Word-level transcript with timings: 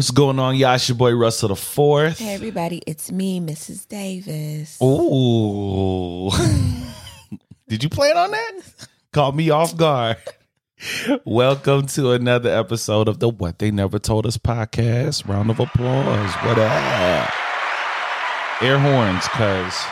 What's 0.00 0.12
going 0.12 0.38
on, 0.38 0.56
y'all? 0.56 0.76
It's 0.76 0.88
your 0.88 0.96
boy 0.96 1.14
Russell 1.14 1.50
the 1.50 1.56
Fourth. 1.56 2.20
Hey 2.20 2.32
everybody, 2.32 2.82
it's 2.86 3.12
me, 3.12 3.38
Mrs. 3.38 3.86
Davis. 3.86 4.80
Ooh. 4.82 6.30
Did 7.68 7.82
you 7.82 7.90
plan 7.90 8.16
on 8.16 8.30
that? 8.30 8.60
Caught 9.12 9.36
me 9.36 9.50
off 9.50 9.76
guard. 9.76 10.16
Welcome 11.26 11.86
to 11.88 12.12
another 12.12 12.48
episode 12.48 13.08
of 13.08 13.18
the 13.18 13.28
What 13.28 13.58
They 13.58 13.70
Never 13.70 13.98
Told 13.98 14.24
Us 14.24 14.38
podcast. 14.38 15.28
Round 15.28 15.50
of 15.50 15.60
applause. 15.60 16.34
What 16.46 16.58
up? 16.58 17.30
Air 18.62 18.78
horns, 18.78 19.28
cuz. 19.28 19.84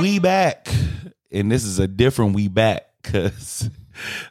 We 0.00 0.18
back. 0.20 0.68
And 1.30 1.52
this 1.52 1.64
is 1.64 1.78
a 1.78 1.86
different 1.86 2.34
we 2.34 2.48
back, 2.48 2.86
cuz 3.02 3.68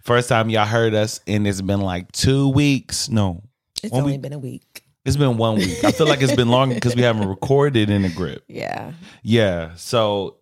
first 0.04 0.30
time 0.30 0.50
y'all 0.50 0.66
heard 0.66 0.94
us, 0.94 1.20
and 1.28 1.48
it's 1.48 1.62
been 1.62 1.82
like 1.82 2.12
two 2.12 2.50
weeks. 2.50 3.10
No. 3.10 3.44
It's 3.84 3.94
only 3.94 4.14
week. 4.14 4.22
been 4.22 4.34
a 4.34 4.40
week. 4.40 4.84
It's 5.06 5.18
been 5.18 5.38
one 5.38 5.56
week. 5.56 5.84
I 5.84 5.92
feel 5.92 6.08
like 6.08 6.22
it's 6.22 6.36
been 6.36 6.50
longer 6.50 6.76
because 6.76 6.96
we 6.96 7.02
haven't 7.02 7.28
recorded 7.28 7.90
in 7.90 8.06
a 8.06 8.10
grip. 8.10 8.44
Yeah. 8.50 8.92
Yeah. 9.24 9.76
So 9.76 10.38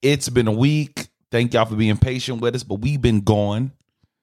it's 0.00 0.28
been 0.28 0.48
a 0.48 0.52
week. 0.52 1.08
Thank 1.30 1.54
y'all 1.54 1.66
for 1.66 1.76
being 1.76 1.96
patient 1.96 2.40
with 2.40 2.54
us, 2.54 2.62
but 2.62 2.76
we've 2.76 3.00
been 3.00 3.20
gone 3.20 3.72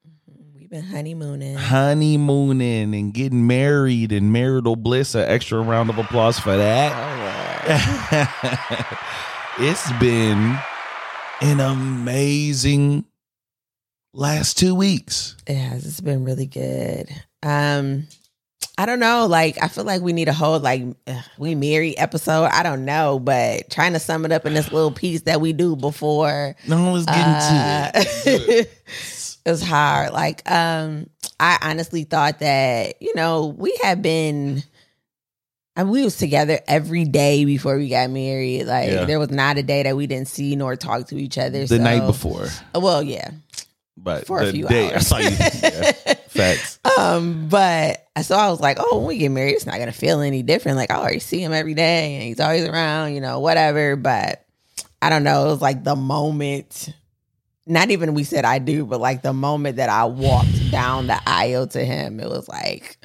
mm-hmm. 0.06 0.58
We've 0.58 0.68
been 0.68 0.82
honeymooning. 0.82 1.56
honeymooning 1.56 2.94
and 2.94 3.14
getting 3.14 3.46
married 3.46 4.12
and 4.12 4.32
marital 4.32 4.76
bliss. 4.76 5.14
An 5.14 5.28
extra 5.28 5.60
round 5.60 5.90
of 5.90 5.98
applause 5.98 6.38
for 6.38 6.56
that. 6.56 6.92
Oh, 6.92 7.10
it's 9.58 9.92
been 9.94 10.58
an 11.40 11.60
amazing 11.60 13.04
last 14.12 14.58
two 14.58 14.74
weeks. 14.74 15.36
it 15.46 15.56
has. 15.56 15.86
It's 15.86 16.00
been 16.00 16.24
really 16.24 16.46
good. 16.46 17.08
Um, 17.42 18.06
I 18.76 18.86
don't 18.86 19.00
know. 19.00 19.26
Like, 19.26 19.62
I 19.62 19.68
feel 19.68 19.84
like 19.84 20.00
we 20.00 20.12
need 20.12 20.28
a 20.28 20.32
whole 20.32 20.58
like 20.58 20.82
ugh, 21.06 21.24
we 21.38 21.54
married 21.54 21.96
episode. 21.98 22.44
I 22.46 22.62
don't 22.62 22.84
know, 22.84 23.18
but 23.18 23.70
trying 23.70 23.92
to 23.92 23.98
sum 24.00 24.24
it 24.24 24.32
up 24.32 24.46
in 24.46 24.54
this 24.54 24.72
little 24.72 24.90
piece 24.92 25.22
that 25.22 25.40
we 25.40 25.52
do 25.52 25.76
before 25.76 26.56
No, 26.66 26.92
let's 26.92 27.06
get 27.06 27.16
uh, 27.16 27.90
into 27.94 28.58
it. 28.60 28.82
it's 29.46 29.62
hard. 29.62 30.12
Like, 30.12 30.48
um, 30.50 31.08
I 31.38 31.58
honestly 31.62 32.04
thought 32.04 32.38
that, 32.40 33.00
you 33.02 33.14
know, 33.14 33.46
we 33.56 33.78
had 33.82 34.00
been 34.02 34.62
I 35.76 35.84
mean, 35.84 35.92
we 35.92 36.02
was 36.02 36.16
together 36.16 36.58
every 36.66 37.04
day 37.04 37.44
before 37.44 37.76
we 37.78 37.88
got 37.88 38.10
married. 38.10 38.64
Like 38.64 38.90
Yeah. 38.90 39.04
there 39.04 39.18
was 39.18 39.30
not 39.30 39.56
a 39.56 39.62
day 39.62 39.82
that 39.84 39.96
we 39.96 40.06
didn't 40.06 40.28
see 40.28 40.56
nor 40.56 40.74
talk 40.76 41.06
to 41.08 41.16
each 41.18 41.38
other. 41.38 41.60
the 41.60 41.66
so- 41.68 41.76
night 41.78 42.06
before, 42.06 42.48
Well, 42.74 43.02
yeah. 43.02 43.30
But 44.02 44.26
For 44.26 44.40
a 44.40 44.46
the 44.46 44.52
few 44.52 44.66
day, 44.66 44.92
hours. 44.92 45.12
I 45.12 45.20
saw 45.22 45.28
you. 45.28 45.36
Yeah, 45.62 46.14
facts. 46.28 46.78
Um, 46.98 47.48
but 47.48 48.06
so 48.22 48.36
I 48.36 48.50
was 48.50 48.60
like, 48.60 48.78
oh, 48.80 48.98
when 48.98 49.08
we 49.08 49.18
get 49.18 49.30
married, 49.30 49.54
it's 49.54 49.66
not 49.66 49.78
gonna 49.78 49.92
feel 49.92 50.20
any 50.20 50.42
different. 50.42 50.76
Like 50.76 50.90
I 50.90 50.96
already 50.96 51.18
see 51.18 51.42
him 51.42 51.52
every 51.52 51.74
day 51.74 52.14
and 52.14 52.22
he's 52.22 52.40
always 52.40 52.64
around, 52.66 53.14
you 53.14 53.20
know, 53.20 53.40
whatever. 53.40 53.96
But 53.96 54.44
I 55.02 55.10
don't 55.10 55.24
know. 55.24 55.46
It 55.46 55.50
was 55.50 55.62
like 55.62 55.84
the 55.84 55.96
moment, 55.96 56.92
not 57.66 57.90
even 57.90 58.14
we 58.14 58.24
said 58.24 58.44
I 58.44 58.58
do, 58.58 58.86
but 58.86 59.00
like 59.00 59.22
the 59.22 59.32
moment 59.32 59.76
that 59.76 59.88
I 59.88 60.04
walked 60.04 60.70
down 60.70 61.06
the 61.06 61.20
aisle 61.26 61.66
to 61.68 61.84
him, 61.84 62.20
it 62.20 62.28
was 62.28 62.48
like, 62.48 62.98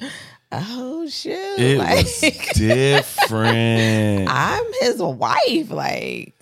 oh 0.52 1.08
shit. 1.08 1.58
It 1.58 1.78
like, 1.78 2.04
was 2.04 2.20
different. 2.54 4.28
I'm 4.30 4.64
his 4.80 4.98
wife. 4.98 5.70
Like, 5.70 6.34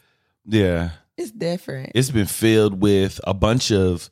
yeah. 0.46 0.90
it's 1.16 1.30
different. 1.30 1.92
It's 1.94 2.10
been 2.10 2.26
filled 2.26 2.80
with 2.80 3.20
a 3.24 3.34
bunch 3.34 3.70
of 3.72 4.10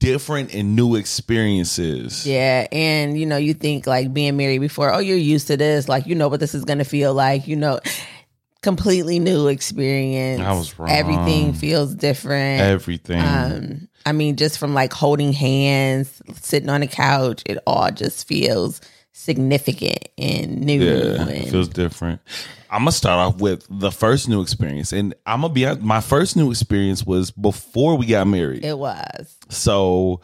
different 0.00 0.52
and 0.52 0.74
new 0.74 0.96
experiences. 0.96 2.26
Yeah, 2.26 2.66
and 2.72 3.18
you 3.18 3.26
know, 3.26 3.36
you 3.36 3.54
think 3.54 3.86
like 3.86 4.12
being 4.12 4.36
married 4.36 4.58
before, 4.60 4.92
oh, 4.92 4.98
you're 4.98 5.16
used 5.16 5.46
to 5.46 5.56
this, 5.56 5.88
like 5.88 6.06
you 6.06 6.16
know 6.16 6.28
what 6.28 6.40
this 6.40 6.54
is 6.54 6.64
gonna 6.64 6.84
feel 6.84 7.14
like, 7.14 7.46
you 7.46 7.54
know, 7.54 7.78
completely 8.62 9.20
new 9.20 9.46
experience. 9.46 10.40
I 10.40 10.52
was 10.52 10.76
wrong. 10.78 10.90
Everything 10.90 11.52
feels 11.52 11.94
different. 11.94 12.60
Everything. 12.62 13.20
Um, 13.20 13.88
I 14.04 14.12
mean, 14.12 14.36
just 14.36 14.58
from 14.58 14.74
like 14.74 14.92
holding 14.92 15.32
hands, 15.32 16.20
sitting 16.34 16.68
on 16.68 16.80
the 16.80 16.86
couch, 16.86 17.42
it 17.46 17.58
all 17.66 17.90
just 17.90 18.26
feels 18.26 18.80
significant 19.20 20.08
and 20.18 20.60
new. 20.62 20.82
yeah, 20.82 21.20
and 21.22 21.30
it 21.30 21.50
feels 21.50 21.68
different. 21.68 22.20
I'm 22.70 22.80
gonna 22.82 22.92
start 22.92 23.18
off 23.34 23.40
with 23.40 23.66
the 23.68 23.90
first 23.90 24.28
new 24.28 24.40
experience, 24.42 24.92
and 24.92 25.14
I'm 25.26 25.42
gonna 25.42 25.52
be 25.52 25.66
honest, 25.66 25.82
my 25.82 26.00
first 26.00 26.36
new 26.36 26.50
experience 26.50 27.04
was 27.04 27.30
before 27.30 27.96
we 27.96 28.06
got 28.06 28.26
married. 28.26 28.64
it 28.64 28.78
was. 28.78 29.36
So, 29.48 30.20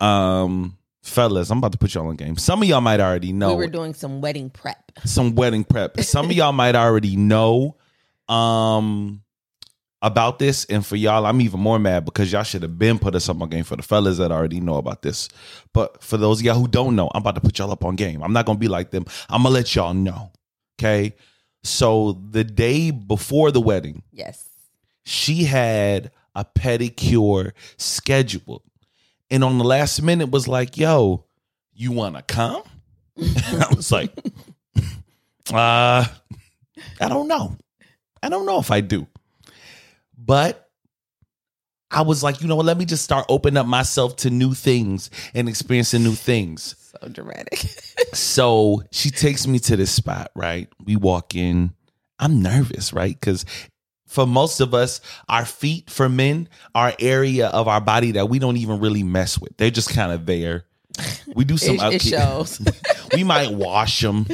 um, 0.00 0.76
fellas, 1.02 1.50
I'm 1.50 1.58
about 1.58 1.72
to 1.72 1.78
put 1.78 1.94
y'all 1.94 2.06
on 2.08 2.16
game. 2.16 2.36
Some 2.36 2.62
of 2.62 2.68
y'all 2.68 2.80
might 2.80 3.00
already 3.00 3.32
know 3.32 3.50
We 3.50 3.56
were 3.56 3.66
doing 3.70 3.94
some 3.94 4.20
wedding 4.20 4.48
prep. 4.50 4.92
some 5.04 5.34
wedding 5.34 5.64
prep. 5.64 6.00
Some 6.00 6.26
of 6.26 6.32
y'all 6.32 6.52
might 6.52 6.76
already 6.76 7.16
know 7.16 7.76
um 8.28 9.22
about 10.00 10.38
this, 10.38 10.64
and 10.66 10.84
for 10.86 10.94
y'all, 10.96 11.26
I'm 11.26 11.40
even 11.40 11.58
more 11.60 11.78
mad 11.78 12.04
because 12.04 12.30
y'all 12.32 12.44
should 12.44 12.62
have 12.62 12.78
been 12.78 12.98
put 12.98 13.14
us 13.14 13.28
up 13.28 13.40
on 13.42 13.48
game 13.48 13.64
for 13.64 13.76
the 13.76 13.82
fellas 13.82 14.18
that 14.18 14.30
already 14.30 14.60
know 14.60 14.76
about 14.76 15.02
this. 15.02 15.28
But 15.72 16.02
for 16.02 16.16
those 16.16 16.38
of 16.40 16.44
y'all 16.46 16.54
who 16.58 16.68
don't 16.68 16.94
know, 16.94 17.10
I'm 17.14 17.20
about 17.22 17.34
to 17.34 17.40
put 17.40 17.58
y'all 17.58 17.70
up 17.72 17.84
on 17.84 17.96
game. 17.96 18.22
I'm 18.22 18.32
not 18.32 18.46
gonna 18.46 18.58
be 18.58 18.68
like 18.68 18.90
them. 18.90 19.04
I'm 19.28 19.42
gonna 19.42 19.54
let 19.54 19.74
y'all 19.74 19.94
know. 19.94 20.30
Okay. 20.78 21.14
So 21.64 22.20
the 22.30 22.44
day 22.44 22.92
before 22.92 23.50
the 23.50 23.60
wedding, 23.60 24.02
Yes. 24.12 24.44
she 25.04 25.44
had 25.44 26.12
a 26.36 26.44
pedicure 26.44 27.50
scheduled. 27.76 28.62
And 29.30 29.42
on 29.42 29.58
the 29.58 29.64
last 29.64 30.00
minute 30.00 30.30
was 30.30 30.46
like, 30.46 30.76
yo, 30.78 31.24
you 31.74 31.90
wanna 31.90 32.22
come? 32.22 32.62
I 33.20 33.66
was 33.74 33.90
like, 33.90 34.12
uh, 35.52 36.04
I 37.00 37.08
don't 37.08 37.26
know. 37.26 37.56
I 38.22 38.28
don't 38.28 38.46
know 38.46 38.60
if 38.60 38.70
I 38.70 38.80
do. 38.80 39.06
But 40.28 40.68
I 41.90 42.02
was 42.02 42.22
like, 42.22 42.42
you 42.42 42.48
know 42.48 42.56
what? 42.56 42.66
Let 42.66 42.76
me 42.76 42.84
just 42.84 43.02
start 43.02 43.24
opening 43.30 43.56
up 43.56 43.66
myself 43.66 44.16
to 44.16 44.30
new 44.30 44.52
things 44.52 45.10
and 45.34 45.48
experiencing 45.48 46.04
new 46.04 46.14
things. 46.14 46.76
So 46.78 47.08
dramatic. 47.08 47.64
So 48.14 48.82
she 48.90 49.10
takes 49.10 49.46
me 49.46 49.58
to 49.60 49.76
this 49.76 49.90
spot, 49.90 50.30
right? 50.34 50.68
We 50.82 50.96
walk 50.96 51.34
in. 51.34 51.74
I'm 52.18 52.42
nervous, 52.42 52.92
right? 52.92 53.12
Because 53.12 53.44
for 54.06 54.26
most 54.26 54.60
of 54.60 54.72
us, 54.72 55.02
our 55.28 55.44
feet 55.44 55.90
for 55.90 56.08
men 56.08 56.48
are 56.74 56.94
area 56.98 57.48
of 57.48 57.68
our 57.68 57.82
body 57.82 58.12
that 58.12 58.30
we 58.30 58.38
don't 58.38 58.56
even 58.56 58.80
really 58.80 59.02
mess 59.02 59.38
with. 59.38 59.54
They're 59.58 59.70
just 59.70 59.90
kind 59.92 60.10
of 60.10 60.24
there. 60.24 60.64
We 61.34 61.44
do 61.44 61.56
some. 61.58 61.76
it, 61.80 61.96
it 61.96 62.02
shows. 62.02 62.60
we 63.14 63.24
might 63.24 63.50
wash 63.52 64.00
them, 64.00 64.26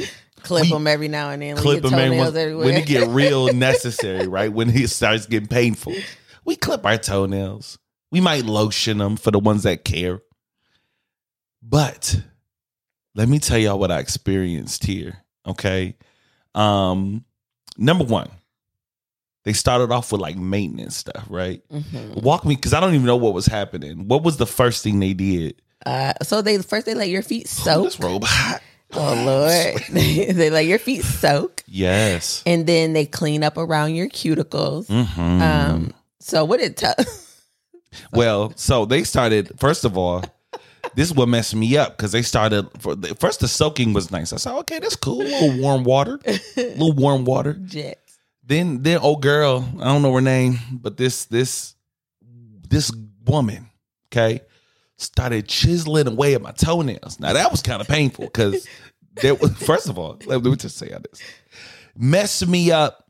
Clip 0.45 0.67
them 0.69 0.87
every 0.87 1.07
now 1.07 1.29
and 1.31 1.41
then. 1.41 1.57
clip 1.57 1.81
them 1.81 1.91
toenails 1.91 2.33
when, 2.33 2.75
it 2.75 2.85
get 2.85 3.07
real 3.09 3.47
necessary, 3.53 4.27
right? 4.27 4.51
When 4.51 4.69
it 4.69 4.89
starts 4.89 5.25
getting 5.25 5.47
painful, 5.49 5.93
we 6.43 6.55
clip 6.55 6.85
our 6.85 6.97
toenails. 6.97 7.77
We 8.11 8.21
might 8.21 8.45
lotion 8.45 8.99
them 8.99 9.17
for 9.17 9.31
the 9.31 9.39
ones 9.39 9.63
that 9.63 9.83
care. 9.83 10.21
But 11.61 12.21
let 13.15 13.27
me 13.27 13.39
tell 13.39 13.57
y'all 13.57 13.79
what 13.79 13.91
I 13.91 13.99
experienced 13.99 14.85
here. 14.85 15.17
Okay. 15.47 15.95
Um, 16.53 17.25
number 17.77 18.03
one, 18.03 18.29
they 19.43 19.53
started 19.53 19.91
off 19.91 20.11
with 20.11 20.21
like 20.21 20.37
maintenance 20.37 20.95
stuff, 20.95 21.25
right? 21.29 21.61
Mhm. 21.71 22.21
Walk 22.23 22.45
me 22.45 22.55
because 22.55 22.73
I 22.73 22.79
don't 22.79 22.93
even 22.93 23.05
know 23.05 23.17
what 23.17 23.33
was 23.33 23.45
happening. 23.47 24.07
What 24.07 24.23
was 24.23 24.37
the 24.37 24.45
first 24.47 24.83
thing 24.83 24.99
they 24.99 25.13
did? 25.13 25.61
Uh, 25.85 26.13
so 26.23 26.41
they 26.41 26.57
first 26.59 26.85
they 26.85 26.93
let 26.95 27.09
your 27.09 27.21
feet 27.21 27.45
Oh, 27.47 27.63
soak. 27.63 27.83
this 27.85 27.99
robe 27.99 28.23
hot. 28.23 28.61
Oh 28.97 29.23
Lord, 29.25 29.83
they 29.91 30.49
let 30.49 30.65
your 30.65 30.79
feet 30.79 31.03
soak, 31.03 31.63
Yes. 31.67 32.41
and 32.45 32.65
then 32.65 32.93
they 32.93 33.05
clean 33.05 33.43
up 33.43 33.57
around 33.57 33.95
your 33.95 34.07
cuticles. 34.09 34.87
Mhm. 34.87 35.41
Um, 35.41 35.93
so 36.19 36.45
what 36.45 36.59
it 36.59 36.77
tell? 36.77 36.95
Well, 38.11 38.51
so 38.57 38.83
they 38.85 39.03
started. 39.05 39.57
First 39.57 39.85
of 39.85 39.97
all, 39.97 40.21
this 40.95 41.09
is 41.09 41.15
what 41.15 41.29
messed 41.29 41.55
me 41.55 41.77
up 41.77 41.95
because 41.95 42.11
they 42.11 42.21
started. 42.23 42.67
For, 42.79 42.93
the, 42.93 43.15
first, 43.15 43.39
the 43.39 43.47
soaking 43.47 43.93
was 43.93 44.11
nice. 44.11 44.33
I 44.33 44.35
said, 44.35 44.53
"Okay, 44.59 44.79
that's 44.79 44.97
cool. 44.97 45.21
A 45.21 45.23
little 45.23 45.61
warm 45.61 45.85
water, 45.85 46.19
a 46.25 46.39
little 46.57 46.91
warm 46.91 47.23
water." 47.23 47.53
Jets. 47.53 48.17
Then, 48.43 48.83
then, 48.83 48.99
old 48.99 49.21
girl, 49.21 49.65
I 49.79 49.85
don't 49.85 50.01
know 50.01 50.13
her 50.13 50.19
name, 50.21 50.59
but 50.73 50.97
this, 50.97 51.23
this, 51.25 51.73
this 52.69 52.91
woman, 53.25 53.69
okay, 54.11 54.41
started 54.97 55.47
chiseling 55.47 56.07
away 56.07 56.35
at 56.35 56.41
my 56.41 56.51
toenails. 56.51 57.17
Now 57.19 57.31
that 57.33 57.49
was 57.49 57.61
kind 57.61 57.81
of 57.81 57.87
painful 57.87 58.25
because 58.25 58.67
was. 59.23 59.51
First 59.65 59.89
of 59.89 59.97
all, 59.97 60.17
let 60.25 60.43
me 60.43 60.55
just 60.55 60.77
say 60.77 60.89
this, 60.89 61.21
messed 61.95 62.47
me 62.47 62.71
up 62.71 63.05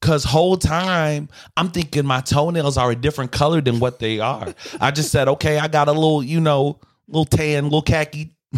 Cause 0.00 0.24
whole 0.24 0.56
time 0.56 1.28
I'm 1.58 1.70
thinking 1.70 2.06
my 2.06 2.22
toenails 2.22 2.78
are 2.78 2.90
a 2.90 2.96
different 2.96 3.32
color 3.32 3.60
than 3.60 3.80
what 3.80 3.98
they 3.98 4.18
are. 4.18 4.54
I 4.80 4.92
just 4.92 5.12
said, 5.12 5.28
okay, 5.28 5.58
I 5.58 5.68
got 5.68 5.88
a 5.88 5.92
little, 5.92 6.22
you 6.22 6.40
know, 6.40 6.80
little 7.06 7.26
tan, 7.26 7.64
little 7.64 7.82
khaki, 7.82 8.34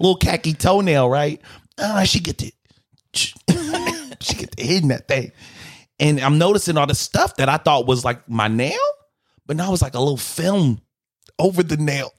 little 0.00 0.16
khaki 0.16 0.54
toenail, 0.54 1.08
right? 1.08 1.40
Ah, 1.78 2.02
she 2.02 2.18
get 2.18 2.38
the, 2.38 2.52
she 4.20 4.34
get 4.34 4.56
the 4.56 4.64
hitting 4.64 4.88
that 4.88 5.06
thing, 5.06 5.30
and 6.00 6.18
I'm 6.18 6.38
noticing 6.38 6.76
all 6.76 6.88
the 6.88 6.94
stuff 6.96 7.36
that 7.36 7.48
I 7.48 7.58
thought 7.58 7.86
was 7.86 8.04
like 8.04 8.28
my 8.28 8.48
nail, 8.48 8.82
but 9.46 9.56
now 9.56 9.72
it's 9.72 9.82
like 9.82 9.94
a 9.94 10.00
little 10.00 10.16
film 10.16 10.80
over 11.38 11.62
the 11.62 11.76
nail. 11.76 12.12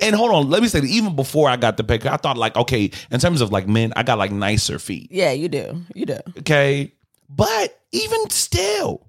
And 0.00 0.14
hold 0.14 0.30
on, 0.32 0.50
let 0.50 0.62
me 0.62 0.68
say 0.68 0.80
that 0.80 0.86
even 0.86 1.16
before 1.16 1.48
I 1.48 1.56
got 1.56 1.76
the 1.76 1.84
pedicure, 1.84 2.10
I 2.10 2.16
thought 2.16 2.36
like, 2.36 2.56
okay, 2.56 2.90
in 3.10 3.20
terms 3.20 3.40
of 3.40 3.52
like 3.52 3.68
men, 3.68 3.92
I 3.96 4.02
got 4.02 4.18
like 4.18 4.32
nicer 4.32 4.78
feet. 4.78 5.10
Yeah, 5.10 5.32
you 5.32 5.48
do. 5.48 5.82
You 5.94 6.06
do. 6.06 6.18
Okay. 6.38 6.92
But 7.28 7.78
even 7.92 8.30
still, 8.30 9.06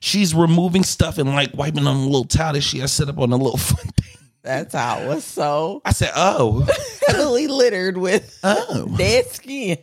she's 0.00 0.34
removing 0.34 0.84
stuff 0.84 1.18
and 1.18 1.28
like 1.30 1.50
wiping 1.54 1.86
on 1.86 1.96
a 1.96 2.04
little 2.04 2.24
towel 2.24 2.52
that 2.52 2.62
she 2.62 2.78
has 2.78 2.92
set 2.92 3.08
up 3.08 3.18
on 3.18 3.32
a 3.32 3.36
little 3.36 3.56
foot 3.58 3.94
thing. 3.96 4.16
That's 4.42 4.74
how 4.74 5.00
it 5.00 5.08
was 5.08 5.24
so 5.24 5.82
I 5.84 5.92
said, 5.92 6.12
oh, 6.14 6.64
heavily 7.08 7.48
littered 7.48 7.98
with 7.98 8.38
oh. 8.44 8.94
dead 8.96 9.26
skin. 9.26 9.78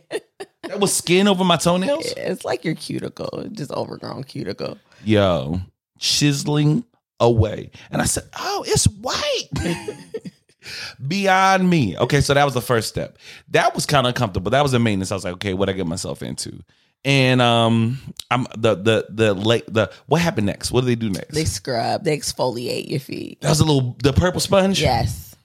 That 0.62 0.80
was 0.80 0.94
skin 0.94 1.28
over 1.28 1.44
my 1.44 1.58
toenails? 1.58 2.14
Yeah, 2.16 2.30
it's 2.30 2.46
like 2.46 2.64
your 2.64 2.74
cuticle, 2.74 3.46
just 3.52 3.70
overgrown 3.70 4.24
cuticle. 4.24 4.78
Yo, 5.04 5.60
chiseling 5.98 6.84
away. 7.20 7.70
And 7.90 8.02
I 8.02 8.04
said, 8.06 8.24
oh, 8.38 8.64
it's 8.66 8.86
white. 8.86 9.48
Beyond 11.06 11.68
me. 11.68 11.96
Okay, 11.98 12.20
so 12.20 12.34
that 12.34 12.44
was 12.44 12.54
the 12.54 12.62
first 12.62 12.88
step. 12.88 13.18
That 13.48 13.74
was 13.74 13.84
kind 13.86 14.06
of 14.06 14.10
uncomfortable. 14.10 14.50
That 14.50 14.62
was 14.62 14.72
the 14.72 14.78
maintenance. 14.78 15.12
I 15.12 15.14
was 15.14 15.24
like, 15.24 15.34
okay, 15.34 15.54
what 15.54 15.68
I 15.68 15.72
get 15.72 15.86
myself 15.86 16.22
into? 16.22 16.58
And 17.04 17.42
um, 17.42 17.98
I'm 18.30 18.46
the 18.56 18.74
the 18.76 19.06
the 19.10 19.34
late 19.34 19.64
the 19.68 19.92
what 20.06 20.22
happened 20.22 20.46
next? 20.46 20.72
What 20.72 20.80
do 20.80 20.86
they 20.86 20.94
do 20.94 21.10
next? 21.10 21.34
They 21.34 21.44
scrub, 21.44 22.02
they 22.02 22.16
exfoliate 22.16 22.88
your 22.88 22.98
feet. 23.00 23.42
that 23.42 23.50
was 23.50 23.60
a 23.60 23.64
little 23.64 23.94
the 24.02 24.14
purple 24.14 24.40
sponge. 24.40 24.80
Yes. 24.80 25.36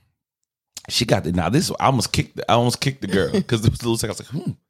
she 0.87 1.03
got 1.03 1.27
it. 1.27 1.35
Now 1.35 1.49
this 1.49 1.69
I 1.77 1.87
almost 1.87 2.13
kicked. 2.13 2.37
The, 2.37 2.49
I 2.49 2.53
almost 2.53 2.79
kicked 2.79 3.01
the 3.01 3.07
girl 3.07 3.33
because 3.33 3.65
it 3.65 3.71
was 3.71 3.81
a 3.81 3.89
little 3.89 3.97
second. 3.97 4.25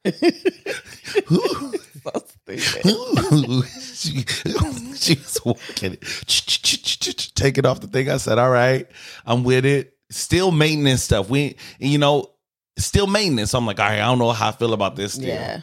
I 0.05 0.09
was 0.09 0.23
like, 0.23 1.25
hmm. 1.25 1.75
So 2.01 2.25
Ooh. 2.57 3.63
she, 3.63 4.23
she 4.95 5.15
was 5.15 5.39
walking 5.45 5.93
it. 5.93 7.31
Take 7.35 7.57
it 7.57 7.65
off 7.65 7.81
the 7.81 7.87
thing. 7.87 8.09
I 8.09 8.17
said, 8.17 8.39
all 8.39 8.49
right, 8.49 8.87
I'm 9.25 9.43
with 9.43 9.65
it. 9.65 9.93
Still 10.11 10.51
maintenance 10.51 11.03
stuff. 11.03 11.29
We, 11.29 11.57
you 11.79 11.97
know, 11.97 12.31
still 12.77 13.07
maintenance. 13.07 13.51
So 13.51 13.57
I'm 13.57 13.65
like, 13.65 13.79
all 13.79 13.85
right, 13.85 13.99
I 13.99 14.05
don't 14.05 14.19
know 14.19 14.31
how 14.31 14.49
I 14.49 14.51
feel 14.51 14.73
about 14.73 14.95
this. 14.95 15.13
Still. 15.13 15.27
Yeah. 15.27 15.61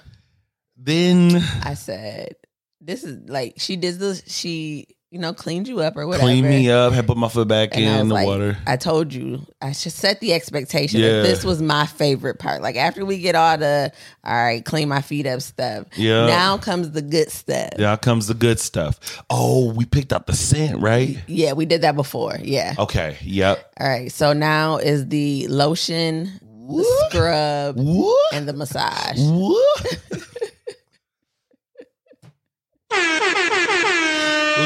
Then 0.76 1.42
I 1.62 1.74
said, 1.74 2.36
this 2.80 3.02
is 3.02 3.28
like 3.28 3.54
she 3.58 3.76
did 3.76 3.98
this, 3.98 4.22
she, 4.26 4.95
you 5.16 5.22
know, 5.22 5.32
cleaned 5.32 5.66
you 5.66 5.80
up 5.80 5.96
or 5.96 6.06
whatever. 6.06 6.24
clean 6.24 6.44
me 6.44 6.70
up. 6.70 6.92
Had 6.92 7.06
put 7.06 7.16
my 7.16 7.28
foot 7.30 7.48
back 7.48 7.70
And 7.74 7.84
in 8.02 8.08
the 8.08 8.14
like, 8.14 8.26
water. 8.26 8.58
I 8.66 8.76
told 8.76 9.14
you, 9.14 9.46
I 9.62 9.72
should 9.72 9.92
set 9.92 10.20
the 10.20 10.34
expectation 10.34 11.00
Yeah. 11.00 11.08
that 11.14 11.22
this 11.22 11.42
was 11.42 11.62
my 11.62 11.86
favorite 11.86 12.38
part. 12.38 12.60
Like 12.60 12.76
after 12.76 13.06
we 13.06 13.18
get 13.18 13.34
all 13.34 13.56
the, 13.56 13.90
all 14.22 14.34
right, 14.34 14.62
clean 14.62 14.90
my 14.90 15.00
feet 15.00 15.26
up 15.26 15.40
stuff. 15.40 15.86
Yeah. 15.96 16.26
Now 16.26 16.58
comes 16.58 16.90
the 16.90 17.00
good 17.00 17.30
stuff. 17.30 17.70
Yeah, 17.78 17.86
Now 17.86 17.96
comes 17.96 18.26
the 18.26 18.34
good 18.34 18.60
stuff. 18.60 19.22
Oh, 19.30 19.72
we 19.72 19.86
picked 19.86 20.12
up 20.12 20.26
the 20.26 20.34
scent, 20.34 20.82
right? 20.82 21.16
Yeah, 21.26 21.54
we 21.54 21.64
did 21.64 21.80
that 21.80 21.96
before. 21.96 22.36
Yeah. 22.42 22.74
Okay. 22.78 23.16
Yep. 23.22 23.72
All 23.80 23.88
right. 23.88 24.12
So 24.12 24.34
now 24.34 24.76
is 24.76 25.08
the 25.08 25.46
lotion, 25.48 26.24
the 26.68 27.08
scrub, 27.08 27.76
What? 27.78 28.34
and 28.34 28.46
the 28.46 28.52
massage. 28.52 29.16
What? 29.18 29.98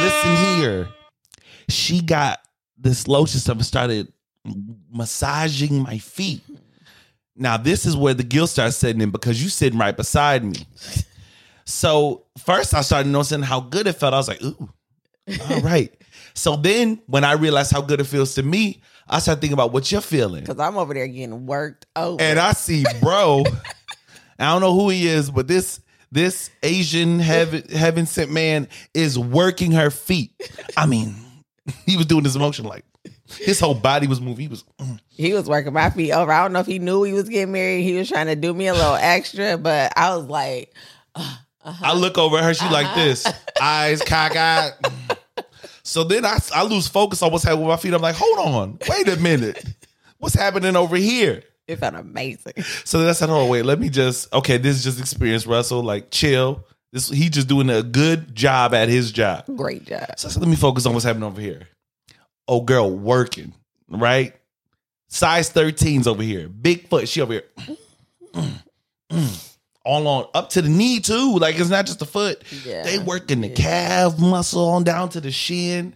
Listen 0.03 0.37
here. 0.57 0.89
She 1.69 2.01
got 2.01 2.41
this 2.79 3.07
lotion 3.09 3.41
stuff 3.41 3.57
and 3.57 3.67
started 3.67 4.13
massaging 4.91 5.83
my 5.83 5.99
feet. 5.99 6.43
Now, 7.37 7.57
this 7.57 7.87
is 7.87 7.97
where 7.97 8.15
the 8.15 8.23
guilt 8.23 8.51
starts 8.51 8.77
setting 8.77 9.01
in 9.01 9.11
because 9.11 9.43
you 9.43 9.49
sitting 9.49 9.79
right 9.79 9.97
beside 9.97 10.45
me. 10.45 10.67
So 11.65 12.27
first 12.39 12.75
I 12.75 12.81
started 12.83 13.09
noticing 13.09 13.43
how 13.43 13.61
good 13.61 13.87
it 13.87 13.95
felt. 13.95 14.13
I 14.13 14.17
was 14.17 14.29
like, 14.29 14.43
ooh, 14.43 14.69
all 15.51 15.61
right. 15.61 15.95
so 16.35 16.57
then 16.57 17.01
when 17.07 17.25
I 17.25 17.33
realized 17.33 17.73
how 17.73 17.81
good 17.81 18.01
it 18.01 18.05
feels 18.05 18.35
to 18.35 18.43
me, 18.43 18.83
I 19.09 19.21
started 19.21 19.41
thinking 19.41 19.55
about 19.55 19.73
what 19.73 19.91
you're 19.91 20.01
feeling. 20.01 20.43
Because 20.43 20.59
I'm 20.59 20.77
over 20.77 20.93
there 20.95 21.07
getting 21.07 21.47
worked 21.47 21.87
over. 21.97 22.21
And 22.21 22.39
I 22.39 22.53
see, 22.53 22.85
bro. 23.01 23.45
I 24.39 24.53
don't 24.53 24.61
know 24.61 24.75
who 24.75 24.89
he 24.89 25.07
is, 25.07 25.31
but 25.31 25.47
this 25.47 25.81
this 26.13 26.51
Asian 26.63 27.19
heaven 27.19 27.63
heaven 27.71 28.07
sent 28.07 28.31
man 28.31 28.69
is 28.95 29.19
working 29.19 29.73
her 29.73 29.91
feet. 29.91 30.33
I 30.77 30.87
mean, 30.87 31.15
he 31.87 31.97
was 31.97 32.07
doing 32.07 32.25
this 32.25 32.37
motion 32.37 32.65
like 32.65 32.85
his 33.39 33.61
whole 33.61 33.75
body 33.75 34.07
was 34.07 34.21
moving. 34.21 34.43
He 34.43 34.49
was 34.49 34.65
mm. 34.79 34.99
he 35.09 35.33
was 35.33 35.49
working 35.49 35.73
my 35.73 35.91
feet 35.91 36.13
over. 36.13 36.33
I 36.33 36.43
don't 36.43 36.53
know 36.53 36.61
if 36.61 36.67
he 36.67 36.79
knew 36.79 37.03
he 37.03 37.13
was 37.13 37.29
getting 37.29 37.53
married. 37.53 37.83
He 37.83 37.95
was 37.95 38.09
trying 38.09 38.27
to 38.27 38.37
do 38.37 38.53
me 38.53 38.67
a 38.67 38.75
little 38.75 38.95
extra, 38.95 39.57
but 39.57 39.93
I 39.97 40.17
was 40.17 40.27
like, 40.27 40.75
uh, 41.15 41.37
uh-huh. 41.63 41.87
I 41.87 41.95
look 41.95 42.19
over 42.19 42.39
at 42.39 42.45
her, 42.45 42.55
she 42.55 42.65
like 42.67 42.87
uh-huh. 42.87 43.05
this, 43.05 43.27
eyes 43.61 44.03
cockeyed. 44.03 44.73
So 45.83 46.05
then 46.05 46.25
I, 46.25 46.39
I 46.55 46.63
lose 46.65 46.87
focus 46.89 47.23
on 47.23 47.33
what's 47.33 47.45
happening 47.45 47.67
with 47.67 47.75
my 47.75 47.77
feet. 47.77 47.95
I'm 47.95 48.03
like, 48.03 48.15
hold 48.17 48.39
on, 48.39 48.79
wait 48.89 49.09
a 49.09 49.17
minute. 49.17 49.65
What's 50.19 50.35
happening 50.35 50.77
over 50.77 50.97
here? 50.97 51.43
It 51.71 51.79
felt 51.79 51.95
amazing. 51.95 52.55
So 52.85 52.99
that's 53.01 53.23
I 53.23 53.27
said, 53.27 53.33
oh 53.33 53.47
wait, 53.47 53.65
let 53.65 53.79
me 53.79 53.89
just 53.89 54.33
okay, 54.33 54.57
this 54.57 54.77
is 54.77 54.85
just 54.85 55.01
experience, 55.01 55.47
Russell. 55.47 55.83
Like 55.83 56.11
chill. 56.11 56.65
This 56.93 57.09
he 57.09 57.29
just 57.29 57.49
doing 57.49 57.71
a 57.71 57.83
good 57.83 58.35
job 58.35 58.75
at 58.75 58.89
his 58.89 59.13
job. 59.13 59.45
Great 59.57 59.85
job. 59.85 60.07
So 60.17 60.29
I 60.29 60.31
said, 60.33 60.43
let 60.43 60.49
me 60.49 60.57
focus 60.57 60.87
on 60.87 60.93
what's 60.93 61.05
happening 61.05 61.25
over 61.25 61.41
here. 61.41 61.69
Oh, 62.49 62.63
girl, 62.63 62.91
working, 62.91 63.53
right? 63.89 64.35
Size 65.09 65.53
13's 65.53 66.09
over 66.09 66.23
here. 66.23 66.49
Big 66.49 66.89
foot. 66.89 67.09
She 67.09 67.21
over 67.21 67.35
here. 67.35 67.45
All 69.85 70.07
on 70.09 70.27
up 70.35 70.51
to 70.51 70.63
the 70.63 70.69
knee, 70.69 70.99
too. 71.01 71.39
Like 71.39 71.59
it's 71.59 71.71
not 71.71 71.87
just 71.87 72.01
the 72.01 72.07
foot. 72.07 72.43
Yeah. 72.65 72.83
They 72.83 72.99
working 72.99 73.41
the 73.41 73.51
calf 73.51 74.19
muscle 74.19 74.69
on 74.71 74.83
down 74.83 75.11
to 75.11 75.21
the 75.21 75.31
shin. 75.31 75.95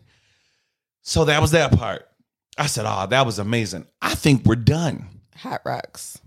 So 1.02 1.24
that 1.24 1.40
was 1.40 1.50
that 1.50 1.76
part. 1.76 2.08
I 2.56 2.66
said, 2.66 2.84
oh, 2.86 3.06
that 3.08 3.26
was 3.26 3.40
amazing. 3.40 3.86
I 4.00 4.14
think 4.14 4.44
we're 4.46 4.54
done. 4.54 5.08
Hot 5.36 5.60
rocks. 5.64 6.18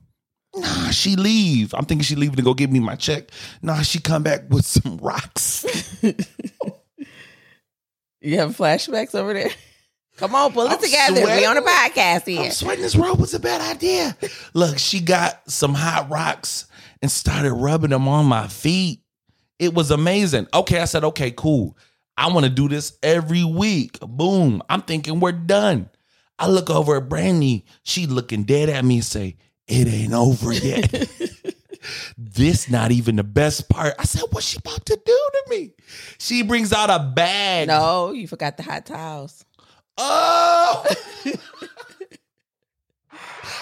Nah, 0.56 0.90
she 0.92 1.16
leave. 1.16 1.74
I'm 1.74 1.86
thinking 1.86 2.04
she 2.04 2.16
leaving 2.16 2.38
to 2.38 2.42
go 2.42 2.54
give 2.54 2.72
me 2.72 2.80
my 2.80 2.96
check. 2.96 3.30
Nah, 3.62 3.82
she 3.82 4.00
come 4.00 4.24
back 4.24 4.50
with 4.50 4.66
some 4.66 4.98
rocks. 4.98 5.66
You 8.22 8.40
have 8.40 8.58
flashbacks 8.58 9.16
over 9.16 9.34
there? 9.34 9.52
Come 10.18 10.34
on, 10.34 10.52
pull 10.52 10.66
it 10.66 10.72
I'm 10.72 10.82
together. 10.82 11.24
We 11.24 11.46
on 11.46 11.58
a 11.58 11.62
podcast 11.62 12.26
here. 12.26 12.42
I'm 12.42 12.52
sweating 12.52 12.82
this 12.82 12.96
robe 12.96 13.20
was 13.20 13.36
a 13.36 13.40
bad 13.40 13.62
idea. 13.62 14.18
Look, 14.56 14.80
she 14.80 15.00
got 15.00 15.50
some 15.50 15.76
hot 15.76 16.10
rocks 16.10 16.66
and 17.02 17.12
started 17.12 17.54
rubbing 17.54 17.92
them 17.92 18.08
on 18.08 18.26
my 18.26 18.48
feet. 18.48 19.02
It 19.60 19.76
was 19.76 19.92
amazing. 19.92 20.48
Okay, 20.54 20.80
I 20.82 20.86
said, 20.86 21.04
okay, 21.04 21.32
cool. 21.32 21.78
I 22.18 22.32
want 22.34 22.46
to 22.46 22.50
do 22.50 22.68
this 22.68 22.98
every 23.04 23.44
week. 23.44 24.00
Boom. 24.00 24.64
I'm 24.68 24.82
thinking 24.82 25.20
we're 25.20 25.32
done. 25.32 25.88
I 26.40 26.48
look 26.48 26.70
over 26.70 26.98
at 26.98 27.10
Brandy. 27.10 27.66
She 27.84 28.06
looking 28.06 28.44
dead 28.44 28.70
at 28.70 28.86
me 28.86 28.96
and 28.96 29.06
say, 29.06 29.38
it 29.68 29.88
ain't 29.88 30.14
over 30.14 30.54
yet. 30.54 31.10
this 32.18 32.70
not 32.70 32.92
even 32.92 33.16
the 33.16 33.24
best 33.24 33.70
part. 33.70 33.96
I 33.98 34.04
said, 34.04 34.24
what's 34.32 34.48
she 34.48 34.58
about 34.58 34.86
to 34.86 35.00
do 35.04 35.30
to 35.32 35.44
me? 35.50 35.74
She 36.20 36.44
brings 36.44 36.72
out 36.72 36.90
a 36.90 37.00
bag. 37.00 37.68
No, 37.68 38.12
you 38.12 38.28
forgot 38.28 38.58
the 38.58 38.64
hot 38.64 38.86
towels. 38.86 39.46
Oh! 39.98 40.86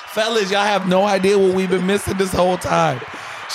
Fellas, 0.08 0.52
y'all 0.52 0.62
have 0.62 0.88
no 0.88 1.04
idea 1.04 1.38
what 1.38 1.56
we've 1.56 1.70
been 1.70 1.88
missing 1.88 2.18
this 2.18 2.34
whole 2.34 2.58
time. 2.58 3.02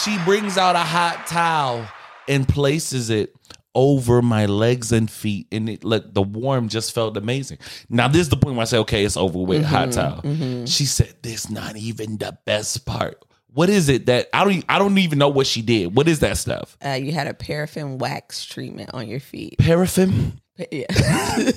She 0.02 0.18
brings 0.24 0.56
out 0.58 0.76
a 0.76 0.80
hot 0.80 1.26
towel 1.26 1.86
and 2.28 2.46
places 2.48 3.10
it 3.10 3.34
over 3.74 4.20
my 4.22 4.46
legs 4.46 4.92
and 4.92 5.10
feet. 5.10 5.46
And 5.52 5.68
it 5.68 5.84
look, 5.84 6.12
the 6.12 6.22
warm 6.22 6.68
just 6.68 6.92
felt 6.94 7.16
amazing. 7.16 7.58
Now, 7.88 8.08
this 8.08 8.22
is 8.22 8.28
the 8.28 8.36
point 8.36 8.56
where 8.56 8.62
I 8.62 8.66
say, 8.66 8.78
okay, 8.78 9.04
it's 9.04 9.16
over 9.16 9.38
with, 9.38 9.64
hot 9.64 9.92
towel. 9.92 10.22
She 10.66 10.84
said, 10.86 11.14
This 11.22 11.50
not 11.50 11.76
even 11.76 12.18
the 12.18 12.38
best 12.44 12.84
part. 12.86 13.24
What 13.52 13.68
is 13.68 13.88
it 13.88 14.06
that 14.06 14.28
I 14.32 14.44
don't 14.44 14.64
I 14.68 14.78
don't 14.78 14.96
even 14.98 15.18
know 15.18 15.28
what 15.28 15.46
she 15.46 15.60
did. 15.60 15.94
What 15.96 16.06
is 16.06 16.20
that 16.20 16.36
stuff? 16.36 16.76
Uh, 16.84 16.90
you 16.90 17.10
had 17.12 17.26
a 17.26 17.34
paraffin 17.34 17.98
wax 17.98 18.44
treatment 18.44 18.90
on 18.94 19.08
your 19.08 19.18
feet. 19.18 19.58
Paraffin? 19.58 20.40
Yeah. 20.70 20.86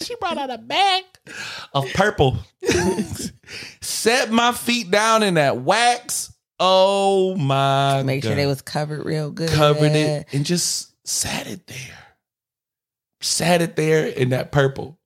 she 0.00 0.14
brought 0.20 0.38
out 0.38 0.50
a 0.50 0.58
bag 0.58 1.04
of 1.74 1.92
purple. 1.94 2.36
Set 3.80 4.30
my 4.30 4.52
feet 4.52 4.90
down 4.90 5.22
in 5.22 5.34
that 5.34 5.58
wax. 5.62 6.32
Oh 6.60 7.36
my 7.36 8.02
Make 8.02 8.24
sure 8.24 8.34
they 8.34 8.46
was 8.46 8.62
covered 8.62 9.04
real 9.06 9.30
good. 9.30 9.50
covered 9.50 9.92
it 9.92 10.26
and 10.32 10.44
just 10.44 10.87
sat 11.08 11.46
it 11.46 11.66
there. 11.66 11.98
Sat 13.20 13.62
it 13.62 13.76
there 13.76 14.06
in 14.06 14.30
that 14.30 14.52
purple. 14.52 14.98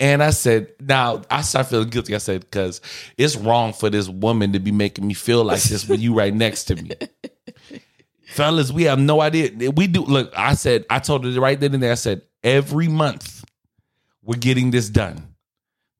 And 0.00 0.22
I 0.22 0.30
said, 0.30 0.72
now 0.80 1.22
I 1.30 1.42
started 1.42 1.68
feeling 1.68 1.90
guilty. 1.90 2.14
I 2.14 2.18
said, 2.18 2.40
because 2.40 2.80
it's 3.16 3.36
wrong 3.36 3.72
for 3.72 3.90
this 3.90 4.08
woman 4.08 4.52
to 4.54 4.58
be 4.58 4.72
making 4.72 5.06
me 5.06 5.14
feel 5.14 5.44
like 5.44 5.62
this 5.62 5.88
when 5.88 6.00
you 6.00 6.14
right 6.14 6.34
next 6.34 6.64
to 6.64 6.76
me. 6.76 6.90
Fellas, 8.26 8.72
we 8.72 8.84
have 8.84 8.98
no 8.98 9.20
idea. 9.20 9.70
We 9.70 9.86
do 9.86 10.02
look, 10.02 10.32
I 10.36 10.54
said, 10.54 10.84
I 10.90 10.98
told 10.98 11.24
her 11.24 11.40
right 11.40 11.60
then 11.60 11.74
and 11.74 11.82
there, 11.82 11.92
I 11.92 11.96
said, 11.96 12.22
every 12.42 12.88
month 12.88 13.44
we're 14.24 14.38
getting 14.38 14.72
this 14.72 14.88
done. 14.88 15.34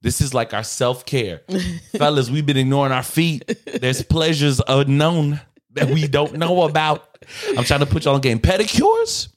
This 0.01 0.19
is 0.19 0.33
like 0.33 0.53
our 0.53 0.63
self-care. 0.63 1.41
Fellas, 1.97 2.29
we've 2.29 2.45
been 2.45 2.57
ignoring 2.57 2.91
our 2.91 3.03
feet. 3.03 3.57
There's 3.79 4.03
pleasures 4.03 4.61
unknown 4.67 5.39
that 5.75 5.89
we 5.89 6.07
don't 6.07 6.35
know 6.35 6.63
about. 6.63 7.17
I'm 7.57 7.63
trying 7.63 7.81
to 7.81 7.85
put 7.85 8.05
y'all 8.05 8.15
on 8.15 8.21
game. 8.21 8.39
Pedicures? 8.39 9.29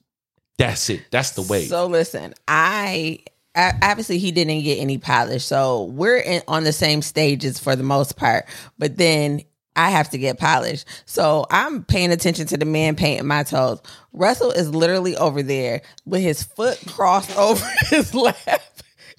That's 0.56 0.90
it. 0.90 1.02
That's 1.10 1.30
the 1.30 1.42
way. 1.42 1.66
So 1.66 1.86
listen, 1.86 2.34
I 2.48 3.20
obviously 3.54 4.18
he 4.18 4.32
didn't 4.32 4.62
get 4.62 4.78
any 4.78 4.98
polish, 4.98 5.44
so 5.44 5.84
we're 5.84 6.18
in, 6.18 6.42
on 6.48 6.64
the 6.64 6.72
same 6.72 7.02
stages 7.02 7.58
for 7.58 7.76
the 7.76 7.84
most 7.84 8.16
part. 8.16 8.46
But 8.76 8.96
then 8.96 9.42
I 9.76 9.90
have 9.90 10.10
to 10.10 10.18
get 10.18 10.38
polished, 10.38 10.86
so 11.06 11.46
I'm 11.50 11.84
paying 11.84 12.10
attention 12.10 12.46
to 12.48 12.56
the 12.56 12.64
man 12.64 12.96
painting 12.96 13.26
my 13.26 13.44
toes. 13.44 13.80
Russell 14.12 14.50
is 14.50 14.74
literally 14.74 15.16
over 15.16 15.42
there 15.42 15.82
with 16.04 16.22
his 16.22 16.42
foot 16.42 16.80
crossed 16.88 17.36
over 17.38 17.64
his 17.88 18.12
lap, 18.14 18.62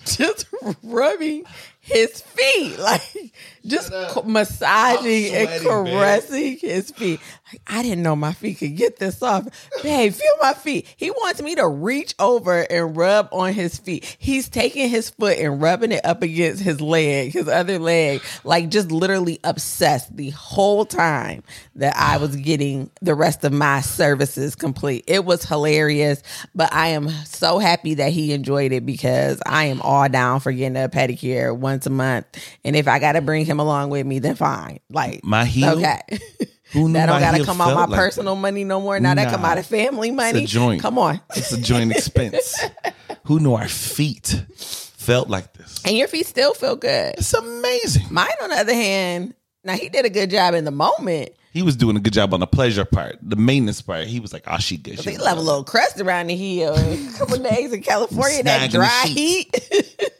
just 0.05 0.45
rubbing 0.83 1.45
his 1.89 2.21
feet, 2.21 2.79
like 2.79 3.31
just 3.65 3.91
massaging 4.25 5.35
and 5.35 5.61
caressing 5.61 6.57
his 6.57 6.91
feet. 6.91 7.19
I 7.67 7.81
didn't 7.81 8.03
know 8.03 8.15
my 8.15 8.33
feet 8.33 8.59
could 8.59 8.75
get 8.75 8.97
this 8.99 9.21
off. 9.21 9.47
Babe, 9.83 10.13
feel 10.13 10.31
my 10.41 10.53
feet. 10.53 10.87
He 10.97 11.11
wants 11.11 11.41
me 11.41 11.55
to 11.55 11.67
reach 11.67 12.13
over 12.19 12.61
and 12.69 12.95
rub 12.95 13.29
on 13.31 13.53
his 13.53 13.77
feet. 13.77 14.17
He's 14.19 14.49
taking 14.49 14.89
his 14.89 15.09
foot 15.09 15.37
and 15.37 15.61
rubbing 15.61 15.91
it 15.91 16.05
up 16.05 16.21
against 16.21 16.61
his 16.61 16.81
leg, 16.81 17.31
his 17.31 17.47
other 17.47 17.79
leg, 17.79 18.21
like 18.43 18.69
just 18.69 18.91
literally 18.91 19.39
obsessed 19.43 20.15
the 20.15 20.29
whole 20.31 20.85
time 20.85 21.43
that 21.75 21.95
I 21.95 22.17
was 22.17 22.35
getting 22.35 22.89
the 23.01 23.15
rest 23.15 23.43
of 23.43 23.53
my 23.53 23.81
services 23.81 24.55
complete. 24.55 25.05
It 25.07 25.25
was 25.25 25.43
hilarious, 25.43 26.21
but 26.53 26.71
I 26.73 26.89
am 26.89 27.09
so 27.25 27.59
happy 27.59 27.95
that 27.95 28.11
he 28.11 28.33
enjoyed 28.33 28.71
it 28.71 28.85
because 28.85 29.41
I 29.45 29.65
am 29.65 29.81
all 29.81 30.07
down 30.09 30.39
for 30.39 30.51
getting 30.51 30.77
a 30.77 30.89
pedicure 30.89 31.55
once 31.55 31.85
a 31.85 31.89
month. 31.89 32.25
And 32.63 32.75
if 32.75 32.87
I 32.87 32.99
got 32.99 33.13
to 33.13 33.21
bring 33.21 33.45
him 33.45 33.59
along 33.59 33.89
with 33.89 34.05
me, 34.05 34.19
then 34.19 34.35
fine. 34.35 34.79
Like 34.89 35.23
My 35.23 35.45
heel. 35.45 35.77
Okay. 35.77 36.01
Who 36.73 36.91
that 36.93 37.07
don't 37.07 37.19
gotta 37.19 37.43
come 37.43 37.61
out 37.61 37.73
my 37.73 37.85
like 37.85 37.97
personal 37.99 38.35
money 38.35 38.63
no 38.63 38.79
more. 38.79 38.99
Now 38.99 39.15
that 39.15 39.31
come 39.31 39.43
out 39.43 39.57
of 39.57 39.65
family 39.65 40.11
money. 40.11 40.43
It's 40.43 40.51
a 40.51 40.55
joint. 40.55 40.81
Come 40.81 40.99
on. 40.99 41.19
It's 41.35 41.51
a 41.51 41.59
joint 41.59 41.91
expense. 41.91 42.63
Who 43.25 43.39
knew 43.39 43.55
our 43.55 43.67
feet 43.67 44.43
felt 44.55 45.29
like 45.29 45.53
this? 45.53 45.83
And 45.85 45.97
your 45.97 46.07
feet 46.07 46.27
still 46.27 46.53
feel 46.53 46.75
good. 46.75 47.15
It's 47.17 47.33
amazing. 47.33 48.05
Mine, 48.11 48.27
on 48.43 48.49
the 48.49 48.57
other 48.57 48.73
hand, 48.73 49.33
now 49.63 49.73
he 49.73 49.89
did 49.89 50.05
a 50.05 50.09
good 50.09 50.29
job 50.29 50.53
in 50.53 50.63
the 50.63 50.71
moment. 50.71 51.31
He 51.51 51.63
was 51.63 51.75
doing 51.75 51.97
a 51.97 51.99
good 51.99 52.13
job 52.13 52.33
on 52.35 52.41
the 52.41 52.47
pleasure 52.47 52.85
part, 52.85 53.17
the 53.21 53.35
maintenance 53.35 53.81
part. 53.81 54.05
He 54.05 54.19
was 54.19 54.31
like, 54.31 54.43
"Oh, 54.45 54.59
she 54.59 54.77
good." 54.77 55.01
She 55.01 55.11
He 55.11 55.17
left 55.17 55.37
a 55.37 55.41
little 55.41 55.63
crust 55.63 55.99
around 55.99 56.27
the 56.27 56.35
heel. 56.35 56.75
A 56.77 57.17
couple 57.17 57.37
days 57.37 57.73
in 57.73 57.81
California, 57.81 58.43
that 58.43 58.69
dry 58.69 59.05
heat. 59.07 60.11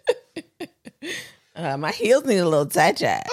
uh, 1.56 1.77
my 1.77 1.91
heels 1.91 2.25
need 2.25 2.38
a 2.38 2.50
little 2.50 2.65
touch 2.65 3.03
up. 3.03 3.27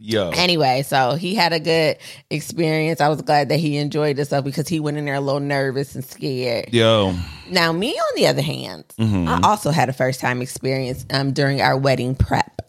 Yo, 0.00 0.30
Anyway, 0.30 0.82
so 0.82 1.14
he 1.14 1.34
had 1.34 1.52
a 1.52 1.60
good 1.60 1.98
experience. 2.30 3.00
I 3.00 3.08
was 3.08 3.22
glad 3.22 3.48
that 3.50 3.56
he 3.58 3.76
enjoyed 3.76 4.16
himself 4.16 4.44
because 4.44 4.68
he 4.68 4.80
went 4.80 4.96
in 4.96 5.04
there 5.04 5.14
a 5.14 5.20
little 5.20 5.40
nervous 5.40 5.94
and 5.94 6.04
scared. 6.04 6.72
yo, 6.72 7.14
Now, 7.50 7.72
me 7.72 7.92
on 7.92 8.12
the 8.16 8.26
other 8.26 8.42
hand, 8.42 8.84
Mm-hmm. 8.98 9.28
I 9.28 9.40
also 9.42 9.70
had 9.70 9.88
a 9.88 9.92
first 9.92 10.20
time 10.20 10.42
experience 10.42 11.06
um, 11.10 11.32
during 11.32 11.60
our 11.60 11.76
wedding 11.76 12.14
prep. 12.14 12.62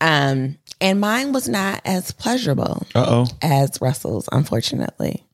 Um, 0.00 0.56
and 0.80 1.00
mine 1.00 1.32
was 1.32 1.48
not 1.48 1.82
as 1.84 2.12
pleasurable 2.12 2.86
uh 2.94 3.04
oh. 3.06 3.26
as 3.42 3.78
Russell's, 3.82 4.28
unfortunately. 4.32 5.24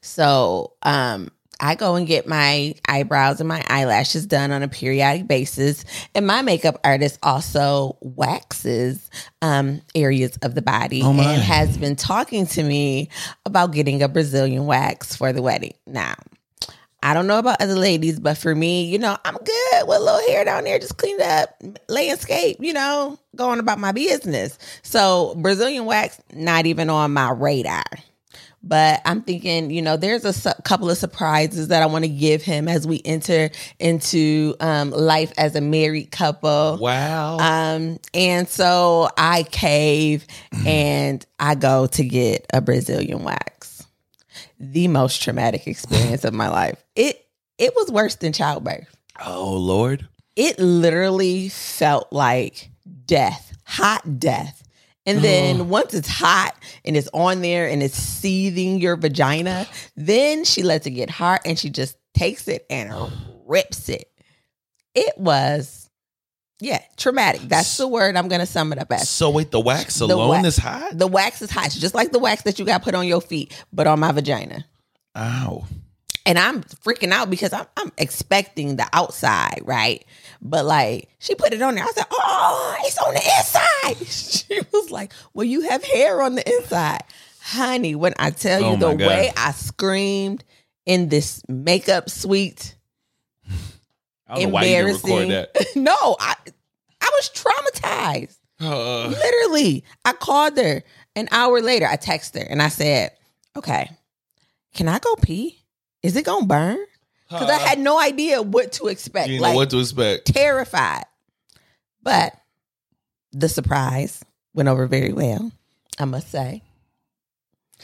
So 0.00 0.74
um, 0.82 1.30
I 1.60 1.74
go 1.74 1.96
and 1.96 2.06
get 2.06 2.26
my 2.26 2.74
eyebrows 2.88 3.40
and 3.40 3.48
my 3.48 3.64
eyelashes 3.68 4.26
done 4.26 4.52
on 4.52 4.62
a 4.62 4.68
periodic 4.68 5.26
basis. 5.26 5.84
And 6.14 6.26
my 6.26 6.42
makeup 6.42 6.78
artist 6.84 7.18
also 7.22 7.96
waxes 8.00 9.10
um, 9.42 9.82
areas 9.94 10.36
of 10.42 10.54
the 10.54 10.62
body 10.62 11.02
Oh, 11.02 11.10
and 11.10 11.42
has 11.42 11.76
been 11.76 11.96
talking 11.96 12.46
to 12.48 12.62
me 12.62 13.08
about 13.44 13.72
getting 13.72 14.02
a 14.02 14.08
Brazilian 14.08 14.66
wax 14.66 15.16
for 15.16 15.32
the 15.32 15.42
wedding. 15.42 15.74
Now, 15.86 16.14
I 17.02 17.14
don't 17.14 17.28
know 17.28 17.38
about 17.38 17.60
other 17.60 17.76
ladies, 17.76 18.18
but 18.18 18.36
for 18.36 18.54
me, 18.54 18.84
you 18.84 18.98
know, 18.98 19.16
I'm 19.24 19.36
good 19.36 19.86
with 19.88 19.98
a 19.98 20.00
little 20.00 20.26
hair 20.28 20.44
down 20.44 20.64
there, 20.64 20.78
just 20.80 20.96
cleaned 20.96 21.20
up, 21.20 21.62
landscape, 21.88 22.56
you 22.60 22.72
know, 22.72 23.18
going 23.36 23.60
about 23.60 23.78
my 23.78 23.92
business. 23.92 24.58
So 24.82 25.34
Brazilian 25.38 25.84
wax, 25.84 26.20
not 26.32 26.66
even 26.66 26.90
on 26.90 27.12
my 27.12 27.30
radar. 27.30 27.84
But 28.62 29.00
I'm 29.04 29.22
thinking, 29.22 29.70
you 29.70 29.82
know, 29.82 29.96
there's 29.96 30.24
a 30.24 30.32
su- 30.32 30.50
couple 30.64 30.90
of 30.90 30.98
surprises 30.98 31.68
that 31.68 31.82
I 31.82 31.86
want 31.86 32.04
to 32.04 32.08
give 32.08 32.42
him 32.42 32.66
as 32.66 32.86
we 32.86 33.00
enter 33.04 33.50
into 33.78 34.56
um, 34.60 34.90
life 34.90 35.32
as 35.38 35.54
a 35.54 35.60
married 35.60 36.10
couple. 36.10 36.78
Wow. 36.80 37.38
Um, 37.38 37.98
and 38.14 38.48
so 38.48 39.08
I 39.16 39.44
cave 39.44 40.26
and 40.66 41.24
I 41.38 41.54
go 41.54 41.86
to 41.86 42.04
get 42.04 42.46
a 42.52 42.60
Brazilian 42.60 43.22
wax. 43.22 43.86
The 44.58 44.88
most 44.88 45.22
traumatic 45.22 45.68
experience 45.68 46.24
of 46.24 46.34
my 46.34 46.48
life. 46.48 46.84
It 46.96 47.24
it 47.58 47.74
was 47.76 47.90
worse 47.92 48.16
than 48.16 48.32
childbirth. 48.32 48.88
oh 49.24 49.54
Lord. 49.54 50.08
It 50.34 50.58
literally 50.58 51.48
felt 51.48 52.12
like 52.12 52.70
death, 53.06 53.56
hot 53.64 54.20
death. 54.20 54.62
And 55.08 55.20
mm-hmm. 55.20 55.22
then 55.22 55.68
once 55.70 55.94
it's 55.94 56.06
hot 56.06 56.54
and 56.84 56.94
it's 56.94 57.08
on 57.14 57.40
there 57.40 57.66
and 57.66 57.82
it's 57.82 57.96
seething 57.96 58.78
your 58.78 58.94
vagina, 58.94 59.66
then 59.96 60.44
she 60.44 60.62
lets 60.62 60.86
it 60.86 60.90
get 60.90 61.08
hot 61.08 61.40
and 61.46 61.58
she 61.58 61.70
just 61.70 61.96
takes 62.12 62.46
it 62.46 62.66
and 62.68 62.90
oh. 62.92 63.10
rips 63.46 63.88
it. 63.88 64.12
It 64.94 65.16
was, 65.16 65.88
yeah, 66.60 66.82
traumatic. 66.98 67.40
That's 67.40 67.74
the 67.78 67.88
word 67.88 68.16
I'm 68.16 68.28
going 68.28 68.40
to 68.40 68.46
sum 68.46 68.70
it 68.70 68.78
up 68.78 68.92
as. 68.92 69.08
So 69.08 69.30
wait, 69.30 69.50
the 69.50 69.60
wax 69.60 69.94
The 69.98 70.04
alone 70.04 70.28
wax- 70.28 70.48
is 70.48 70.56
hot. 70.58 70.98
The 70.98 71.06
wax 71.06 71.40
is 71.40 71.50
hot, 71.50 71.66
It's 71.68 71.80
just 71.80 71.94
like 71.94 72.12
the 72.12 72.18
wax 72.18 72.42
that 72.42 72.58
you 72.58 72.66
got 72.66 72.82
put 72.82 72.94
on 72.94 73.06
your 73.06 73.22
feet, 73.22 73.64
but 73.72 73.86
on 73.86 74.00
my 74.00 74.12
vagina. 74.12 74.66
Ow. 75.16 75.64
And 76.28 76.38
I'm 76.38 76.62
freaking 76.62 77.10
out 77.10 77.30
because 77.30 77.54
I'm, 77.54 77.64
I'm 77.78 77.90
expecting 77.96 78.76
the 78.76 78.86
outside, 78.92 79.62
right? 79.64 80.04
But 80.42 80.66
like 80.66 81.08
she 81.18 81.34
put 81.34 81.54
it 81.54 81.62
on 81.62 81.74
there. 81.74 81.84
I 81.84 81.90
said, 81.92 82.04
oh, 82.10 82.76
it's 82.80 82.98
on 82.98 83.14
the 83.14 83.22
inside. 83.38 84.06
She 84.48 84.60
was 84.72 84.90
like, 84.90 85.12
well, 85.32 85.44
you 85.44 85.62
have 85.62 85.82
hair 85.82 86.20
on 86.22 86.34
the 86.34 86.46
inside. 86.46 87.02
Honey, 87.40 87.94
when 87.94 88.12
I 88.18 88.28
tell 88.30 88.60
you 88.60 88.66
Oh 88.66 88.76
the 88.76 88.94
God. 88.94 89.06
way 89.06 89.30
I 89.38 89.52
screamed 89.52 90.44
in 90.84 91.08
this 91.08 91.42
makeup 91.48 92.10
suite, 92.10 92.76
I 94.26 94.34
don't 94.34 94.42
know 94.44 94.48
why 94.50 94.64
you 94.64 94.76
didn't 94.76 94.94
record 94.96 95.22
embarrassing. 95.22 95.28
that. 95.54 95.66
no, 95.76 96.16
I 96.20 96.34
I 97.00 97.10
was 97.14 97.30
traumatized. 97.30 98.36
Uh, 98.60 99.08
Literally, 99.08 99.84
I 100.04 100.12
called 100.12 100.58
her 100.58 100.82
an 101.16 101.28
hour 101.30 101.62
later. 101.62 101.86
I 101.86 101.96
texted 101.96 102.40
her 102.42 102.46
and 102.50 102.60
I 102.60 102.68
said, 102.68 103.12
"Okay, 103.56 103.90
can 104.74 104.88
I 104.88 104.98
go 104.98 105.14
pee? 105.16 105.62
Is 106.02 106.16
it 106.16 106.24
gonna 106.24 106.46
burn?" 106.46 106.78
Because 107.30 107.50
I 107.50 107.58
had 107.58 107.78
no 107.78 108.00
idea 108.00 108.40
what 108.40 108.72
to 108.72 108.86
expect. 108.86 109.28
you 109.28 109.40
like 109.40 109.52
know 109.52 109.56
what 109.56 109.68
to 109.70 109.80
expect. 109.80 110.26
terrified, 110.26 111.04
but 112.02 112.32
the 113.32 113.48
surprise 113.50 114.24
went 114.54 114.68
over 114.70 114.86
very 114.86 115.12
well. 115.12 115.52
I 115.98 116.06
must 116.06 116.30
say, 116.30 116.62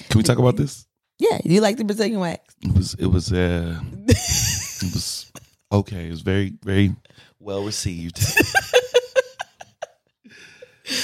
Can 0.09 0.18
we 0.18 0.23
talk 0.23 0.38
about 0.38 0.56
this? 0.56 0.87
yeah. 1.18 1.40
You 1.44 1.61
like 1.61 1.76
the 1.76 1.85
Brazilian 1.85 2.21
wax? 2.21 2.54
It 2.62 2.75
was. 2.75 2.94
It 2.94 3.06
was. 3.06 3.33
Uh, 3.33 3.80
it 4.09 4.94
was 4.94 5.30
okay. 5.71 6.06
It 6.06 6.11
was 6.11 6.23
very, 6.23 6.54
very 6.62 6.94
well 7.38 7.64
received. 7.64 8.18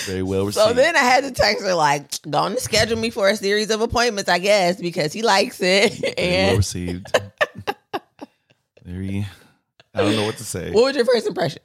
very 0.06 0.22
well 0.22 0.44
received. 0.46 0.66
So 0.66 0.72
then 0.74 0.94
I 0.96 1.00
had 1.00 1.24
to 1.24 1.30
text 1.30 1.64
her 1.64 1.74
like, 1.74 2.20
"Go 2.28 2.38
on 2.38 2.52
to 2.54 2.60
schedule 2.60 2.98
me 2.98 3.10
for 3.10 3.28
a 3.28 3.36
series 3.36 3.70
of 3.70 3.80
appointments, 3.80 4.28
I 4.28 4.38
guess, 4.38 4.80
because 4.80 5.12
he 5.12 5.22
likes 5.22 5.60
it." 5.60 5.92
very 6.00 6.14
well 6.16 6.48
And 6.48 6.56
received. 6.58 7.06
very. 8.84 9.26
I 9.94 10.02
don't 10.02 10.16
know 10.16 10.24
what 10.24 10.36
to 10.36 10.44
say. 10.44 10.70
what 10.70 10.84
was 10.84 10.96
your 10.96 11.04
first 11.04 11.26
impression? 11.26 11.62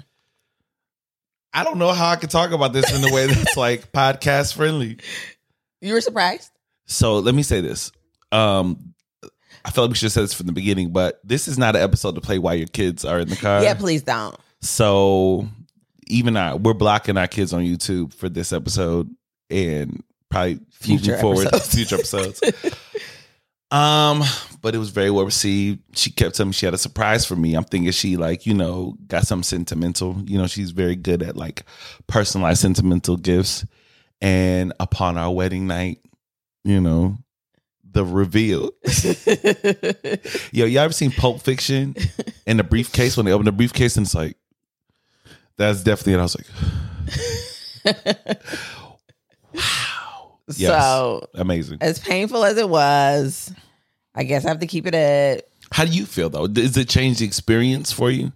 I 1.53 1.63
don't 1.63 1.77
know 1.77 1.93
how 1.93 2.09
I 2.09 2.15
could 2.17 2.29
talk 2.31 2.51
about 2.51 2.73
this 2.73 2.91
in 2.93 3.03
a 3.09 3.13
way 3.13 3.27
that's 3.27 3.55
like 3.55 3.91
podcast 3.93 4.55
friendly. 4.55 4.97
You 5.81 5.93
were 5.93 6.01
surprised? 6.01 6.49
So 6.85 7.19
let 7.19 7.33
me 7.35 7.43
say 7.43 7.61
this. 7.61 7.91
Um, 8.31 8.93
I 9.63 9.71
felt 9.71 9.85
like 9.85 9.91
we 9.91 9.95
should 9.95 10.05
have 10.07 10.11
said 10.11 10.23
this 10.23 10.33
from 10.33 10.47
the 10.47 10.53
beginning, 10.53 10.91
but 10.91 11.19
this 11.23 11.47
is 11.47 11.57
not 11.57 11.75
an 11.75 11.81
episode 11.81 12.15
to 12.15 12.21
play 12.21 12.39
while 12.39 12.55
your 12.55 12.67
kids 12.67 13.05
are 13.05 13.19
in 13.19 13.29
the 13.29 13.35
car. 13.35 13.63
yeah, 13.63 13.73
please 13.73 14.03
don't. 14.03 14.35
So 14.61 15.47
even 16.07 16.37
I, 16.37 16.55
we're 16.55 16.73
blocking 16.73 17.17
our 17.17 17.27
kids 17.27 17.53
on 17.53 17.63
YouTube 17.63 18.13
for 18.13 18.29
this 18.29 18.53
episode 18.53 19.09
and 19.49 20.03
probably 20.29 20.59
Future 20.71 21.11
moving 21.11 21.21
forward, 21.21 21.47
episodes. 21.47 21.75
future 21.75 21.95
episodes. 21.95 22.41
um, 23.71 24.23
but 24.61 24.75
it 24.75 24.77
was 24.77 24.89
very 24.89 25.09
well 25.09 25.25
received. 25.25 25.79
She 25.97 26.11
kept 26.11 26.35
telling 26.35 26.49
me 26.49 26.53
she 26.53 26.65
had 26.65 26.73
a 26.73 26.79
surprise 26.79 27.25
for 27.25 27.35
me. 27.35 27.55
I'm 27.55 27.63
thinking 27.63 27.91
she 27.91 28.17
like 28.17 28.45
you 28.45 28.53
know 28.53 28.95
got 29.07 29.27
some 29.27 29.43
sentimental. 29.43 30.21
You 30.25 30.37
know, 30.37 30.47
she's 30.47 30.71
very 30.71 30.95
good 30.95 31.23
at 31.23 31.35
like 31.35 31.63
personalized 32.07 32.61
sentimental 32.61 33.17
gifts. 33.17 33.65
And 34.21 34.73
upon 34.79 35.17
our 35.17 35.31
wedding 35.31 35.67
night, 35.67 35.99
you 36.63 36.79
know, 36.79 37.17
the 37.83 38.05
reveal. 38.05 38.71
Yo, 40.51 40.65
you 40.65 40.79
all 40.79 40.85
ever 40.85 40.93
seen 40.93 41.11
Pulp 41.11 41.41
Fiction 41.41 41.95
in 42.45 42.57
the 42.57 42.63
briefcase 42.63 43.17
when 43.17 43.25
they 43.25 43.31
open 43.31 43.45
the 43.45 43.51
briefcase 43.51 43.97
and 43.97 44.05
it's 44.05 44.15
like, 44.15 44.37
that's 45.57 45.83
definitely 45.83 46.13
it. 46.13 46.19
I 46.19 46.21
was 46.23 46.37
like, 47.85 48.35
wow. 49.53 50.37
Yes. 50.55 50.83
So 50.83 51.27
Amazing. 51.33 51.77
as 51.81 51.99
painful 51.99 52.43
as 52.43 52.57
it 52.57 52.69
was, 52.69 53.51
I 54.13 54.23
guess 54.23 54.45
I 54.45 54.49
have 54.49 54.59
to 54.59 54.67
keep 54.67 54.85
it 54.85 54.93
at 54.95 55.47
How 55.71 55.85
do 55.85 55.91
you 55.91 56.05
feel 56.05 56.29
though? 56.29 56.47
Does 56.47 56.77
it 56.77 56.87
change 56.89 57.19
the 57.19 57.25
experience 57.25 57.91
for 57.91 58.11
you? 58.11 58.31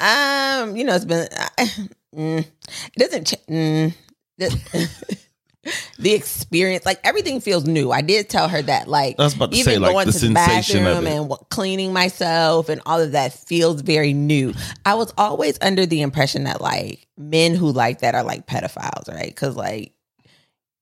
Um, 0.00 0.76
you 0.76 0.84
know, 0.84 0.94
it's 0.94 1.04
been 1.04 1.26
mm, 2.14 2.38
it 2.46 2.98
doesn't 2.98 3.26
ch- 3.26 3.46
mm, 3.48 3.94
the, 4.38 4.90
the 5.98 6.12
experience, 6.12 6.86
like 6.86 7.00
everything 7.04 7.40
feels 7.40 7.66
new. 7.66 7.90
I 7.90 8.00
did 8.00 8.28
tell 8.28 8.48
her 8.48 8.62
that, 8.62 8.88
like 8.88 9.16
I 9.18 9.24
was 9.24 9.34
about 9.34 9.52
to 9.52 9.58
even 9.58 9.72
say, 9.72 9.78
like, 9.78 9.92
going 9.92 10.06
the 10.06 10.12
to 10.12 10.28
the 10.28 10.34
bathroom 10.34 11.06
and 11.06 11.30
cleaning 11.50 11.92
myself 11.92 12.68
and 12.68 12.80
all 12.86 13.00
of 13.00 13.12
that 13.12 13.32
feels 13.32 13.82
very 13.82 14.12
new. 14.12 14.54
I 14.86 14.94
was 14.94 15.12
always 15.18 15.58
under 15.60 15.86
the 15.86 16.02
impression 16.02 16.44
that 16.44 16.60
like 16.60 17.06
men 17.18 17.54
who 17.54 17.72
like 17.72 18.00
that 18.00 18.14
are 18.14 18.22
like 18.24 18.46
pedophiles, 18.46 19.08
right? 19.08 19.28
Because 19.28 19.56
like 19.56 19.92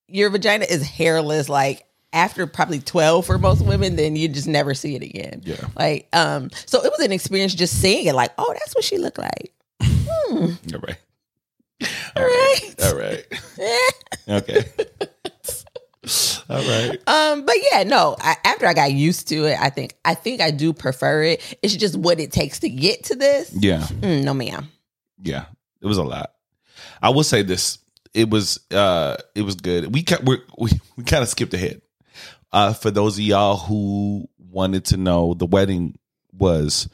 your 0.07 0.31
vagina 0.31 0.65
is 0.69 0.87
hairless, 0.87 1.49
like 1.49 1.85
after 2.13 2.47
probably 2.47 2.81
12 2.81 3.27
for 3.27 3.39
most 3.39 3.63
women, 3.65 3.97
then 3.97 4.17
you 4.17 4.29
just 4.29 4.49
never 4.49 4.75
see 4.75 4.95
it 4.95 5.03
again. 5.03 5.43
Yeah. 5.45 5.67
Like, 5.77 6.09
um, 6.13 6.51
so 6.67 6.83
it 6.83 6.91
was 6.91 7.05
an 7.05 7.13
experience 7.13 7.55
just 7.55 7.81
seeing 7.81 8.07
it, 8.07 8.15
like, 8.15 8.33
oh, 8.39 8.53
that's 8.55 8.75
what 8.75 8.85
she 8.85 8.99
looked 8.99 9.19
like. 9.19 9.53
Hmm. 10.21 10.53
Right. 10.73 10.99
All 12.17 12.23
right. 12.25 12.75
All 12.85 12.97
right. 12.97 13.25
Okay. 14.29 14.63
All 16.51 16.59
right. 16.59 16.99
Um, 17.09 17.47
but 17.47 17.57
yeah, 17.73 17.83
no. 17.85 18.15
I, 18.21 18.37
after 18.45 18.67
I 18.67 18.75
got 18.75 18.93
used 18.93 19.29
to 19.29 19.47
it, 19.47 19.59
I 19.59 19.71
think 19.71 19.95
I 20.05 20.15
think 20.15 20.43
I 20.43 20.51
do 20.51 20.75
prefer 20.75 21.23
it. 21.23 21.57
It's 21.63 21.75
just 21.75 21.97
what 21.97 22.21
it 22.21 22.31
takes 22.31 22.61
to 22.61 22.69
get 22.69 23.05
to 23.05 23.17
this. 23.17 23.51
Yeah. 23.59 23.81
Mm, 23.81 24.25
no, 24.25 24.35
ma'am. 24.35 24.69
Yeah. 25.23 25.47
It 25.81 25.87
was 25.87 25.97
a 25.97 26.03
lot. 26.03 26.33
I 27.03 27.11
will 27.11 27.25
say 27.25 27.43
this. 27.43 27.79
It 28.13 28.29
was 28.31 28.61
uh 28.71 29.17
it 29.35 29.43
was 29.43 29.55
good. 29.57 29.95
We 29.95 30.05
we're, 30.25 30.39
we 30.59 30.71
we 30.97 31.05
kind 31.05 31.23
of 31.23 31.29
skipped 31.29 31.55
ahead. 31.55 31.81
Uh 32.53 32.73
for 32.73 32.91
those 32.91 33.19
of 33.19 33.25
y'all 33.25 33.57
who 33.57 34.29
wanted 34.39 34.87
to 34.87 34.97
know, 34.97 35.35
the 35.35 35.47
wedding 35.47 35.99
was 36.33 36.89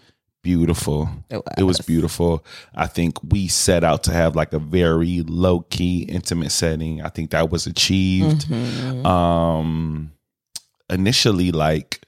beautiful. 0.44 1.08
It 1.28 1.42
It 1.58 1.64
was 1.64 1.78
was. 1.78 1.86
beautiful. 1.86 2.44
I 2.74 2.86
think 2.86 3.16
we 3.24 3.48
set 3.48 3.82
out 3.82 4.04
to 4.04 4.12
have 4.12 4.36
like 4.36 4.52
a 4.52 4.60
very 4.60 5.22
low 5.22 5.60
key, 5.60 6.02
intimate 6.02 6.52
setting. 6.52 7.02
I 7.02 7.08
think 7.08 7.30
that 7.30 7.50
was 7.50 7.66
achieved. 7.66 8.46
Mhm. 8.48 9.04
Um, 9.04 10.12
initially, 10.88 11.50
like 11.50 12.00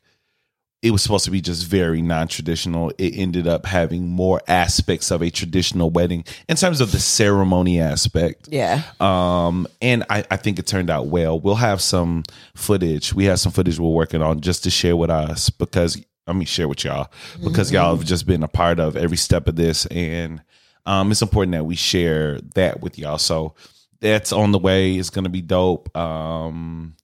it 0.82 0.90
was 0.90 1.02
supposed 1.02 1.24
to 1.24 1.30
be 1.30 1.40
just 1.40 1.64
very 1.66 2.00
non 2.02 2.28
traditional. 2.28 2.92
It 2.98 3.16
ended 3.16 3.48
up 3.48 3.66
having 3.66 4.08
more 4.08 4.40
aspects 4.46 5.10
of 5.10 5.22
a 5.22 5.30
traditional 5.30 5.90
wedding 5.90 6.22
in 6.48 6.56
terms 6.56 6.80
of 6.80 6.92
the 6.92 7.00
ceremony 7.00 7.80
aspect. 7.80 8.48
Yeah. 8.52 8.82
Um, 9.00 9.66
and 9.82 10.04
I, 10.10 10.22
I 10.30 10.36
think 10.36 10.58
it 10.60 10.66
turned 10.66 10.90
out 10.90 11.06
well. 11.08 11.40
We'll 11.40 11.56
have 11.56 11.80
some 11.80 12.22
footage. 12.54 13.12
We 13.14 13.24
have 13.24 13.40
some 13.40 13.50
footage 13.52 13.80
we're 13.80 13.88
working 13.88 14.22
on 14.22 14.40
just 14.42 14.62
to 14.64 14.70
share 14.70 14.94
with 14.96 15.10
us 15.10 15.50
because 15.50 16.00
I 16.26 16.32
mean 16.32 16.46
share 16.46 16.68
with 16.68 16.84
y'all 16.84 17.10
because 17.42 17.70
y'all 17.70 17.96
have 17.96 18.04
just 18.04 18.26
been 18.26 18.42
a 18.42 18.48
part 18.48 18.80
of 18.80 18.96
every 18.96 19.16
step 19.16 19.46
of 19.48 19.56
this, 19.56 19.86
and 19.86 20.42
um, 20.84 21.10
it's 21.10 21.22
important 21.22 21.52
that 21.52 21.64
we 21.64 21.76
share 21.76 22.40
that 22.54 22.80
with 22.80 22.98
y'all. 22.98 23.18
So 23.18 23.54
that's 24.00 24.32
on 24.32 24.52
the 24.52 24.58
way. 24.58 24.94
It's 24.94 25.10
gonna 25.10 25.28
be 25.28 25.42
dope. 25.42 25.94
Um, 25.96 26.96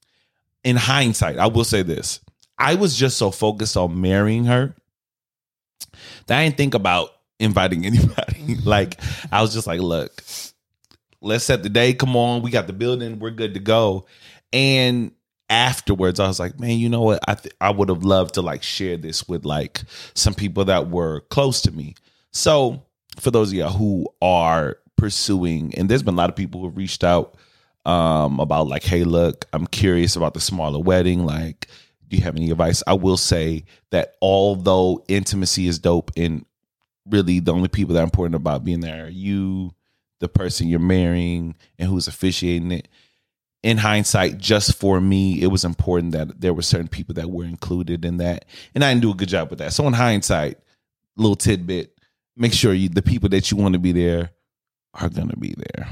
in 0.64 0.76
hindsight, 0.76 1.38
I 1.38 1.46
will 1.46 1.64
say 1.64 1.82
this: 1.82 2.20
I 2.58 2.74
was 2.74 2.96
just 2.96 3.16
so 3.16 3.30
focused 3.30 3.76
on 3.76 4.00
marrying 4.00 4.44
her 4.44 4.74
that 6.26 6.38
I 6.38 6.44
didn't 6.44 6.56
think 6.56 6.74
about 6.74 7.10
inviting 7.38 7.84
anybody. 7.86 8.56
like 8.64 9.00
I 9.30 9.42
was 9.42 9.52
just 9.52 9.66
like, 9.66 9.80
look, 9.80 10.22
let's 11.20 11.44
set 11.44 11.62
the 11.62 11.68
day. 11.68 11.94
Come 11.94 12.16
on, 12.16 12.42
we 12.42 12.50
got 12.50 12.66
the 12.66 12.72
building. 12.72 13.18
We're 13.18 13.30
good 13.30 13.54
to 13.54 13.60
go. 13.60 14.06
And 14.52 15.12
afterwards, 15.52 16.18
I 16.18 16.26
was 16.26 16.40
like, 16.40 16.58
man, 16.58 16.78
you 16.78 16.88
know 16.88 17.02
what? 17.02 17.20
I 17.28 17.34
th- 17.34 17.54
I 17.60 17.70
would 17.70 17.90
have 17.90 18.04
loved 18.04 18.34
to 18.34 18.42
like 18.42 18.62
share 18.62 18.96
this 18.96 19.28
with 19.28 19.44
like 19.44 19.82
some 20.14 20.32
people 20.34 20.64
that 20.64 20.88
were 20.88 21.20
close 21.28 21.60
to 21.62 21.70
me. 21.70 21.94
So 22.30 22.82
for 23.20 23.30
those 23.30 23.50
of 23.50 23.54
y'all 23.54 23.70
who 23.70 24.08
are 24.22 24.78
pursuing, 24.96 25.74
and 25.74 25.88
there's 25.88 26.02
been 26.02 26.14
a 26.14 26.16
lot 26.16 26.30
of 26.30 26.36
people 26.36 26.62
who 26.62 26.70
reached 26.70 27.04
out 27.04 27.34
um 27.84 28.40
about 28.40 28.66
like, 28.68 28.82
hey, 28.82 29.04
look, 29.04 29.44
I'm 29.52 29.66
curious 29.66 30.16
about 30.16 30.32
the 30.32 30.40
smaller 30.40 30.80
wedding. 30.80 31.26
Like, 31.26 31.68
do 32.08 32.16
you 32.16 32.22
have 32.22 32.36
any 32.36 32.50
advice? 32.50 32.82
I 32.86 32.94
will 32.94 33.18
say 33.18 33.64
that 33.90 34.14
although 34.22 35.04
intimacy 35.08 35.66
is 35.66 35.78
dope 35.78 36.12
and 36.16 36.46
really 37.06 37.40
the 37.40 37.52
only 37.52 37.68
people 37.68 37.94
that 37.94 38.00
are 38.00 38.04
important 38.04 38.36
about 38.36 38.64
being 38.64 38.80
there 38.80 39.04
are 39.04 39.10
you, 39.10 39.74
the 40.20 40.28
person 40.28 40.68
you're 40.68 40.78
marrying, 40.78 41.56
and 41.78 41.90
who's 41.90 42.08
officiating 42.08 42.72
it. 42.72 42.88
In 43.62 43.78
hindsight, 43.78 44.38
just 44.38 44.74
for 44.74 45.00
me, 45.00 45.40
it 45.40 45.46
was 45.46 45.64
important 45.64 46.12
that 46.12 46.40
there 46.40 46.52
were 46.52 46.62
certain 46.62 46.88
people 46.88 47.14
that 47.14 47.30
were 47.30 47.44
included 47.44 48.04
in 48.04 48.16
that. 48.16 48.44
And 48.74 48.84
I 48.84 48.90
didn't 48.90 49.02
do 49.02 49.12
a 49.12 49.14
good 49.14 49.28
job 49.28 49.50
with 49.50 49.60
that. 49.60 49.72
So 49.72 49.86
in 49.86 49.92
hindsight, 49.92 50.58
little 51.16 51.36
tidbit, 51.36 51.96
make 52.36 52.52
sure 52.52 52.72
you 52.72 52.88
the 52.88 53.02
people 53.02 53.28
that 53.30 53.50
you 53.50 53.56
want 53.56 53.74
to 53.74 53.78
be 53.78 53.92
there 53.92 54.30
are 54.94 55.08
gonna 55.08 55.36
be 55.36 55.54
there. 55.56 55.88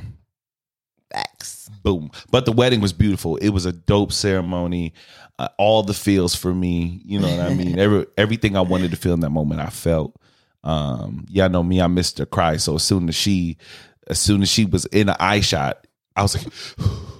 Facts. 1.12 1.68
Boom. 1.82 2.10
But 2.30 2.44
the 2.44 2.52
wedding 2.52 2.80
was 2.80 2.92
beautiful. 2.92 3.36
It 3.36 3.50
was 3.50 3.66
a 3.66 3.72
dope 3.72 4.12
ceremony. 4.12 4.92
Uh, 5.38 5.48
all 5.58 5.82
the 5.82 5.94
feels 5.94 6.34
for 6.34 6.52
me, 6.52 7.00
you 7.04 7.18
know 7.18 7.28
what 7.28 7.40
I 7.40 7.54
mean? 7.54 7.78
Every 7.78 8.06
everything 8.16 8.56
I 8.56 8.60
wanted 8.60 8.90
to 8.90 8.96
feel 8.96 9.14
in 9.14 9.20
that 9.20 9.30
moment, 9.30 9.60
I 9.60 9.70
felt. 9.70 10.14
Um, 10.62 11.24
y'all 11.30 11.48
know 11.48 11.62
me, 11.62 11.80
I 11.80 11.86
missed 11.86 12.18
her 12.18 12.26
cry. 12.26 12.58
So 12.58 12.74
as 12.74 12.82
soon 12.82 13.08
as 13.08 13.14
she 13.14 13.56
as 14.06 14.18
soon 14.18 14.42
as 14.42 14.50
she 14.50 14.66
was 14.66 14.84
in 14.86 15.08
an 15.08 15.16
eye 15.18 15.40
shot, 15.40 15.86
I 16.14 16.22
was 16.22 16.36
like 16.36 16.52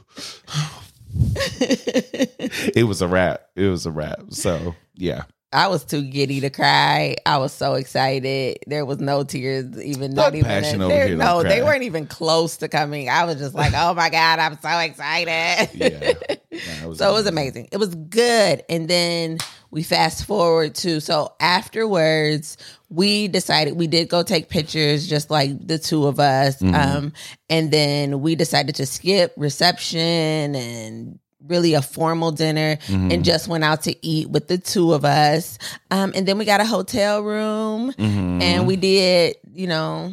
it 2.74 2.87
was 2.87 3.02
a 3.02 3.09
wrap. 3.09 3.46
It 3.56 3.66
was 3.68 3.87
a 3.87 3.90
wrap. 3.90 4.20
So 4.30 4.74
yeah. 4.94 5.24
I 5.52 5.66
was 5.66 5.85
too 5.85 6.02
giddy 6.02 6.40
to 6.42 6.50
cry. 6.50 7.16
I 7.26 7.38
was 7.38 7.52
so 7.52 7.74
excited. 7.74 8.59
There 8.68 8.85
was 8.85 9.00
no 9.00 9.24
tears, 9.24 9.76
even 9.83 10.14
not 10.14 10.26
Not 10.26 10.35
even. 10.37 10.46
passion 10.46 10.80
over 10.80 10.94
there- 10.94 11.09
here, 11.09 11.16
no, 11.16 11.42
they 11.42 11.61
weren't 11.61 11.83
even 11.83 12.06
close 12.06 12.59
to 12.59 12.68
coming. 12.68 13.09
I 13.09 13.24
was 13.24 13.35
just 13.37 13.52
like, 13.56 13.72
"Oh 13.74 13.92
my 13.94 14.11
god, 14.11 14.38
I'm 14.38 14.56
so 14.62 14.78
excited!" 14.78 15.70
Yeah. 15.74 16.12
Yeah, 16.52 16.88
it 16.90 16.96
so 16.96 17.09
it 17.09 17.12
was 17.14 17.26
amazing. 17.26 17.68
It 17.72 17.76
was 17.78 17.94
good. 17.94 18.64
And 18.68 18.87
then 18.88 19.38
we 19.70 19.83
fast 19.83 20.24
forward 20.24 20.74
to 20.76 21.00
so 21.00 21.33
afterwards, 21.40 22.56
we 22.88 23.28
decided 23.28 23.76
we 23.76 23.87
did 23.87 24.09
go 24.09 24.22
take 24.22 24.48
pictures, 24.48 25.06
just 25.09 25.30
like 25.30 25.66
the 25.66 25.78
two 25.78 26.06
of 26.06 26.18
us. 26.18 26.56
Mhm. 26.61 26.74
Um, 26.74 27.12
and 27.48 27.70
then 27.70 28.20
we 28.20 28.35
decided 28.35 28.74
to 28.76 28.87
skip 28.87 29.33
reception 29.37 30.54
and 30.56 31.18
really 31.46 31.74
a 31.74 31.83
formal 31.83 32.33
dinner 32.33 32.76
Mhm. 32.88 33.12
and 33.14 33.24
just 33.24 33.48
went 33.48 33.64
out 33.64 33.83
to 33.85 34.06
eat 34.06 34.28
with 34.28 34.48
the 34.48 34.59
two 34.59 34.92
of 34.92 35.04
us. 35.04 35.56
Um, 35.90 36.12
and 36.14 36.26
then 36.26 36.37
we 36.37 36.44
got 36.44 36.61
a 36.61 36.66
hotel 36.66 37.22
room 37.22 37.92
Mhm. 37.92 38.42
and 38.42 38.66
we 38.66 38.76
did, 38.76 39.37
you 39.54 39.66
know, 39.66 40.12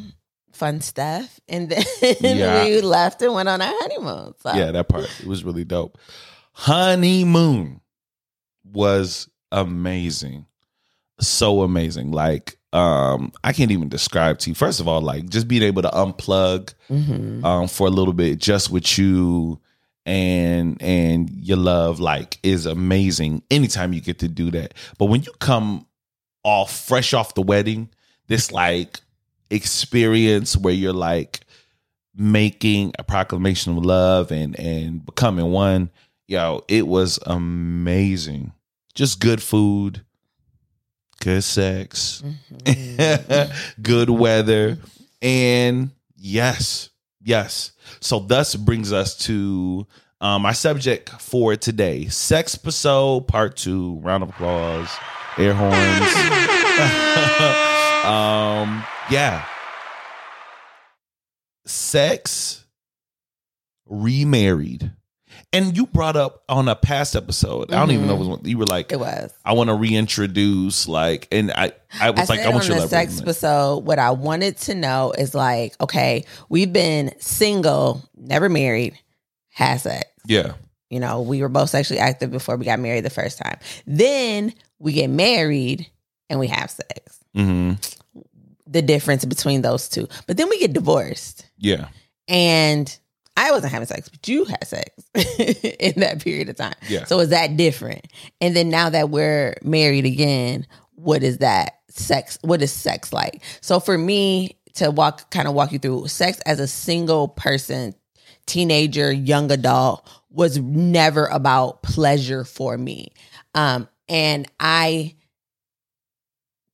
fun 0.54 0.82
stuff. 0.82 1.40
And 1.50 1.70
then 2.22 2.38
Yeah. 2.38 2.64
we 2.64 2.82
left 2.82 3.22
and 3.22 3.34
went 3.34 3.50
on 3.50 3.62
our 3.62 3.74
honeymoon. 3.82 4.34
So 4.42 4.54
yeah, 4.54 4.72
that 4.72 4.88
part 4.88 5.10
it 5.20 5.28
was 5.28 5.44
really 5.44 5.66
dope. 5.66 5.98
Honeymoon 6.54 7.82
was 8.72 9.28
amazing, 9.52 10.46
so 11.20 11.62
amazing. 11.64 12.12
Like, 12.12 12.58
um, 12.74 13.32
I 13.44 13.54
can't 13.54 13.72
even 13.72 13.90
describe 13.90 14.40
to 14.40 14.50
you. 14.52 14.56
First 14.56 14.80
of 14.80 14.88
all, 14.88 15.02
like 15.02 15.30
just 15.30 15.48
being 15.48 15.64
able 15.64 15.82
to 15.82 15.90
unplug 15.90 16.74
Mhm. 16.90 17.44
um 17.44 17.68
for 17.68 17.88
a 17.88 17.92
little 17.92 18.14
bit, 18.14 18.40
just 18.40 18.70
with 18.72 18.98
you 18.98 19.60
and 20.06 20.82
and 20.82 21.30
your 21.32 21.58
love, 21.58 22.00
like 22.00 22.40
is 22.44 22.66
amazing. 22.66 23.42
Anytime 23.50 23.94
you 23.94 24.02
get 24.02 24.20
to 24.20 24.28
do 24.28 24.52
that, 24.52 24.74
but 24.98 25.06
when 25.06 25.24
you 25.24 25.32
come 25.40 25.86
off 26.44 26.72
fresh 26.88 27.14
off 27.14 27.34
the 27.36 27.42
wedding, 27.42 27.90
this 28.28 28.52
like 28.52 29.00
experience 29.50 30.56
where 30.58 30.74
you're 30.74 30.94
like 30.94 31.40
making 32.16 32.92
a 33.00 33.04
proclamation 33.04 33.78
of 33.78 33.84
love 33.86 34.32
and 34.32 34.60
and 34.60 35.06
becoming 35.06 35.52
one 35.52 35.90
yo 36.28 36.64
it 36.68 36.88
was 36.88 37.20
amazing 37.28 38.52
just 38.98 39.20
good 39.22 39.42
food 39.42 40.02
good 41.22 41.44
sex 41.44 42.24
Mhm. 42.66 43.52
good 43.82 44.10
weather 44.10 44.78
and 45.22 45.92
yes 46.16 46.90
yes. 47.22 47.72
So 48.00 48.20
thus 48.20 48.56
brings 48.56 48.92
us 48.94 49.16
to 49.26 49.86
um 50.22 50.42
subject 50.54 51.10
for 51.10 51.56
today 51.56 52.08
sex 52.08 52.56
episode 52.56 53.28
part 53.28 53.56
two. 53.56 54.00
Round 54.02 54.24
of 54.24 54.30
applause. 54.30 54.90
Air 55.38 55.54
horns. 55.54 56.14
Um 58.08 58.84
yeah. 59.12 59.46
Sex 61.66 62.66
remarried 63.86 64.92
and 65.54 65.78
you 65.78 65.86
brought 65.88 66.16
up 66.16 66.44
on 66.50 66.68
a 66.68 66.76
past 66.76 67.16
episode 67.16 67.72
i 67.74 67.80
don't 67.80 67.92
even 67.92 68.08
know 68.08 68.16
if 68.16 68.22
it 68.22 68.26
was, 68.28 68.40
you 68.44 68.58
were 68.58 68.66
like 68.66 68.92
It 68.92 69.00
was. 69.00 69.34
i 69.46 69.54
want 69.54 69.70
to 69.70 69.76
reintroduce 69.76 70.88
like 70.88 71.28
and 71.32 71.52
i 71.52 71.72
i 72.00 72.10
was 72.10 72.30
I 72.30 72.34
like 72.36 72.46
i 72.46 72.50
want 72.50 72.64
on 72.64 72.70
you 72.70 72.76
to 72.76 72.82
the 72.82 72.88
sex 72.88 73.22
episode, 73.22 73.78
what 73.86 74.00
I 74.00 74.12
wanted 74.12 74.58
to 74.58 74.76
know 74.76 75.14
is 75.18 75.34
like, 75.34 75.74
okay, 75.82 76.26
we've 76.50 76.72
been 76.74 77.14
single, 77.20 78.04
never 78.16 78.50
married, 78.50 79.00
had 79.50 79.78
sex. 79.78 80.06
yeah 80.26 80.54
You 80.90 81.00
know, 81.00 81.22
we 81.22 81.42
were 81.42 81.50
both 81.50 81.70
sexually 81.70 82.00
active 82.00 82.30
before 82.32 82.56
we 82.58 82.66
got 82.66 82.80
married 82.80 83.04
the 83.06 83.10
first 83.10 83.38
time. 83.38 83.58
Then 83.86 84.54
we 84.80 84.94
get 84.94 85.10
married 85.10 85.88
and 86.30 86.40
we 86.40 86.48
have 86.48 86.70
sex. 86.72 87.20
hmm 87.34 87.74
the 88.70 88.82
difference 88.82 89.24
between 89.24 89.62
those 89.62 89.88
two. 89.88 90.10
But 90.28 90.36
then 90.36 90.50
we 90.50 90.60
get 90.60 90.74
divorced. 90.74 91.46
Yeah. 91.58 91.88
And 92.28 92.86
I 93.38 93.52
wasn't 93.52 93.72
having 93.72 93.88
sex, 93.88 94.10
but 94.10 94.28
you 94.28 94.46
had 94.46 94.68
sex 94.68 94.90
in 95.80 96.00
that 96.02 96.20
period 96.22 96.50
of 96.50 96.56
time. 96.56 96.74
Yeah. 96.90 97.06
So 97.06 97.20
is 97.20 97.30
that 97.30 97.56
different? 97.56 98.08
And 98.42 98.56
then 98.56 98.70
now 98.70 98.90
that 98.90 99.12
we're 99.12 99.56
married 99.64 100.06
again, 100.06 100.66
what 100.96 101.22
is 101.22 101.38
that 101.38 101.78
sex? 101.88 102.40
What 102.42 102.64
is 102.64 102.74
sex 102.74 103.14
like? 103.14 103.44
So 103.62 103.80
for 103.80 103.96
me 103.96 104.58
to 104.74 104.90
walk, 104.90 105.30
kind 105.30 105.48
of 105.48 105.54
walk 105.54 105.72
you 105.72 105.78
through 105.78 106.08
sex 106.08 106.40
as 106.48 106.60
a 106.60 106.68
single 106.68 107.28
person, 107.28 107.94
teenager, 108.48 109.12
young 109.12 109.52
adult 109.52 110.10
was 110.32 110.58
never 110.58 111.28
about 111.28 111.84
pleasure 111.84 112.44
for 112.44 112.76
me. 112.76 113.14
Um, 113.54 113.88
and 114.10 114.48
I 114.60 115.16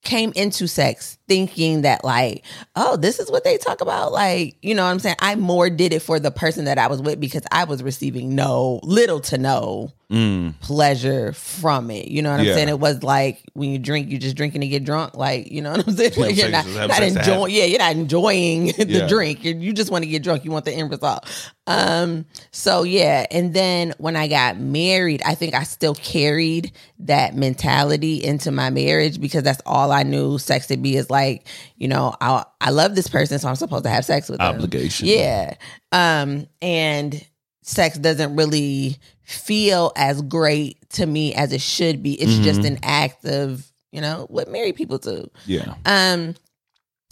came 0.04 0.32
into 0.36 0.68
sex 0.68 1.18
thinking 1.28 1.82
that 1.84 2.04
like 2.04 2.44
oh 2.76 2.98
this 2.98 3.20
is 3.20 3.32
what 3.32 3.44
they 3.44 3.58
talk 3.58 3.80
about 3.82 4.12
like 4.12 4.58
you 4.62 4.76
know 4.76 4.84
what 4.84 4.90
i'm 4.92 5.00
saying 5.00 5.16
i 5.20 5.36
more 5.36 5.70
did 5.70 5.94
it 5.94 6.02
for 6.02 6.20
the 6.20 6.32
person 6.32 6.66
that 6.66 6.78
i 6.78 6.88
was 6.88 7.02
with 7.02 7.20
because 7.20 7.44
i 7.52 7.64
was 7.64 7.82
receiving 7.82 8.36
no 8.36 8.80
little 8.84 9.20
to 9.22 9.38
no 9.38 9.92
Mm. 10.12 10.60
pleasure 10.60 11.34
from 11.34 11.90
it 11.90 12.08
you 12.10 12.22
know 12.22 12.30
what 12.30 12.40
i'm 12.40 12.46
Yeah. 12.46 12.54
saying 12.54 12.70
it 12.70 12.80
was 12.80 13.02
like 13.02 13.42
when 13.54 13.72
you 13.72 13.80
drink 13.80 14.12
you're 14.12 14.20
just 14.20 14.36
drinking 14.36 14.62
to 14.62 14.68
get 14.68 14.84
drunk 14.84 15.16
like 15.18 15.50
you 15.52 15.60
know 15.60 15.72
what 15.72 15.88
i'm 15.88 15.94
saying 15.98 16.12
Like, 16.16 16.36
you're 16.38 16.50
not, 16.52 16.66
saying? 16.66 16.76
Just 16.76 16.78
have 16.78 16.90
not 16.90 17.22
enjoying 17.32 17.56
yeah 17.56 17.64
you're 17.66 17.80
not 17.80 17.92
enjoying 17.96 18.66
the 18.78 18.86
Yeah. 18.86 19.08
drink 19.08 19.44
you 19.44 19.56
you 19.56 19.74
just 19.74 19.90
want 19.90 20.04
to 20.04 20.10
get 20.10 20.22
drunk 20.22 20.46
you 20.46 20.52
want 20.52 20.66
the 20.66 20.72
end 20.74 20.92
result 20.92 21.52
um 21.66 22.26
so 22.52 22.84
yeah 22.84 23.26
and 23.32 23.56
then 23.56 23.96
when 23.98 24.16
i 24.16 24.28
got 24.28 24.58
married 24.60 25.24
i 25.26 25.34
think 25.34 25.56
i 25.56 25.64
still 25.64 25.96
carried 25.96 26.72
that 27.00 27.36
mentality 27.36 28.24
into 28.24 28.52
my 28.52 28.70
marriage 28.70 29.20
because 29.20 29.42
that's 29.42 29.62
all 29.66 29.92
i 29.92 30.04
knew 30.04 30.38
sex 30.38 30.68
to 30.68 30.78
be 30.78 30.96
is 30.96 31.10
like 31.14 31.48
you 31.78 31.88
know 31.88 32.14
i 32.20 32.44
i 32.60 32.70
love 32.72 32.96
this 32.96 33.08
person 33.08 33.40
so 33.40 33.48
i'm 33.48 33.56
supposed 33.56 33.86
to 33.86 33.90
have 33.90 34.04
sex 34.04 34.28
with 34.28 34.40
them 34.40 34.56
Obligation. 34.56 35.08
yeah 35.08 35.56
um 35.94 36.48
and 36.62 37.26
sex 37.62 37.98
doesn't 37.98 38.36
really 38.36 38.98
feel 39.22 39.92
as 39.96 40.22
great 40.24 40.78
to 40.90 41.06
me 41.06 41.34
as 41.34 41.54
it 41.54 41.62
should 41.62 42.04
be 42.04 42.14
it's 42.22 42.40
just 42.40 42.60
Mhm. 42.62 42.68
an 42.68 42.80
act 42.84 43.24
of 43.26 43.66
you 43.94 44.02
know 44.02 44.26
what 44.30 44.50
married 44.50 44.76
people 44.76 44.98
do 44.98 45.30
Yeah. 45.46 45.76
um, 45.86 46.36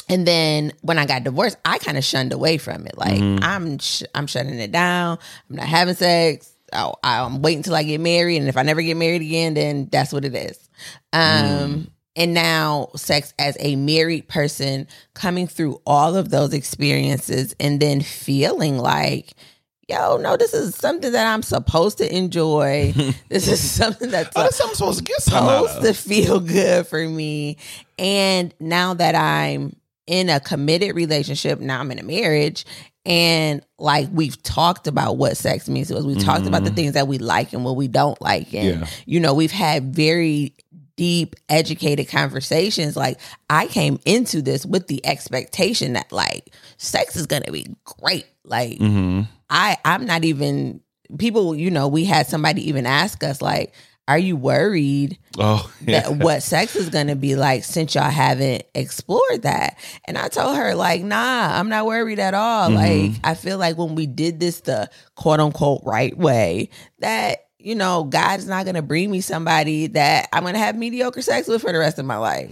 and 0.10 0.28
then 0.28 0.74
when 0.82 0.98
I 1.00 1.06
got 1.06 1.24
divorced, 1.24 1.56
I 1.64 1.78
kind 1.78 1.98
of 1.98 2.04
shunned 2.04 2.34
away 2.34 2.58
from 2.58 2.86
it. 2.86 2.98
Like 2.98 3.22
Mhm. 3.22 3.42
I'm, 3.44 3.78
sh- 3.80 4.04
I'm 4.14 4.28
shutting 4.28 4.60
it 4.60 4.72
down. 4.74 5.20
I'm 5.50 5.56
not 5.56 5.68
having 5.68 5.96
sex. 5.96 6.50
I, 6.74 6.92
I'm 7.02 7.42
waiting 7.42 7.64
till 7.64 7.76
I 7.76 7.84
get 7.84 8.02
married, 8.02 8.38
and 8.38 8.50
if 8.50 8.58
I 8.58 8.64
never 8.64 8.82
get 8.82 8.98
married 8.98 9.22
again, 9.22 9.54
then 9.54 9.88
that's 9.90 10.12
what 10.12 10.26
it 10.26 10.36
is. 10.36 10.58
Um, 11.14 11.92
and 12.16 12.34
now 12.34 12.90
sex 12.96 13.34
as 13.40 13.56
a 13.60 13.76
married 13.76 14.28
person, 14.28 14.88
coming 15.14 15.48
through 15.48 15.82
all 15.86 16.16
of 16.16 16.30
those 16.30 16.54
experiences, 16.54 17.56
and 17.60 17.80
then 17.80 18.02
feeling 18.02 18.78
like. 18.78 19.34
Yo, 19.90 20.16
no, 20.16 20.38
this 20.38 20.54
is 20.54 20.74
something 20.74 21.12
that 21.12 21.28
I'm 21.28 21.44
supposed 21.44 21.98
to 21.98 22.16
enjoy. 22.16 22.94
this 23.30 23.50
is 23.50 23.60
something 23.60 24.10
that's 24.10 24.30
Oh, 24.38 24.48
something 24.50 24.76
supposed 24.76 25.00
to 25.00 25.04
get 25.04 25.22
supposed 25.22 25.82
to 25.82 25.94
feel 25.94 26.40
good 26.40 26.88
for 26.88 27.06
me. 27.10 27.58
And 28.00 28.54
now 28.58 28.94
that 28.94 29.16
I'm 29.16 29.76
in 30.08 30.30
a 30.30 30.40
committed 30.40 30.96
relationship, 30.96 31.60
now 31.60 31.82
I'm 31.82 31.92
in 31.92 32.00
a 32.00 32.04
marriage, 32.04 32.64
and 33.06 33.66
like 33.80 34.08
we've 34.14 34.42
talked 34.44 34.88
about 34.88 35.18
what 35.18 35.36
sex 35.36 35.68
means 35.68 35.90
to 35.90 35.98
us. 35.98 36.04
We've 36.06 36.24
talked 36.24 36.48
about 36.48 36.64
the 36.64 36.70
Mhm. 36.72 36.76
things 36.76 36.94
that 36.94 37.10
we 37.10 37.18
like 37.18 37.52
and 37.52 37.66
what 37.66 37.76
we 37.76 37.90
don't 37.90 38.22
like. 38.22 38.54
And, 38.54 38.82
Yeah. 38.82 38.88
you 39.06 39.20
know, 39.20 39.34
we've 39.34 39.52
had 39.52 39.94
very 39.94 40.54
deep, 41.02 41.36
educated 41.50 42.08
conversations. 42.08 42.96
Like, 42.96 43.20
I 43.50 43.66
came 43.66 44.00
into 44.06 44.44
this 44.44 44.68
with 44.68 44.86
the 44.86 45.04
expectation 45.04 45.94
that, 45.94 46.12
like, 46.12 46.54
sex 46.78 47.16
is 47.16 47.26
going 47.26 47.42
to 47.42 47.52
be 47.52 47.66
great. 47.86 48.28
Like, 48.44 48.78
Mm-hmm. 48.78 49.22
I 49.50 49.78
I'm 49.84 50.06
not 50.06 50.24
even 50.26 50.82
people, 51.18 51.56
you 51.56 51.72
know, 51.72 51.88
we 51.88 52.06
had 52.06 52.28
somebody 52.28 52.70
even 52.70 52.86
ask 52.86 53.24
us 53.24 53.42
like, 53.42 53.74
are 54.08 54.18
you 54.20 54.36
worried 54.36 55.18
Oh, 55.40 55.72
yeah. 55.88 56.02
that 56.02 56.18
what 56.24 56.44
sex 56.44 56.76
is 56.76 56.90
going 56.90 57.08
to 57.08 57.16
be 57.16 57.36
like 57.36 57.64
since 57.64 57.96
y'all 57.96 58.10
haven't 58.10 58.64
explored 58.76 59.42
that? 59.42 59.78
And 60.06 60.18
I 60.20 60.28
told 60.28 60.56
her 60.56 60.76
like, 60.76 61.02
nah, 61.04 61.58
I'm 61.60 61.68
not 61.70 61.86
worried 61.88 62.20
at 62.20 62.34
all. 62.36 62.70
Mhm. 62.70 62.76
Like 62.76 63.20
I 63.24 63.34
feel 63.34 63.58
like 63.58 63.78
when 63.78 63.96
we 63.96 64.06
did 64.06 64.40
this 64.40 64.62
the 64.62 64.90
quote 65.16 65.40
unquote 65.40 65.82
right 65.84 66.16
way, 66.18 66.70
that 67.00 67.40
you 67.64 67.76
know, 67.76 68.04
God's 68.04 68.48
not 68.48 68.66
going 68.66 68.76
to 68.76 68.82
bring 68.82 69.10
me 69.12 69.22
somebody 69.22 69.88
that 69.88 70.28
I'm 70.34 70.44
going 70.44 70.54
to 70.56 70.60
have 70.60 70.76
mediocre 70.78 71.22
sex 71.22 71.48
with 71.48 71.62
for 71.62 71.72
the 71.72 71.80
rest 71.80 72.00
of 72.00 72.06
my 72.06 72.18
life. 72.18 72.52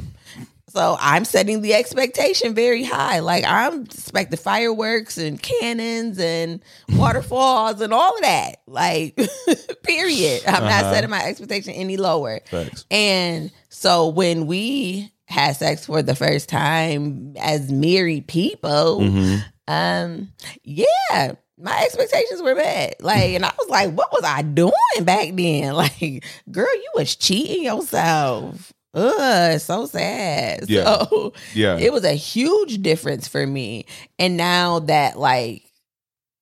So 0.70 0.96
I'm 1.00 1.26
setting 1.26 1.62
the 1.62 1.74
expectation 1.74 2.54
very 2.54 2.84
high. 2.84 3.20
Like 3.20 3.44
I'm 3.44 3.86
expecting 3.86 4.38
fireworks 4.38 5.18
and 5.18 5.42
cannons 5.42 6.20
and 6.20 6.62
waterfalls 6.90 7.82
and 7.82 7.92
all 7.92 8.14
of 8.16 8.22
that. 8.22 8.58
Like, 8.68 9.16
period. 9.84 10.44
I'm 10.46 10.64
not 10.64 10.84
Uh-huh. 10.84 10.94
setting 10.94 11.10
my 11.10 11.24
expectation 11.26 11.74
any 11.74 11.98
lower. 11.98 12.42
Facts. 12.52 12.86
And 12.92 13.52
so 13.70 14.10
when 14.10 14.46
we 14.46 15.12
had 15.26 15.54
sex 15.56 15.86
for 15.88 16.04
the 16.04 16.16
first 16.16 16.50
time 16.50 17.34
as 17.40 17.72
married 17.72 18.28
people, 18.28 19.00
Mhm. 19.02 19.44
um, 19.68 20.32
yeah, 20.64 21.34
my 21.62 21.82
expectations 21.84 22.42
were 22.42 22.56
met. 22.56 22.96
Like, 23.02 23.32
and 23.32 23.46
I 23.46 23.52
was 23.58 23.70
like, 23.70 23.94
what 23.94 24.12
was 24.12 24.24
I 24.24 24.42
doing 24.42 24.72
back 25.04 25.36
then? 25.36 25.74
Like, 25.80 26.24
girl, 26.52 26.74
you 26.74 26.90
was 26.96 27.16
cheating 27.16 27.64
yourself. 27.66 28.72
Ugh, 28.94 29.60
so 29.60 29.86
sad. 29.86 30.70
Yeah. 30.70 31.06
So 31.06 31.34
Yeah. 31.54 31.78
it 31.78 31.94
was 31.94 32.04
a 32.04 32.14
huge 32.14 32.82
difference 32.82 33.28
for 33.28 33.46
me. 33.46 33.86
And 34.18 34.36
now 34.38 34.80
that 34.80 35.20
like, 35.20 35.64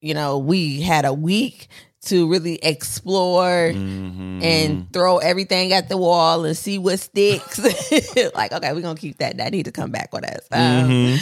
you 0.02 0.14
know, 0.14 0.38
we 0.38 0.80
had 0.82 1.04
a 1.06 1.14
week 1.14 1.68
to 2.06 2.30
really 2.30 2.56
explore 2.64 3.72
Mhm. 3.74 4.42
and 4.44 4.94
throw 4.94 5.18
everything 5.18 5.74
at 5.74 5.90
the 5.90 5.98
wall 5.98 6.46
and 6.46 6.56
see 6.56 6.78
what 6.78 7.00
sticks. 7.00 7.60
like, 8.36 8.54
okay, 8.54 8.72
we're 8.72 8.82
gonna 8.82 8.96
keep 8.98 9.18
that. 9.18 9.38
That 9.38 9.52
need 9.52 9.66
to 9.66 9.72
come 9.74 9.92
back 9.92 10.14
with 10.14 10.24
us. 10.24 10.40
Um, 10.52 10.90
Mhm. 10.90 11.20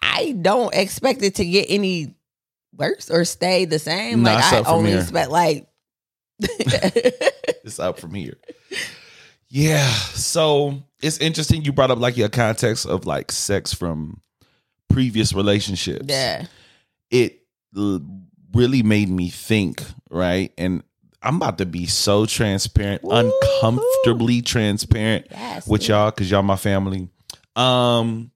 I 0.00 0.36
don't 0.40 0.72
expect 0.74 1.22
it 1.22 1.34
to 1.36 1.44
get 1.44 1.66
any 1.68 2.14
worse 2.76 3.10
or 3.10 3.24
stay 3.24 3.64
the 3.64 3.78
same. 3.78 4.22
Nah, 4.22 4.34
like 4.34 4.44
I 4.52 4.62
only 4.70 4.90
here. 4.90 5.00
expect 5.00 5.30
like 5.30 5.66
it's 6.40 7.78
up 7.78 7.98
from 7.98 8.14
here. 8.14 8.36
Yeah. 9.48 9.88
So 9.88 10.82
it's 11.02 11.18
interesting 11.18 11.64
you 11.64 11.72
brought 11.72 11.90
up 11.90 11.98
like 11.98 12.16
your 12.16 12.28
context 12.28 12.86
of 12.86 13.06
like 13.06 13.32
sex 13.32 13.74
from 13.74 14.20
previous 14.88 15.32
relationships. 15.32 16.06
yeah. 16.08 16.46
It 17.10 17.42
l- 17.76 18.00
really 18.54 18.82
made 18.82 19.08
me 19.08 19.28
think, 19.30 19.82
right? 20.10 20.52
And 20.56 20.82
I'm 21.22 21.36
about 21.36 21.58
to 21.58 21.66
be 21.66 21.86
so 21.86 22.24
transparent, 22.26 23.02
Woo-hoo. 23.02 23.32
uncomfortably 23.62 24.42
transparent 24.42 25.26
Yes. 25.30 25.66
with 25.66 25.88
y'all 25.88 26.10
because 26.10 26.30
y'all 26.30 26.42
my 26.42 26.56
family. 26.56 27.08
Um, 27.56 28.30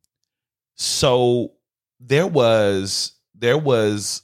so 0.74 1.52
there 2.00 2.26
was 2.26 3.12
there 3.44 3.58
was, 3.58 4.22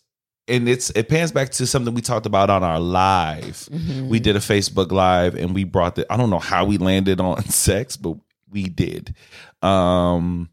and 0.48 0.66
it's 0.68 0.88
it 0.90 1.08
pans 1.10 1.30
back 1.30 1.50
to 1.50 1.66
something 1.66 1.92
we 1.94 2.00
talked 2.00 2.24
about 2.26 2.48
on 2.48 2.62
our 2.64 2.80
live. 2.80 3.68
Mhm. 3.70 4.08
We 4.08 4.18
did 4.18 4.34
a 4.34 4.40
Facebook 4.40 4.90
live 4.90 5.34
and 5.34 5.54
we 5.54 5.64
brought 5.64 5.94
the 5.96 6.10
I 6.10 6.16
don't 6.16 6.30
know 6.30 6.38
how 6.38 6.64
we 6.64 6.78
landed 6.78 7.20
on 7.20 7.44
sex, 7.50 7.96
but 7.98 8.16
we 8.50 8.64
did. 8.64 9.14
Um 9.62 10.48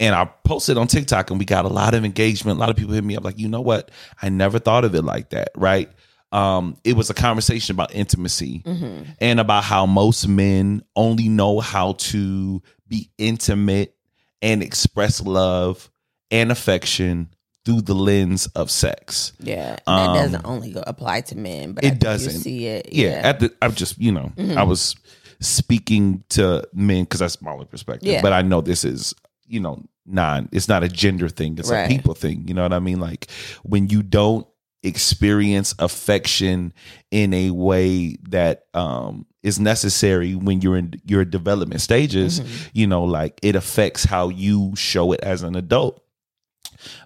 and 0.00 0.14
I 0.14 0.26
posted 0.44 0.76
on 0.78 0.86
TikTok 0.88 1.30
and 1.30 1.38
we 1.38 1.44
got 1.44 1.64
a 1.64 1.68
lot 1.68 1.94
of 1.94 2.04
engagement. 2.04 2.58
A 2.58 2.60
lot 2.60 2.70
of 2.70 2.76
people 2.76 2.94
hit 2.94 3.04
me 3.04 3.16
up 3.16 3.24
like, 3.24 3.38
you 3.38 3.48
know 3.48 3.60
what? 3.60 3.90
I 4.22 4.28
never 4.28 4.58
thought 4.58 4.84
of 4.84 4.94
it 4.94 5.02
like 5.02 5.30
that, 5.30 5.48
right? 5.56 5.90
Um, 6.30 6.76
it 6.84 6.94
was 6.94 7.08
a 7.10 7.14
conversation 7.14 7.74
about 7.74 7.94
intimacy 7.94 8.62
Mhm. 8.66 9.06
and 9.20 9.40
about 9.40 9.64
how 9.64 9.86
most 9.86 10.28
men 10.28 10.82
only 10.94 11.28
know 11.28 11.58
how 11.60 11.92
to 12.12 12.62
be 12.86 13.10
intimate 13.18 13.94
and 14.42 14.62
express 14.62 15.20
love 15.22 15.90
and 16.30 16.52
affection 16.52 17.28
through 17.68 17.82
the 17.82 17.94
lens 17.94 18.46
of 18.54 18.70
sex. 18.70 19.32
Yeah. 19.40 19.76
And 19.86 20.08
Um, 20.08 20.16
that 20.16 20.22
doesn't 20.22 20.46
only 20.46 20.70
go 20.72 20.82
apply 20.86 21.20
to 21.22 21.36
men, 21.36 21.72
but 21.72 21.84
it 21.84 21.98
doesn't. 21.98 22.32
You 22.32 22.38
see 22.40 22.66
it. 22.66 22.88
Yeah, 22.92 23.08
Yeah. 23.10 23.28
at 23.28 23.40
the 23.40 23.52
I'm 23.60 23.74
just 23.74 23.98
you 24.00 24.10
know 24.10 24.32
Mhm. 24.38 24.56
I 24.56 24.62
was 24.62 24.96
speaking 25.40 26.24
to 26.30 26.66
men 26.72 27.04
because 27.04 27.20
that's 27.20 27.42
my 27.42 27.54
perspective, 27.64 28.08
Yeah. 28.08 28.22
but 28.22 28.32
I 28.32 28.40
know 28.42 28.62
this 28.62 28.84
is 28.84 29.14
you 29.46 29.60
know 29.60 29.82
non 30.06 30.48
it's 30.52 30.68
not 30.68 30.82
a 30.82 30.88
gender 30.88 31.28
thing 31.28 31.56
it's 31.58 31.70
Right. 31.70 31.84
a 31.84 31.88
people 31.88 32.14
thing 32.14 32.44
you 32.48 32.54
know 32.54 32.62
what 32.62 32.72
I 32.72 32.78
mean 32.78 32.98
like 33.00 33.30
when 33.62 33.88
you 33.90 34.02
don't 34.02 34.46
experience 34.82 35.74
affection 35.78 36.72
in 37.10 37.34
a 37.34 37.50
way 37.50 38.16
that 38.30 38.64
um 38.74 39.26
is 39.42 39.58
necessary 39.60 40.34
when 40.34 40.60
you're 40.62 40.76
in 40.78 40.94
your 41.06 41.24
development 41.26 41.80
stages 41.82 42.40
Mhm. 42.40 42.46
you 42.72 42.86
know 42.86 43.04
like 43.04 43.38
it 43.42 43.54
affects 43.54 44.04
how 44.04 44.28
you 44.30 44.72
show 44.76 45.12
it 45.12 45.20
as 45.22 45.42
an 45.42 45.56
adult 45.56 46.02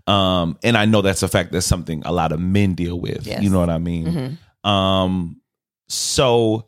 um 0.07 0.57
and 0.63 0.77
i 0.77 0.85
know 0.85 1.01
that's 1.03 1.23
a 1.23 1.29
fact 1.29 1.53
that's 1.53 1.67
something 1.67 2.03
a 2.05 2.13
lot 2.13 2.33
of 2.33 2.41
men 2.41 2.75
deal 2.75 2.99
with 3.01 3.27
Yes. 3.27 3.43
you 3.43 3.51
know 3.51 3.59
what 3.61 3.71
i 3.71 3.79
mean 3.79 4.39
Mhm. 4.65 4.69
um, 4.69 5.41
so 5.89 6.67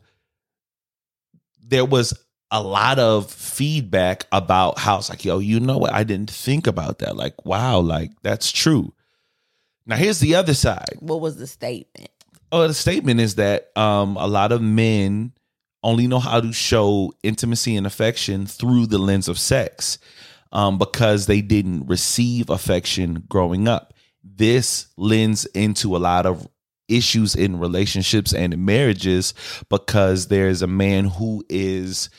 there 1.67 1.85
was 1.85 2.13
a 2.51 2.61
lot 2.61 2.99
of 2.99 3.29
feedback 3.31 4.25
about 4.31 4.77
how 4.77 4.97
it's 4.99 5.09
like, 5.09 5.25
yo, 5.25 5.39
you 5.39 5.59
know 5.59 5.77
what? 5.79 5.93
I 5.93 6.03
didn't 6.03 6.29
think 6.29 6.67
about 6.67 6.99
that. 6.99 7.15
Like, 7.17 7.43
wow, 7.45 7.79
like 7.79 8.11
that's 8.21 8.51
true. 8.51 8.93
Now 9.87 9.95
here's 9.95 10.19
the 10.19 10.35
other 10.35 10.53
side. 10.53 10.97
What 10.99 11.21
was 11.21 11.37
the 11.37 11.47
statement? 11.47 12.09
Oh, 12.51 12.67
the 12.67 12.73
statement 12.73 13.19
is 13.19 13.35
that 13.35 13.75
um, 13.75 14.15
a 14.17 14.27
lot 14.27 14.51
of 14.51 14.61
men 14.61 15.33
only 15.83 16.07
know 16.07 16.19
how 16.19 16.39
to 16.39 16.53
show 16.53 17.13
intimacy 17.23 17.75
and 17.75 17.85
affection 17.87 18.45
through 18.45 18.85
the 18.87 18.97
lens 18.99 19.27
of 19.27 19.39
sex 19.39 19.97
um, 20.51 20.77
because 20.77 21.25
they 21.25 21.41
didn't 21.41 21.87
receive 21.87 22.49
affection 22.49 23.23
growing 23.27 23.67
up. 23.67 23.93
This 24.23 24.87
lends 24.97 25.45
into 25.47 25.95
a 25.95 25.99
lot 25.99 26.25
of 26.25 26.47
issues 26.87 27.35
in 27.35 27.59
relationships 27.59 28.33
and 28.33 28.53
in 28.53 28.63
marriages 28.65 29.33
because 29.69 30.27
there's 30.27 30.61
a 30.61 30.67
man 30.67 31.05
who 31.05 31.43
is 31.49 32.09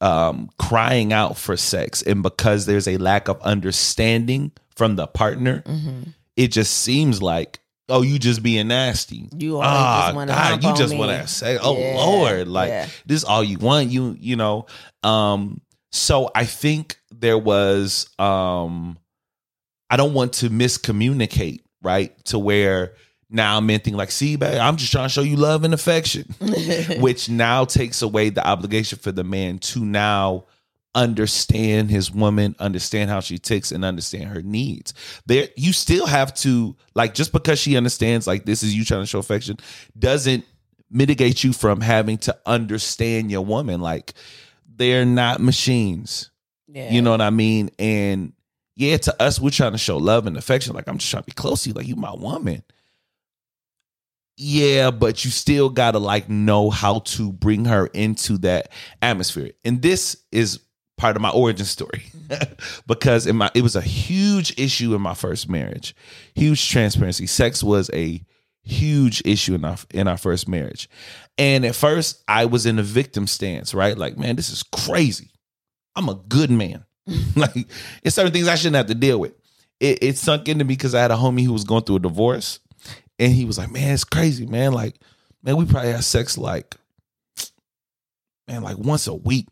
um, 0.00 0.50
crying 0.58 1.12
out 1.12 1.36
for 1.36 1.56
sex, 1.56 2.02
and 2.02 2.22
because 2.22 2.66
there's 2.66 2.86
a 2.86 2.98
lack 2.98 3.28
of 3.28 3.40
understanding 3.42 4.52
from 4.74 4.96
the 4.96 5.06
partner, 5.06 5.62
Mm-hmm. 5.66 6.10
it 6.36 6.48
just 6.48 6.72
seems 6.82 7.22
like 7.22 7.60
oh, 7.88 8.02
you 8.02 8.18
just 8.18 8.42
being 8.42 8.68
nasty. 8.68 9.28
You 9.38 9.60
ah, 9.62 10.12
God, 10.12 10.64
you 10.64 10.74
just 10.74 10.94
want 10.96 11.12
to 11.22 11.28
say, 11.28 11.56
oh 11.62 11.78
Yeah, 11.78 11.94
Lord, 11.96 12.48
like 12.48 12.68
yeah. 12.68 12.88
this 13.06 13.18
is 13.18 13.24
all 13.24 13.42
you 13.44 13.58
want. 13.58 13.90
You 13.90 14.16
you 14.18 14.36
know. 14.36 14.66
Um. 15.02 15.60
So 15.96 16.30
I 16.34 16.44
think 16.44 16.98
there 17.10 17.38
was 17.38 18.08
um. 18.18 18.98
I 19.88 19.96
don't 19.96 20.14
want 20.14 20.34
to 20.34 20.50
miscommunicate, 20.50 21.60
right? 21.80 22.12
To 22.26 22.40
where 22.40 22.94
now 23.30 23.60
men 23.60 23.80
think 23.80 23.96
like, 23.96 24.10
see, 24.10 24.36
babe, 24.36 24.58
I'm 24.60 24.76
just 24.76 24.92
trying 24.92 25.06
to 25.06 25.08
show 25.08 25.22
you 25.22 25.36
love 25.36 25.64
and 25.64 25.74
affection 25.74 26.34
which 26.98 27.28
now 27.28 27.64
takes 27.64 28.02
away 28.02 28.30
the 28.30 28.46
obligation 28.46 28.98
for 28.98 29.12
the 29.12 29.24
man 29.24 29.58
to 29.58 29.84
now 29.84 30.44
understand 30.94 31.90
his 31.90 32.10
woman, 32.10 32.56
understand 32.58 33.10
how 33.10 33.20
she 33.20 33.38
ticks, 33.38 33.70
and 33.70 33.84
understand 33.84 34.24
her 34.24 34.42
needs. 34.42 34.94
There, 35.26 35.48
you 35.56 35.72
still 35.72 36.06
have 36.06 36.34
to 36.36 36.74
like 36.94 37.14
just 37.14 37.32
because 37.32 37.58
she 37.58 37.76
understands 37.76 38.26
like 38.26 38.44
this 38.44 38.62
is 38.62 38.74
you 38.74 38.84
trying 38.84 39.02
to 39.02 39.06
show 39.06 39.18
affection 39.18 39.58
doesn't 39.98 40.44
mitigate 40.90 41.44
you 41.44 41.52
from 41.52 41.80
having 41.80 42.18
to 42.18 42.36
understand 42.46 43.30
your 43.30 43.44
woman. 43.44 43.80
Like 43.80 44.14
they're 44.76 45.04
not 45.04 45.40
machines. 45.40 46.30
yeah. 46.68 46.92
You 46.92 47.02
know 47.02 47.10
what 47.10 47.20
I 47.20 47.30
mean? 47.30 47.70
And 47.78 48.32
yeah, 48.76 48.96
to 48.98 49.22
us, 49.22 49.40
we're 49.40 49.50
trying 49.50 49.72
to 49.72 49.78
show 49.78 49.96
love 49.96 50.26
and 50.26 50.36
affection. 50.36 50.74
Like 50.74 50.88
I'm 50.88 50.98
just 50.98 51.10
trying 51.10 51.22
to 51.22 51.26
be 51.26 51.32
close 51.32 51.64
to 51.64 51.70
you, 51.70 51.74
like 51.74 51.86
you 51.86 51.96
my 51.96 52.14
woman. 52.14 52.62
Yeah, 54.36 54.90
but 54.90 55.24
you 55.24 55.30
still 55.30 55.70
gotta 55.70 55.98
like 55.98 56.28
know 56.28 56.68
how 56.68 56.98
to 57.00 57.32
bring 57.32 57.64
her 57.64 57.86
into 57.86 58.36
that 58.38 58.70
atmosphere. 59.00 59.52
And 59.64 59.80
this 59.80 60.22
is 60.30 60.60
part 60.98 61.16
of 61.16 61.22
my 61.22 61.30
origin 61.30 61.64
story. 61.64 62.04
Mm-hmm. 62.14 62.52
because 62.86 63.26
in 63.26 63.36
my 63.36 63.50
it 63.54 63.62
was 63.62 63.76
a 63.76 63.80
huge 63.80 64.58
issue 64.58 64.94
in 64.94 65.00
my 65.00 65.14
first 65.14 65.48
marriage. 65.48 65.96
Huge 66.34 66.68
transparency. 66.70 67.26
Sex 67.26 67.62
was 67.62 67.90
a 67.94 68.22
huge 68.66 69.22
issue 69.24 69.54
in 69.54 69.64
our 69.64 69.76
in 69.94 70.08
our 70.08 70.16
first 70.16 70.48
marriage. 70.48 70.88
And 71.38 71.64
at 71.64 71.74
first 71.74 72.22
I 72.28 72.46
was 72.46 72.66
in 72.66 72.78
a 72.78 72.82
victim 72.82 73.26
stance, 73.26 73.72
right? 73.74 73.96
Like, 73.96 74.18
man, 74.18 74.36
this 74.36 74.50
is 74.50 74.62
crazy. 74.62 75.30
I'm 75.94 76.08
a 76.08 76.14
good 76.14 76.50
man. 76.50 76.84
like, 77.36 77.54
it's 78.02 78.16
certain 78.16 78.32
things 78.32 78.48
I 78.48 78.56
shouldn't 78.56 78.76
have 78.76 78.86
to 78.86 78.94
deal 78.94 79.18
with. 79.18 79.34
It, 79.78 80.02
it 80.02 80.18
sunk 80.18 80.48
into 80.48 80.64
me 80.64 80.74
because 80.74 80.94
I 80.94 81.02
had 81.02 81.10
a 81.10 81.16
homie 81.16 81.44
who 81.44 81.52
was 81.52 81.64
going 81.64 81.84
through 81.84 81.96
a 81.96 82.00
divorce, 82.00 82.60
and 83.18 83.32
he 83.32 83.44
was 83.44 83.58
like, 83.58 83.70
"Man, 83.70 83.92
it's 83.92 84.04
crazy, 84.04 84.46
man. 84.46 84.72
Like, 84.72 84.98
man, 85.42 85.56
we 85.56 85.66
probably 85.66 85.92
have 85.92 86.04
sex 86.04 86.38
like, 86.38 86.74
man, 88.48 88.62
like 88.62 88.78
once 88.78 89.06
a 89.06 89.14
week." 89.14 89.46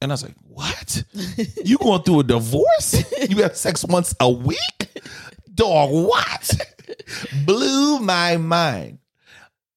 And 0.00 0.12
I 0.12 0.14
was 0.14 0.22
like, 0.22 0.36
"What? 0.42 1.04
You 1.64 1.78
going 1.78 2.02
through 2.02 2.20
a 2.20 2.24
divorce? 2.24 3.04
You 3.28 3.42
have 3.42 3.56
sex 3.56 3.84
once 3.84 4.14
a 4.20 4.30
week? 4.30 5.02
Dog, 5.52 5.90
what?" 5.90 6.67
Blew 7.44 7.98
my 8.00 8.36
mind. 8.36 8.98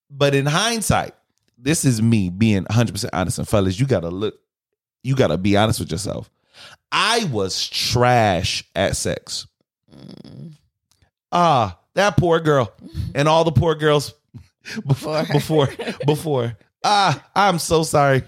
But 0.09 0.35
in 0.35 0.45
hindsight, 0.45 1.13
this 1.57 1.85
is 1.85 2.01
me 2.01 2.29
being 2.29 2.63
100% 2.65 3.09
honest. 3.13 3.39
And 3.39 3.47
fellas, 3.47 3.79
you 3.79 3.85
got 3.85 4.01
to 4.01 4.09
look, 4.09 4.35
you 5.03 5.15
got 5.15 5.27
to 5.27 5.37
be 5.37 5.55
honest 5.57 5.79
with 5.79 5.91
yourself. 5.91 6.29
I 6.91 7.25
was 7.31 7.67
trash 7.67 8.63
at 8.75 8.97
sex. 8.97 9.47
Ah, 11.31 11.77
that 11.93 12.17
poor 12.17 12.39
girl. 12.39 12.73
And 13.15 13.27
all 13.27 13.43
the 13.43 13.51
poor 13.51 13.75
girls 13.75 14.13
before, 14.85 15.23
Before. 15.31 15.67
before, 15.67 15.95
before. 16.05 16.57
Ah, 16.83 17.23
I'm 17.35 17.59
so 17.59 17.83
sorry. 17.83 18.23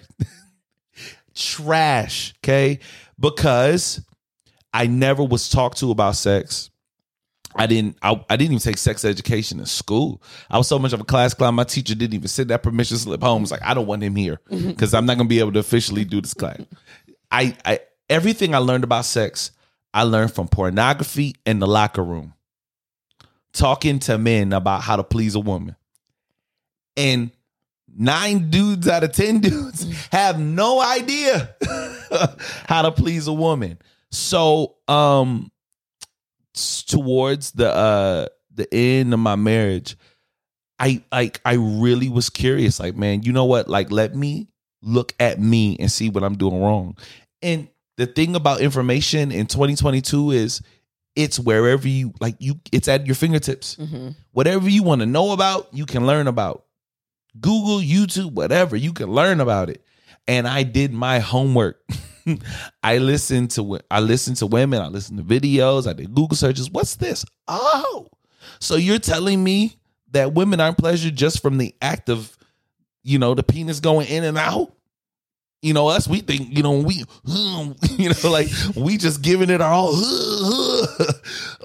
trash, 1.36 2.34
okay? 2.44 2.80
Because 3.20 4.04
I 4.74 4.88
never 4.88 5.24
was 5.24 5.50
talked 5.50 5.80
to 5.80 5.92
about 5.92 6.16
sex. 6.16 6.70
I 7.56 7.68
didn't 7.68 7.98
I, 8.02 8.12
I 8.30 8.36
didn't 8.36 8.52
even 8.54 8.60
take 8.60 8.78
sex 8.78 9.06
education 9.06 9.60
in 9.60 9.66
school. 9.66 10.22
I 10.50 10.58
was 10.58 10.68
so 10.68 10.80
much 10.80 10.94
of 10.94 11.02
a 11.02 11.04
class 11.04 11.34
clown. 11.34 11.56
My 11.56 11.64
teacher 11.64 11.96
didn't 11.96 12.14
even 12.14 12.28
send 12.28 12.50
that 12.50 12.64
permission 12.64 12.98
slip 12.98 13.22
home. 13.22 13.44
It's 13.44 13.52
like 13.52 13.64
I 13.64 13.74
don't 13.74 13.88
want 13.88 14.04
him 14.04 14.16
here 14.16 14.40
because 14.50 14.94
I'm 14.94 15.06
not 15.06 15.18
gonna 15.18 15.30
be 15.30 15.40
able 15.40 15.54
to 15.54 15.60
officially 15.60 16.06
do 16.06 16.22
this 16.22 16.34
class. 16.34 16.62
I, 17.32 17.56
I 17.66 17.80
everything 18.10 18.54
I 18.54 18.60
learned 18.60 18.84
about 18.84 19.06
sex, 19.06 19.52
I 19.94 20.04
learned 20.04 20.34
from 20.34 20.48
pornography 20.48 21.36
in 21.46 21.60
the 21.60 21.68
locker 21.68 22.04
room. 22.04 22.34
Talking 23.54 24.00
to 24.00 24.18
men 24.18 24.52
about 24.54 24.82
how 24.82 24.96
to 24.96 25.04
please 25.04 25.36
a 25.36 25.40
woman. 25.40 25.76
And 26.98 27.32
nine 27.96 28.50
dudes 28.50 28.88
out 28.88 29.04
of 29.04 29.12
10 29.12 29.40
dudes 29.42 29.86
have 30.12 30.40
no 30.40 30.82
idea 30.82 31.56
how 32.68 32.82
to 32.84 32.92
please 32.92 33.28
a 33.28 33.34
woman. 33.34 33.78
So, 34.12 34.76
um 34.88 35.52
towards 36.54 37.52
the 37.52 37.70
uh 37.70 38.28
the 38.54 38.72
end 38.74 39.14
of 39.14 39.20
my 39.20 39.36
marriage, 39.36 39.98
I 40.80 41.04
like 41.12 41.42
I 41.46 41.54
really 41.56 42.10
was 42.10 42.30
curious 42.30 42.80
like, 42.80 42.96
man, 42.96 43.24
you 43.24 43.32
know 43.32 43.46
what? 43.46 43.68
Like 43.68 43.92
let 43.92 44.16
me 44.16 44.48
look 44.82 45.14
at 45.20 45.40
me 45.40 45.78
and 45.80 45.92
see 45.92 46.10
what 46.10 46.24
I'm 46.24 46.36
doing 46.38 46.62
wrong. 46.62 46.98
And 47.42 47.68
the 47.98 48.06
thing 48.06 48.36
about 48.36 48.62
information 48.62 49.32
in 49.32 49.48
2022 49.48 50.32
is 50.32 50.62
it's 51.16 51.40
wherever 51.40 51.88
you 51.88 52.14
like 52.20 52.36
you 52.40 52.60
it's 52.72 52.88
at 52.88 53.06
your 53.06 53.16
fingertips. 53.16 53.76
hmm 53.76 54.10
Whatever 54.32 54.68
you 54.68 54.84
want 54.84 55.02
to 55.02 55.06
know 55.06 55.32
about, 55.32 55.68
you 55.74 55.86
can 55.86 56.08
learn 56.08 56.28
about. 56.28 56.66
Google, 57.40 57.80
YouTube, 57.80 58.34
whatever, 58.34 58.76
you 58.76 58.94
can 58.94 59.10
learn 59.10 59.40
about 59.40 59.70
it. 59.70 59.84
And 60.28 60.48
I 60.48 60.64
did 60.64 60.94
my 60.94 61.20
homework. 61.20 61.82
I 62.84 62.98
listen 62.98 63.48
to 63.50 63.80
I 63.90 64.00
listen 64.00 64.36
to 64.36 64.48
women, 64.48 64.82
I 64.82 64.88
listen 64.88 65.18
to 65.18 65.24
videos, 65.24 65.88
I 65.88 65.94
did 65.94 66.14
Google 66.14 66.36
searches. 66.36 66.70
What's 66.70 66.96
this? 66.96 67.26
Oh. 67.48 68.08
So 68.60 68.76
you're 68.76 69.00
telling 69.00 69.44
me 69.44 69.78
that 70.12 70.34
women 70.34 70.60
aren't 70.60 70.78
pleasured 70.78 71.16
just 71.16 71.42
from 71.42 71.58
the 71.58 71.76
act 71.82 72.10
of, 72.10 72.38
you 73.04 73.20
know, 73.20 73.34
the 73.34 73.44
penis 73.44 73.80
going 73.80 74.08
in 74.08 74.24
and 74.24 74.38
out? 74.38 74.74
You 75.62 75.74
know, 75.74 75.88
us, 75.88 76.10
we 76.10 76.20
think, 76.20 76.56
you 76.56 76.62
know, 76.62 76.80
we, 76.80 77.04
you 77.26 78.10
know, 78.10 78.30
like 78.30 78.48
we 78.76 78.98
just 78.98 79.22
giving 79.22 79.50
it 79.50 79.62
our 79.62 79.74
all. 79.74 79.94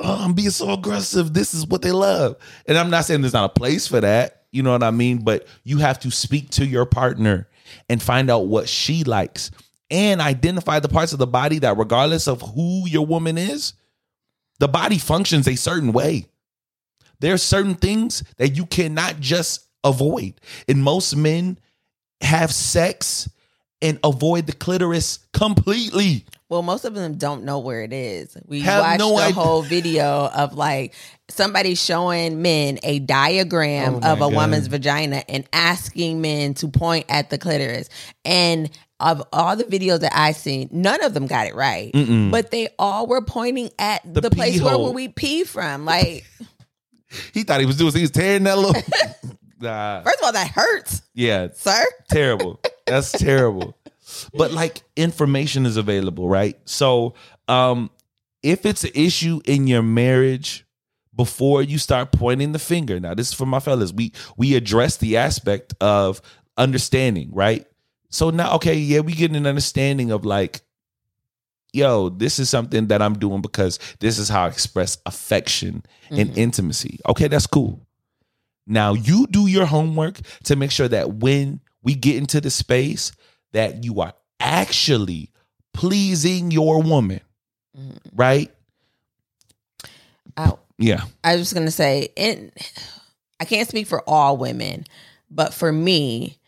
Oh, 0.00 0.24
I'm 0.24 0.32
being 0.32 0.50
so 0.50 0.72
aggressive. 0.72 1.34
This 1.34 1.54
is 1.54 1.66
what 1.66 1.82
they 1.82 1.90
love. 1.90 2.36
And 2.66 2.78
I'm 2.78 2.88
not 2.88 3.04
saying 3.04 3.20
there's 3.20 3.32
not 3.32 3.50
a 3.50 3.58
place 3.58 3.88
for 3.88 4.00
that. 4.00 4.44
You 4.52 4.62
know 4.62 4.70
what 4.70 4.84
I 4.84 4.92
mean? 4.92 5.24
But 5.24 5.48
you 5.64 5.78
have 5.78 5.98
to 6.00 6.10
speak 6.12 6.50
to 6.50 6.64
your 6.64 6.86
partner 6.86 7.48
and 7.88 8.00
find 8.00 8.30
out 8.30 8.46
what 8.46 8.68
she 8.68 9.02
likes 9.02 9.50
and 9.90 10.20
identify 10.20 10.80
the 10.80 10.88
parts 10.88 11.12
of 11.12 11.18
the 11.18 11.26
body 11.26 11.58
that, 11.60 11.76
regardless 11.76 12.28
of 12.28 12.40
who 12.42 12.86
your 12.88 13.06
woman 13.06 13.38
is, 13.38 13.72
the 14.58 14.68
body 14.68 14.98
functions 14.98 15.46
a 15.48 15.56
certain 15.56 15.92
way. 15.92 16.26
There 17.20 17.34
are 17.34 17.38
certain 17.38 17.74
things 17.74 18.22
that 18.36 18.50
you 18.56 18.66
cannot 18.66 19.18
just 19.20 19.66
avoid. 19.84 20.34
And 20.68 20.82
most 20.82 21.16
men 21.16 21.58
have 22.20 22.52
sex 22.52 23.28
and 23.80 23.98
avoid 24.02 24.46
the 24.46 24.52
clitoris 24.52 25.20
completely. 25.32 26.24
Well, 26.48 26.62
most 26.62 26.84
of 26.84 26.94
them 26.94 27.14
don't 27.16 27.44
know 27.44 27.58
where 27.60 27.82
it 27.82 27.92
is. 27.92 28.36
We 28.46 28.60
Have 28.60 28.82
watched 28.82 28.98
no 28.98 29.16
the 29.16 29.22
idea. 29.22 29.34
whole 29.34 29.62
video 29.62 30.26
of 30.26 30.54
like 30.54 30.94
somebody 31.28 31.74
showing 31.74 32.40
men 32.42 32.78
a 32.82 32.98
diagram 33.00 33.96
Oh 34.02 34.12
of 34.12 34.18
a 34.18 34.20
God. 34.20 34.34
woman's 34.34 34.66
vagina 34.66 35.22
and 35.28 35.46
asking 35.52 36.20
men 36.20 36.54
to 36.54 36.68
point 36.68 37.06
at 37.08 37.30
the 37.30 37.38
clitoris. 37.38 37.88
And 38.24 38.70
of 39.00 39.22
all 39.32 39.54
the 39.56 39.64
videos 39.64 40.00
that 40.00 40.12
I 40.14 40.32
seen, 40.32 40.68
none 40.72 41.02
of 41.04 41.14
them 41.14 41.26
got 41.26 41.46
it 41.46 41.54
right. 41.54 41.92
Mm-mm. 41.92 42.30
But 42.30 42.50
they 42.50 42.68
all 42.78 43.06
were 43.06 43.22
pointing 43.22 43.70
at 43.78 44.02
The 44.12 44.22
the, 44.22 44.30
place 44.30 44.60
where, 44.60 44.72
hole. 44.74 44.84
where 44.84 44.92
we 44.92 45.08
pee 45.08 45.44
from. 45.44 45.84
Like, 45.84 46.24
He 47.32 47.42
thought 47.42 47.60
he 47.60 47.66
was 47.66 47.76
doing, 47.76 47.92
he 47.94 48.02
was 48.02 48.10
tearing 48.10 48.42
that 48.44 48.58
little. 48.58 48.74
nah, 49.60 50.02
first 50.02 50.18
of 50.18 50.24
all, 50.26 50.32
that 50.32 50.48
hurts, 50.50 51.02
yeah, 51.14 51.48
sir. 51.54 51.82
terrible. 52.10 52.60
That's 52.86 53.12
terrible. 53.12 53.74
But 54.34 54.52
like 54.52 54.82
information 54.96 55.64
is 55.66 55.76
available, 55.76 56.28
right? 56.28 56.56
So 56.66 57.14
um 57.46 57.90
if 58.42 58.64
it's 58.66 58.84
an 58.84 58.90
issue 58.94 59.40
in 59.46 59.66
your 59.66 59.82
marriage 59.82 60.64
before 61.14 61.62
you 61.62 61.78
start 61.78 62.12
pointing 62.12 62.52
the 62.52 62.58
finger. 62.58 63.00
Now 63.00 63.14
this 63.14 63.28
is 63.28 63.34
for 63.34 63.46
my 63.46 63.60
fellas. 63.60 63.92
We 63.92 64.12
we 64.36 64.54
address 64.54 64.96
the 64.98 65.16
aspect 65.18 65.74
of 65.80 66.20
understanding, 66.56 67.30
right? 67.32 67.66
So 68.10 68.30
now, 68.30 68.54
okay, 68.56 68.74
yeah, 68.74 69.00
we 69.00 69.12
get 69.12 69.32
an 69.32 69.46
understanding 69.46 70.10
of 70.10 70.24
like, 70.24 70.60
yo, 71.72 72.08
this 72.08 72.38
is 72.38 72.48
something 72.48 72.86
that 72.88 73.02
I'm 73.02 73.18
doing 73.18 73.42
because 73.42 73.78
this 74.00 74.18
is 74.18 74.28
how 74.28 74.44
I 74.44 74.48
express 74.48 74.96
affection 75.06 75.84
and 76.10 76.30
Mhm. 76.30 76.36
intimacy. 76.38 76.98
Okay, 77.08 77.28
that's 77.28 77.46
cool. 77.46 77.86
Now 78.66 78.94
you 78.94 79.26
do 79.26 79.46
your 79.46 79.66
homework 79.66 80.20
to 80.44 80.56
make 80.56 80.70
sure 80.70 80.88
that 80.88 81.14
when 81.16 81.60
we 81.82 81.94
get 81.94 82.16
into 82.16 82.40
the 82.40 82.50
space 82.50 83.12
that 83.52 83.84
you 83.84 84.00
are 84.00 84.14
actually 84.40 85.30
pleasing 85.74 86.50
your 86.50 86.82
woman, 86.82 87.20
Mhm. 87.76 87.98
right? 88.14 88.50
I, 90.36 90.52
Yeah. 90.78 91.02
I 91.24 91.36
was 91.36 91.52
gonna 91.52 91.70
say, 91.70 92.08
and 92.16 92.52
I 93.40 93.44
can't 93.44 93.68
speak 93.68 93.86
for 93.86 94.02
all 94.08 94.36
women, 94.36 94.84
but 95.30 95.52
for 95.54 95.72
me, 95.72 96.38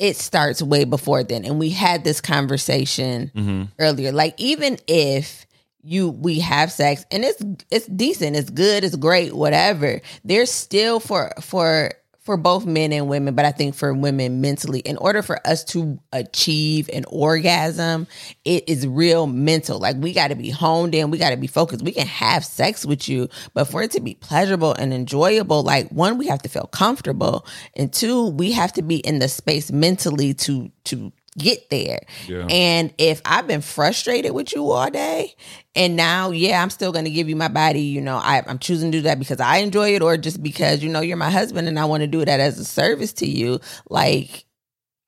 it 0.00 0.16
starts 0.16 0.60
way 0.62 0.84
before 0.84 1.22
then. 1.22 1.44
And 1.44 1.58
we 1.60 1.70
had 1.70 2.02
this 2.02 2.20
conversation 2.20 3.30
Mm-hmm. 3.36 3.62
earlier. 3.78 4.10
Like 4.10 4.34
even 4.38 4.78
if 4.88 5.46
you 5.82 6.08
we 6.10 6.40
have 6.40 6.72
sex 6.72 7.04
and 7.10 7.24
it's 7.24 7.42
it's 7.70 7.86
decent, 7.86 8.36
it's 8.36 8.50
good, 8.50 8.82
it's 8.82 8.96
great, 8.96 9.32
whatever. 9.34 10.00
There's 10.24 10.50
still 10.50 10.98
for 11.00 11.32
for 11.40 11.92
for 12.20 12.36
both 12.36 12.66
men 12.66 12.92
and 12.92 13.08
women, 13.08 13.34
but 13.34 13.46
I 13.46 13.50
think 13.50 13.74
for 13.74 13.94
women 13.94 14.42
mentally, 14.42 14.80
in 14.80 14.98
order 14.98 15.22
for 15.22 15.44
us 15.46 15.64
to 15.64 15.98
achieve 16.12 16.90
an 16.92 17.06
orgasm, 17.08 18.06
it 18.44 18.68
is 18.68 18.86
real 18.86 19.26
mental. 19.26 19.78
Like 19.78 19.96
we 19.96 20.12
got 20.12 20.28
to 20.28 20.34
be 20.34 20.50
honed 20.50 20.94
in, 20.94 21.10
we 21.10 21.16
got 21.16 21.30
to 21.30 21.38
be 21.38 21.46
focused. 21.46 21.82
We 21.82 21.92
can 21.92 22.06
have 22.06 22.44
sex 22.44 22.84
with 22.84 23.08
you, 23.08 23.28
but 23.54 23.64
for 23.64 23.82
it 23.82 23.90
to 23.92 24.00
be 24.00 24.14
pleasurable 24.14 24.74
and 24.74 24.92
enjoyable, 24.92 25.62
like 25.62 25.88
one, 25.90 26.18
we 26.18 26.26
have 26.26 26.42
to 26.42 26.48
feel 26.50 26.66
comfortable, 26.66 27.46
and 27.74 27.90
two, 27.92 28.26
we 28.28 28.52
have 28.52 28.72
to 28.74 28.82
be 28.82 28.96
in 28.96 29.18
the 29.18 29.28
space 29.28 29.72
mentally 29.72 30.34
to 30.34 30.70
to 30.84 31.12
get 31.40 31.70
there. 31.70 32.00
Yeah. 32.26 32.46
And 32.48 32.92
if 32.98 33.20
I've 33.24 33.46
been 33.46 33.60
frustrated 33.62 34.32
with 34.32 34.54
you 34.54 34.70
all 34.70 34.90
day, 34.90 35.34
and 35.74 35.96
now, 35.96 36.30
yeah, 36.30 36.62
I'm 36.62 36.70
still 36.70 36.92
going 36.92 37.04
to 37.04 37.10
give 37.10 37.28
you 37.28 37.36
my 37.36 37.48
body, 37.48 37.82
you 37.82 38.00
know, 38.00 38.16
I, 38.16 38.42
I'm 38.46 38.58
choosing 38.58 38.90
to 38.92 38.98
do 38.98 39.02
that 39.02 39.18
because 39.18 39.40
I 39.40 39.58
enjoy 39.58 39.94
it 39.94 40.02
or 40.02 40.16
just 40.16 40.42
because, 40.42 40.82
you 40.82 40.90
know, 40.90 41.00
you're 41.00 41.16
my 41.16 41.30
husband 41.30 41.68
and 41.68 41.78
I 41.78 41.84
want 41.84 42.02
to 42.02 42.06
do 42.06 42.24
that 42.24 42.40
as 42.40 42.58
a 42.58 42.64
service 42.64 43.12
to 43.14 43.26
you. 43.26 43.60
Like, 43.88 44.44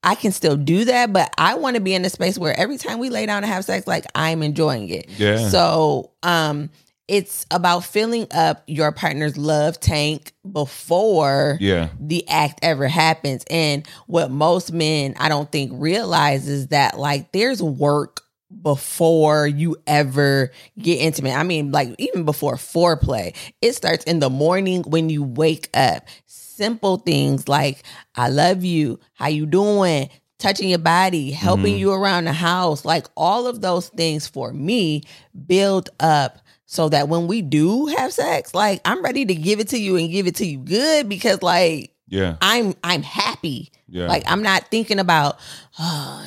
I 0.04 0.14
can 0.14 0.32
still 0.32 0.56
do 0.56 0.84
that, 0.86 1.12
but 1.12 1.32
I 1.38 1.54
want 1.54 1.76
to 1.76 1.82
be 1.82 1.94
in 1.94 2.04
a 2.04 2.10
space 2.10 2.36
where 2.38 2.58
every 2.58 2.76
time 2.76 2.98
we 2.98 3.08
lay 3.08 3.26
down 3.26 3.44
and 3.44 3.52
have 3.52 3.64
sex, 3.64 3.86
like 3.86 4.04
I'm 4.14 4.42
enjoying 4.42 4.88
it. 4.88 5.08
Yeah. 5.16 5.48
So, 5.48 6.10
um, 6.22 6.70
it's 7.08 7.46
about 7.50 7.84
filling 7.84 8.26
up 8.32 8.62
your 8.66 8.92
partner's 8.92 9.36
love 9.36 9.78
tank 9.80 10.32
before 10.50 11.58
Yeah. 11.60 11.88
the 11.98 12.26
act 12.28 12.60
ever 12.62 12.88
happens. 12.88 13.44
And 13.50 13.86
what 14.06 14.30
most 14.30 14.72
men 14.72 15.14
I 15.18 15.28
don't 15.28 15.50
think 15.50 15.72
realize 15.74 16.48
is 16.48 16.68
that 16.68 16.98
like 16.98 17.32
there's 17.32 17.62
work 17.62 18.20
before 18.62 19.46
you 19.46 19.76
ever 19.86 20.50
get 20.78 21.00
intimate. 21.00 21.34
I 21.36 21.42
mean, 21.42 21.72
like 21.72 21.94
even 21.98 22.24
before 22.24 22.56
foreplay, 22.56 23.34
it 23.60 23.74
starts 23.74 24.04
in 24.04 24.20
the 24.20 24.30
morning 24.30 24.82
when 24.86 25.08
you 25.08 25.22
wake 25.22 25.70
up. 25.74 26.04
Simple 26.26 26.98
things 26.98 27.48
like 27.48 27.82
I 28.14 28.28
love 28.28 28.62
you, 28.62 29.00
how 29.14 29.28
you 29.28 29.46
doing, 29.46 30.10
touching 30.38 30.68
your 30.68 30.78
body, 30.78 31.30
helping 31.30 31.74
Mhm. 31.76 31.78
you 31.78 31.92
around 31.92 32.24
the 32.24 32.32
house, 32.32 32.84
like 32.84 33.06
all 33.16 33.46
of 33.46 33.60
those 33.62 33.88
things 33.88 34.26
for 34.26 34.52
me 34.52 35.02
build 35.46 35.88
up 35.98 36.38
so 36.66 36.88
that 36.88 37.08
when 37.08 37.26
we 37.26 37.42
do 37.42 37.86
have 37.86 38.12
sex, 38.12 38.54
like 38.54 38.80
I'm 38.84 39.02
ready 39.02 39.24
to 39.24 39.34
give 39.34 39.60
it 39.60 39.68
to 39.68 39.78
you 39.78 39.96
and 39.96 40.10
give 40.10 40.26
it 40.26 40.36
to 40.36 40.46
you 40.46 40.58
good 40.58 41.08
because 41.08 41.42
like 41.42 41.92
Yeah. 42.08 42.36
I'm 42.40 42.74
I'm 42.82 43.02
happy. 43.02 43.70
Yeah. 43.88 44.06
Like 44.06 44.22
I'm 44.26 44.42
not 44.42 44.68
thinking 44.70 44.98
about 44.98 45.38
oh 45.78 46.24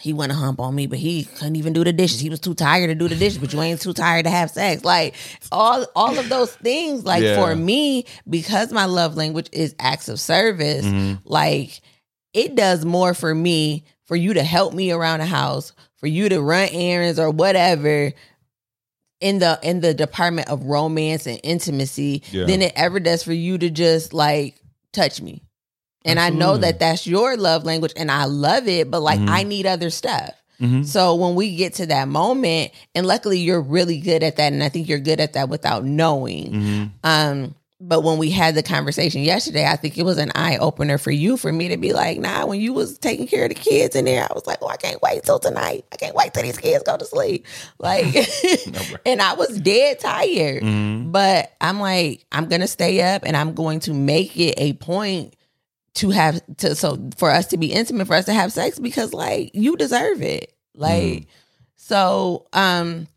he 0.00 0.12
want 0.12 0.32
to 0.32 0.36
hump 0.36 0.60
on 0.60 0.74
me, 0.74 0.86
but 0.86 0.98
he 0.98 1.24
couldn't 1.24 1.56
even 1.56 1.72
do 1.72 1.82
the 1.82 1.92
dishes. 1.92 2.20
He 2.20 2.28
was 2.28 2.40
too 2.40 2.52
tired 2.52 2.88
to 2.88 2.94
do 2.94 3.08
the 3.08 3.14
dishes, 3.14 3.38
but 3.38 3.54
you 3.54 3.62
ain't 3.62 3.80
too 3.80 3.94
tired 3.94 4.24
to 4.24 4.30
have 4.30 4.50
sex. 4.50 4.84
Like 4.84 5.14
all 5.50 5.86
all 5.96 6.18
of 6.18 6.28
those 6.28 6.52
things, 6.56 7.04
like 7.04 7.22
Yeah. 7.22 7.36
for 7.36 7.54
me, 7.56 8.04
because 8.28 8.70
my 8.72 8.84
love 8.84 9.16
language 9.16 9.48
is 9.52 9.74
acts 9.78 10.08
of 10.10 10.20
service, 10.20 10.84
Mhm. 10.84 11.20
like 11.24 11.80
it 12.34 12.54
does 12.54 12.84
more 12.84 13.14
for 13.14 13.34
me 13.34 13.84
for 14.04 14.16
you 14.16 14.34
to 14.34 14.42
help 14.42 14.74
me 14.74 14.90
around 14.92 15.20
the 15.20 15.26
house, 15.26 15.72
for 15.96 16.06
you 16.06 16.28
to 16.28 16.42
run 16.42 16.68
errands 16.72 17.18
or 17.18 17.30
whatever 17.30 18.12
in 19.24 19.38
the 19.38 19.58
in 19.62 19.80
the 19.80 19.94
department 19.94 20.48
of 20.50 20.62
romance 20.64 21.26
and 21.26 21.40
intimacy 21.42 22.22
Yeah. 22.30 22.44
than 22.44 22.60
it 22.60 22.74
ever 22.76 23.00
does 23.00 23.22
for 23.22 23.32
you 23.32 23.56
to 23.56 23.70
just 23.70 24.12
like 24.12 24.60
touch 24.92 25.22
me. 25.22 25.42
And 26.04 26.20
I 26.20 26.28
know 26.28 26.58
that 26.58 26.78
that's 26.78 27.06
your 27.06 27.34
love 27.38 27.64
language 27.64 27.94
and 27.96 28.10
I 28.10 28.26
love 28.26 28.68
it, 28.68 28.90
but 28.90 29.00
like 29.00 29.18
Mhm. 29.18 29.30
I 29.30 29.42
need 29.44 29.64
other 29.64 29.88
stuff. 29.88 30.32
Mhm. 30.60 30.84
So 30.86 31.14
when 31.14 31.34
we 31.36 31.56
get 31.56 31.72
to 31.76 31.86
that 31.86 32.06
moment, 32.06 32.72
and 32.94 33.06
luckily 33.06 33.38
you're 33.38 33.62
really 33.62 33.98
good 33.98 34.22
at 34.22 34.36
that, 34.36 34.52
and 34.52 34.62
I 34.62 34.68
think 34.68 34.90
you're 34.90 34.98
good 34.98 35.20
at 35.20 35.32
that 35.32 35.48
without 35.48 35.86
knowing. 35.86 36.52
Mhm. 36.52 36.90
Um, 37.02 37.54
but 37.86 38.00
when 38.00 38.16
we 38.16 38.30
had 38.30 38.54
the 38.54 38.62
conversation 38.62 39.22
yesterday, 39.22 39.66
I 39.66 39.76
think 39.76 39.98
it 39.98 40.04
was 40.04 40.16
an 40.16 40.32
eye 40.34 40.56
opener 40.56 40.96
for 40.96 41.10
you 41.10 41.36
for 41.36 41.52
me 41.52 41.68
to 41.68 41.76
be 41.76 41.92
like, 41.92 42.18
nah, 42.18 42.46
when 42.46 42.58
you 42.58 42.72
was 42.72 42.96
taking 42.96 43.26
care 43.26 43.44
of 43.44 43.50
the 43.50 43.54
kids 43.54 43.94
in 43.94 44.06
there, 44.06 44.22
I 44.22 44.32
was 44.34 44.46
like, 44.46 44.58
oh, 44.62 44.68
I 44.68 44.76
can't 44.76 45.02
wait 45.02 45.22
till 45.22 45.38
tonight. 45.38 45.84
I 45.92 45.96
can't 45.96 46.14
wait 46.14 46.32
till 46.32 46.42
these 46.44 46.56
kids 46.56 46.82
go 46.84 46.96
to 46.96 47.04
sleep. 47.04 47.46
Like 47.78 48.06
and 49.06 49.20
I 49.20 49.34
was 49.34 49.60
dead 49.60 50.00
tired. 50.00 50.62
Mhm. 50.62 51.12
But 51.12 51.52
I'm 51.60 51.78
like, 51.78 52.24
I'm 52.32 52.48
gonna 52.48 52.68
stay 52.68 53.02
up 53.02 53.22
and 53.26 53.36
I'm 53.36 53.52
going 53.52 53.80
to 53.80 53.92
make 53.92 54.38
it 54.38 54.54
a 54.56 54.72
point 54.74 55.36
to 55.96 56.10
have 56.10 56.40
to 56.56 56.74
so 56.74 56.98
for 57.18 57.30
us 57.30 57.48
to 57.48 57.58
be 57.58 57.72
intimate, 57.72 58.06
for 58.06 58.14
us 58.14 58.24
to 58.24 58.32
have 58.32 58.50
sex 58.50 58.78
because 58.78 59.12
like 59.12 59.50
you 59.52 59.76
deserve 59.76 60.22
it. 60.22 60.54
Like 60.74 61.26
so 61.76 62.46
um 62.54 63.08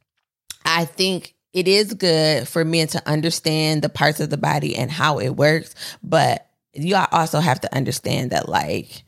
I 0.65 0.83
think 0.83 1.33
it 1.57 1.67
is 1.67 1.93
good 1.95 2.47
for 2.47 2.63
men 2.63 2.87
to 2.89 3.01
understand 3.09 3.81
the 3.81 3.89
parts 3.89 4.19
of 4.19 4.29
the 4.29 4.37
body 4.37 4.75
and 4.75 4.91
how 4.91 5.19
it 5.19 5.29
works, 5.29 5.73
but 6.03 6.47
you 6.73 6.95
also 7.11 7.39
have 7.39 7.59
to 7.61 7.75
understand 7.75 8.29
that 8.31 8.47
like 8.47 9.03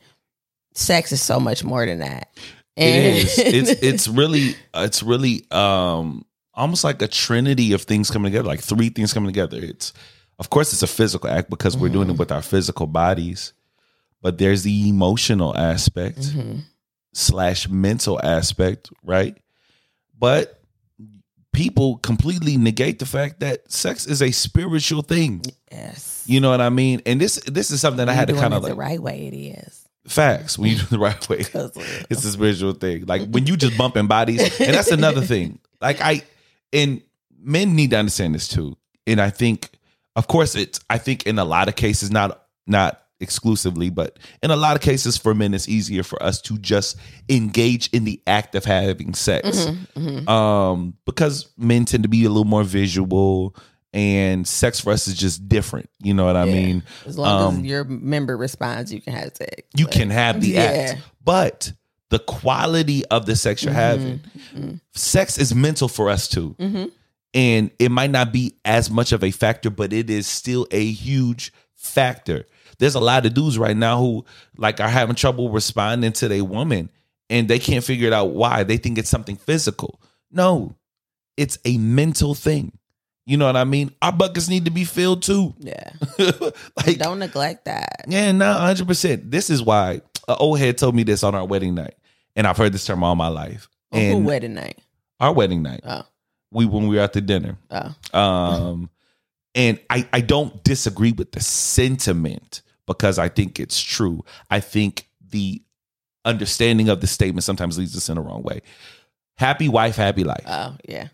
sex 0.74 1.12
is 1.12 1.22
so 1.22 1.38
much 1.38 1.62
more 1.62 1.86
than 1.86 2.00
that. 2.00 2.28
It 2.76 2.94
is. 2.96 3.38
It's 3.38 3.70
it's 3.82 4.08
really 4.08 4.56
it's 4.74 5.02
really 5.02 5.44
um 5.52 6.24
almost 6.54 6.82
like 6.82 7.00
a 7.02 7.08
trinity 7.08 7.72
of 7.72 7.82
things 7.82 8.10
coming 8.10 8.32
together, 8.32 8.48
like 8.48 8.60
three 8.60 8.88
things 8.88 9.12
coming 9.14 9.28
together. 9.28 9.58
It's 9.60 9.92
of 10.40 10.50
course 10.50 10.72
it's 10.72 10.82
a 10.82 10.86
physical 10.88 11.30
act 11.30 11.50
because 11.50 11.76
we're 11.76 11.88
doing 11.88 12.10
it 12.10 12.18
with 12.18 12.32
our 12.32 12.42
physical 12.42 12.86
bodies, 12.88 13.52
but 14.22 14.38
there's 14.38 14.62
the 14.64 14.88
emotional 14.88 15.56
aspect 15.56 16.18
Mhm. 16.18 16.62
slash 17.12 17.68
mental 17.68 18.20
aspect, 18.24 18.90
right? 19.04 19.36
But 20.18 20.59
people 21.52 21.98
completely 21.98 22.56
negate 22.56 22.98
the 22.98 23.06
fact 23.06 23.40
that 23.40 23.70
sex 23.70 24.06
is 24.06 24.22
a 24.22 24.30
spiritual 24.30 25.02
thing. 25.02 25.42
Yes. 25.70 26.22
You 26.26 26.40
know 26.40 26.50
what 26.50 26.60
I 26.60 26.70
mean? 26.70 27.02
And 27.06 27.20
this 27.20 27.36
this 27.46 27.70
is 27.70 27.80
something 27.80 28.08
I 28.08 28.12
had 28.12 28.28
to 28.28 28.34
kind 28.34 28.54
of 28.54 28.62
like 28.62 28.72
the 28.72 28.76
right 28.76 29.00
way 29.00 29.26
it 29.26 29.36
is. 29.36 29.86
facts 30.06 30.58
when 30.58 30.70
you 30.70 30.76
do 30.76 30.82
it 30.84 30.90
the 30.90 30.98
right 30.98 31.28
way. 31.28 31.38
It's 32.10 32.24
a 32.24 32.32
spiritual 32.32 32.72
thing. 32.74 33.06
Like 33.06 33.28
when 33.28 33.46
you 33.46 33.56
just 33.56 33.76
bumping 33.76 34.06
bodies, 34.06 34.42
and 34.60 34.74
that's 34.74 34.90
another 34.90 35.22
thing. 35.22 35.58
Like 35.80 35.98
I 36.02 36.22
and 36.74 37.00
men 37.42 37.74
need 37.74 37.90
to 37.92 37.96
understand 37.96 38.34
this 38.34 38.48
too. 38.48 38.76
And 39.06 39.18
I 39.18 39.30
think, 39.30 39.70
of 40.14 40.26
course, 40.26 40.54
it's 40.54 40.78
I 40.90 40.98
think 40.98 41.26
in 41.26 41.38
a 41.38 41.44
lot 41.44 41.68
of 41.68 41.74
cases, 41.76 42.10
not 42.10 42.42
not 42.66 43.02
exclusively, 43.20 43.90
but 43.90 44.18
in 44.42 44.50
a 44.50 44.56
lot 44.56 44.76
of 44.76 44.82
cases 44.82 45.16
for 45.16 45.34
men, 45.34 45.54
it's 45.54 45.68
easier 45.68 46.02
for 46.02 46.22
us 46.22 46.40
to 46.42 46.58
just 46.58 46.96
engage 47.28 47.88
in 47.88 48.04
the 48.04 48.20
act 48.26 48.54
of 48.54 48.64
having 48.64 49.14
sex. 49.14 49.66
mhm. 49.96 50.28
Um, 50.28 50.94
because 51.04 51.48
men 51.56 51.84
tend 51.84 52.02
to 52.04 52.08
be 52.08 52.24
a 52.24 52.28
little 52.28 52.44
more 52.44 52.64
visual 52.64 53.54
and 53.92 54.46
sex 54.46 54.78
for 54.80 54.92
us 54.92 55.08
is 55.08 55.14
just 55.14 55.48
different. 55.48 55.90
You 56.00 56.14
know 56.14 56.24
what 56.24 56.36
I 56.36 56.44
Yeah. 56.44 56.54
mean? 56.54 56.82
As 57.06 57.18
long 57.18 57.42
Um, 57.54 57.60
as 57.60 57.66
your 57.66 57.84
member 57.84 58.36
responds, 58.36 58.92
you 58.92 59.00
can 59.00 59.12
have 59.14 59.32
sex. 59.36 59.62
You 59.76 59.86
can 59.86 60.10
have 60.10 60.40
the 60.40 60.50
Yeah. 60.50 60.60
act, 60.62 61.02
but 61.24 61.72
the 62.10 62.20
quality 62.20 63.04
of 63.06 63.26
the 63.26 63.36
sex 63.36 63.62
you're 63.64 63.72
having, 63.72 64.20
Mhm. 64.56 64.80
sex 64.94 65.38
is 65.38 65.54
mental 65.54 65.88
for 65.88 66.08
us 66.08 66.26
too. 66.28 66.54
Mhm. 66.58 66.90
And 67.34 67.70
it 67.78 67.90
might 67.90 68.10
not 68.10 68.32
be 68.32 68.54
as 68.64 68.90
much 68.90 69.12
of 69.12 69.22
a 69.22 69.30
factor, 69.30 69.70
but 69.70 69.92
it 69.92 70.10
is 70.10 70.26
still 70.26 70.66
a 70.72 70.84
huge 70.90 71.52
factor. 71.76 72.46
There's 72.80 72.96
a 72.96 73.00
lot 73.00 73.24
of 73.26 73.34
dudes 73.34 73.56
right 73.58 73.76
now 73.76 73.98
who 73.98 74.24
like 74.56 74.80
are 74.80 74.88
having 74.88 75.14
trouble 75.14 75.50
responding 75.50 76.12
to 76.14 76.26
their 76.28 76.44
woman 76.44 76.90
and 77.28 77.46
they 77.46 77.60
can't 77.60 77.84
figure 77.84 78.08
it 78.08 78.12
out 78.12 78.30
why. 78.30 78.64
They 78.64 78.76
think 78.78 78.98
it's 78.98 79.08
something 79.08 79.36
physical. 79.36 80.00
No, 80.32 80.74
it's 81.36 81.58
a 81.64 81.78
mental 81.78 82.34
thing. 82.34 82.72
You 83.26 83.36
know 83.36 83.46
what 83.46 83.56
I 83.56 83.62
mean? 83.64 83.92
Our 84.02 84.10
buckets 84.12 84.48
need 84.48 84.64
to 84.64 84.70
be 84.72 84.84
filled 84.84 85.22
too. 85.22 85.54
Yeah. 85.58 85.90
like 86.84 86.98
Don't 86.98 87.20
neglect 87.20 87.66
that. 87.66 88.06
yeah, 88.08 88.32
no, 88.32 88.52
hundred 88.54 88.88
percent. 88.88 89.30
This 89.30 89.50
is 89.50 89.62
why 89.62 90.00
an 90.26 90.36
old 90.40 90.58
head 90.58 90.78
told 90.78 90.94
me 90.96 91.04
this 91.04 91.22
on 91.22 91.34
our 91.36 91.44
wedding 91.46 91.74
night, 91.76 91.94
and 92.34 92.46
I've 92.46 92.56
heard 92.56 92.72
this 92.72 92.84
term 92.84 93.04
all 93.04 93.14
my 93.14 93.28
life. 93.28 93.68
Oh, 93.92 93.98
who 93.98 94.16
And 94.16 94.26
wedding 94.26 94.54
night? 94.54 94.78
our 95.20 95.32
wedding 95.32 95.62
night, 95.62 95.80
Oh. 95.84 96.02
we 96.50 96.64
when 96.66 96.88
we 96.88 96.96
were 96.96 97.02
at 97.02 97.12
the 97.12 97.20
dinner, 97.20 97.56
Oh. 97.70 98.18
um, 98.18 98.90
and 99.54 99.78
I 99.90 100.08
I 100.12 100.20
don't 100.22 100.64
disagree 100.64 101.12
with 101.12 101.30
the 101.32 101.40
sentiment 101.40 102.62
because 102.90 103.20
I 103.20 103.28
think 103.28 103.60
it's 103.60 103.80
true. 103.80 104.24
I 104.50 104.58
think 104.58 105.08
the 105.30 105.62
understanding 106.24 106.88
of 106.88 107.00
the 107.00 107.06
statement 107.06 107.44
sometimes 107.44 107.78
leads 107.78 107.96
us 107.96 108.08
in 108.08 108.16
the 108.16 108.20
wrong 108.20 108.42
way. 108.42 108.62
Happy 109.38 109.68
wife, 109.68 109.94
happy 109.94 110.24
life. 110.24 110.44
Oh 110.46 110.76
yeah. 110.88 111.08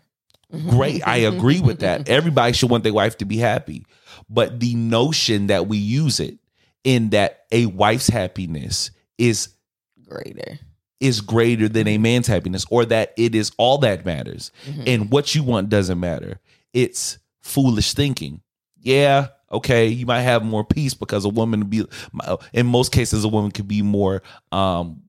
Great. 0.69 1.05
I 1.07 1.17
agree 1.17 1.59
with 1.59 1.81
that. 1.81 2.09
Everybody 2.09 2.53
should 2.53 2.71
want 2.71 2.83
their 2.83 2.93
wife 2.93 3.17
to 3.17 3.25
be 3.25 3.37
happy. 3.37 3.85
But 4.29 4.59
the 4.59 4.73
notion 4.75 5.47
that 5.47 5.67
we 5.67 5.77
use 5.77 6.19
it 6.19 6.39
in 6.83 7.09
that 7.09 7.45
a 7.51 7.67
wife's 7.67 8.07
happiness 8.07 8.91
is 9.17 9.49
Greater. 10.07 10.57
is 10.99 11.21
greater 11.21 11.67
than 11.67 11.87
a 11.87 11.97
man's 11.97 12.27
happiness 12.27 12.65
or 12.71 12.85
that 12.85 13.13
it 13.17 13.35
is 13.35 13.51
all 13.57 13.77
that 13.79 14.05
matters 14.05 14.51
mm-hmm. 14.65 14.83
and 14.87 15.11
what 15.11 15.35
you 15.35 15.43
want 15.43 15.69
doesn't 15.69 15.99
matter. 15.99 16.39
It's 16.73 17.19
foolish 17.41 17.93
thinking. 17.93 18.41
Yeah, 18.79 19.27
okay, 19.51 19.87
you 19.87 20.05
might 20.05 20.21
have 20.21 20.43
more 20.43 20.63
peace 20.63 20.93
because 20.93 21.25
a 21.25 21.29
woman 21.29 21.65
be 21.65 21.85
in 22.53 22.65
most 22.67 22.91
cases 22.91 23.23
a 23.23 23.27
woman 23.27 23.51
could 23.51 23.67
be 23.67 23.81
more 23.81 24.21
um 24.51 25.03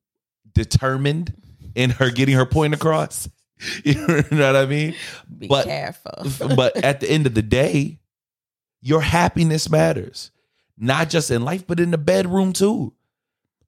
determined 0.54 1.34
in 1.74 1.90
her 1.90 2.10
getting 2.10 2.34
her 2.36 2.46
point 2.46 2.74
across. 2.74 3.28
You 3.84 3.94
know 3.94 4.22
what 4.52 4.54
I 4.56 4.66
mean? 4.66 4.94
Be 5.36 5.48
But- 5.48 5.66
careful. 5.66 6.54
but 6.54 6.76
at 6.76 7.00
the 7.00 7.10
end 7.10 7.26
of 7.26 7.34
the 7.34 7.42
day, 7.42 7.98
your 8.80 9.00
happiness 9.00 9.68
matters. 9.68 10.30
Not 10.76 11.10
just 11.10 11.32
in 11.32 11.42
life, 11.42 11.66
but 11.66 11.80
in 11.80 11.90
the 11.90 11.98
bedroom 11.98 12.52
too. 12.52 12.92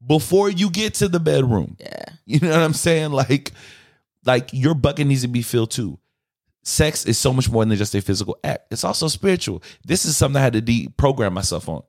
Before 0.07 0.49
you 0.49 0.71
get 0.71 0.95
to 0.95 1.09
the 1.09 1.19
bedroom. 1.19 1.77
yeah. 1.81 2.05
You 2.25 2.39
know 2.39 2.51
what 2.51 2.61
I'm 2.61 2.73
saying? 2.73 3.11
Like, 3.11 3.51
like 4.25 4.51
your 4.53 4.75
bucket 4.75 5.09
needs 5.09 5.23
to 5.23 5.29
be 5.29 5.43
filled 5.43 5.73
too. 5.73 5.99
Sex 6.63 7.07
is 7.07 7.19
so 7.19 7.33
much 7.33 7.51
more 7.51 7.65
than 7.65 7.77
just 7.79 7.95
a 7.95 8.03
physical 8.03 8.39
act. 8.45 8.67
It's 8.71 8.85
also 8.85 9.09
spiritual. 9.09 9.63
This 9.85 10.05
is 10.05 10.17
something 10.17 10.39
I 10.39 10.45
had 10.45 10.53
to 10.53 10.63
deprogram 10.63 11.33
myself 11.33 11.69
on. 11.69 11.83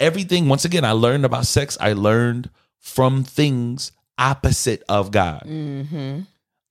Everything, 0.00 0.48
once 0.48 0.64
again, 0.64 0.84
I 0.84 0.92
learned 0.92 1.24
about 1.24 1.46
sex. 1.46 1.78
I 1.80 1.92
learned 1.92 2.50
from 2.78 3.22
things 3.24 3.92
opposite 4.18 4.82
of 4.88 5.10
God. 5.10 5.44
Mm-hmm. 5.46 6.20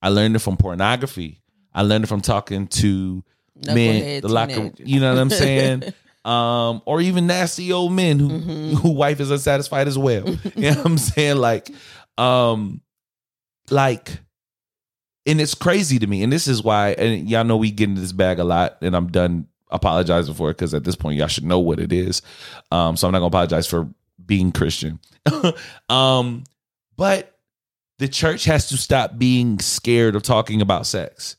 I 0.02 0.08
learned 0.10 0.36
it 0.36 0.40
from 0.40 0.56
pornography. 0.56 1.40
I 1.74 1.82
learned 1.82 2.04
it 2.04 2.08
from 2.08 2.20
talking 2.20 2.66
to 2.68 3.24
men, 3.66 4.20
the 4.20 4.28
locker. 4.28 4.70
You 4.78 5.00
know 5.00 5.12
what 5.14 5.20
I'm 5.20 5.30
saying? 5.30 5.84
um, 6.24 6.82
or 6.84 7.00
even 7.00 7.26
nasty 7.26 7.72
old 7.72 7.92
men 7.92 8.18
who 8.18 8.28
Mhm. 8.28 8.74
who 8.74 8.90
wife 8.92 9.18
is 9.20 9.30
unsatisfied 9.30 9.88
as 9.88 9.96
well. 9.98 10.28
you 10.54 10.70
know 10.70 10.76
what 10.76 10.86
I'm 10.86 10.98
saying? 10.98 11.36
Like, 11.38 11.70
um, 12.18 12.80
like, 13.70 14.20
and 15.26 15.40
it's 15.40 15.54
crazy 15.54 15.98
to 15.98 16.06
me. 16.06 16.22
And 16.22 16.32
this 16.32 16.48
is 16.48 16.62
why, 16.62 16.90
and 16.92 17.28
y'all 17.28 17.44
know 17.44 17.56
we 17.56 17.70
get 17.70 17.88
into 17.88 18.00
this 18.00 18.12
bag 18.12 18.38
a 18.38 18.44
lot, 18.44 18.78
and 18.82 18.96
I'm 18.96 19.08
done 19.08 19.46
apologizing 19.70 20.34
for 20.34 20.50
it 20.50 20.54
because 20.54 20.74
at 20.74 20.84
this 20.84 20.96
point 20.96 21.18
y'all 21.18 21.28
should 21.28 21.44
know 21.44 21.58
what 21.58 21.80
it 21.80 21.92
is. 21.92 22.22
Um, 22.70 22.96
so 22.96 23.06
I'm 23.06 23.12
not 23.12 23.18
gonna 23.18 23.28
apologize 23.28 23.66
for 23.66 23.88
being 24.24 24.52
Christian. 24.52 25.00
um, 25.88 26.44
but 26.96 27.38
the 27.98 28.08
church 28.08 28.44
has 28.44 28.68
to 28.68 28.76
stop 28.76 29.18
being 29.18 29.58
scared 29.58 30.14
of 30.14 30.22
talking 30.22 30.60
about 30.60 30.86
sex. 30.86 31.36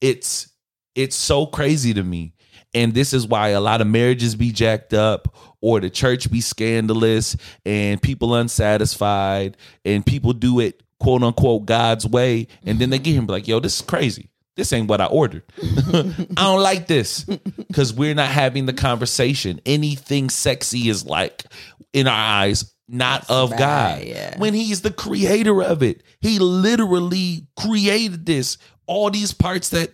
It's 0.00 0.48
it's 0.94 1.16
so 1.16 1.46
crazy 1.46 1.94
to 1.94 2.02
me. 2.02 2.34
And 2.74 2.92
this 2.92 3.12
is 3.12 3.26
why 3.26 3.48
a 3.48 3.60
lot 3.60 3.80
of 3.80 3.86
marriages 3.86 4.34
be 4.34 4.52
jacked 4.52 4.92
up 4.92 5.34
or 5.60 5.80
the 5.80 5.90
church 5.90 6.30
be 6.30 6.40
scandalous 6.40 7.36
and 7.64 8.00
people 8.00 8.34
unsatisfied 8.34 9.56
and 9.84 10.04
people 10.04 10.32
do 10.32 10.60
it 10.60 10.82
quote 11.00 11.22
unquote 11.22 11.66
God's 11.66 12.06
way. 12.06 12.48
And 12.64 12.78
then 12.78 12.90
they 12.90 12.98
get 12.98 13.14
him 13.14 13.26
like, 13.26 13.48
yo, 13.48 13.60
this 13.60 13.76
is 13.76 13.82
crazy. 13.82 14.30
This 14.56 14.72
ain't 14.72 14.88
what 14.88 15.00
I 15.00 15.06
ordered. 15.06 15.44
I 15.62 16.24
don't 16.36 16.62
like 16.62 16.88
this 16.88 17.22
because 17.22 17.92
we're 17.94 18.14
not 18.14 18.28
having 18.28 18.66
the 18.66 18.72
conversation. 18.72 19.60
Anything 19.64 20.30
sexy 20.30 20.88
is 20.88 21.06
like, 21.06 21.44
in 21.92 22.08
our 22.08 22.42
eyes, 22.42 22.74
not 22.88 23.28
of 23.30 23.50
right, 23.52 23.58
God. 23.58 24.02
yeah. 24.02 24.38
When 24.38 24.54
He's 24.54 24.80
the 24.80 24.90
creator 24.90 25.62
of 25.62 25.82
it, 25.82 26.02
He 26.20 26.38
literally 26.38 27.46
created 27.56 28.26
this. 28.26 28.58
All 28.86 29.10
these 29.10 29.32
parts 29.32 29.68
that 29.70 29.92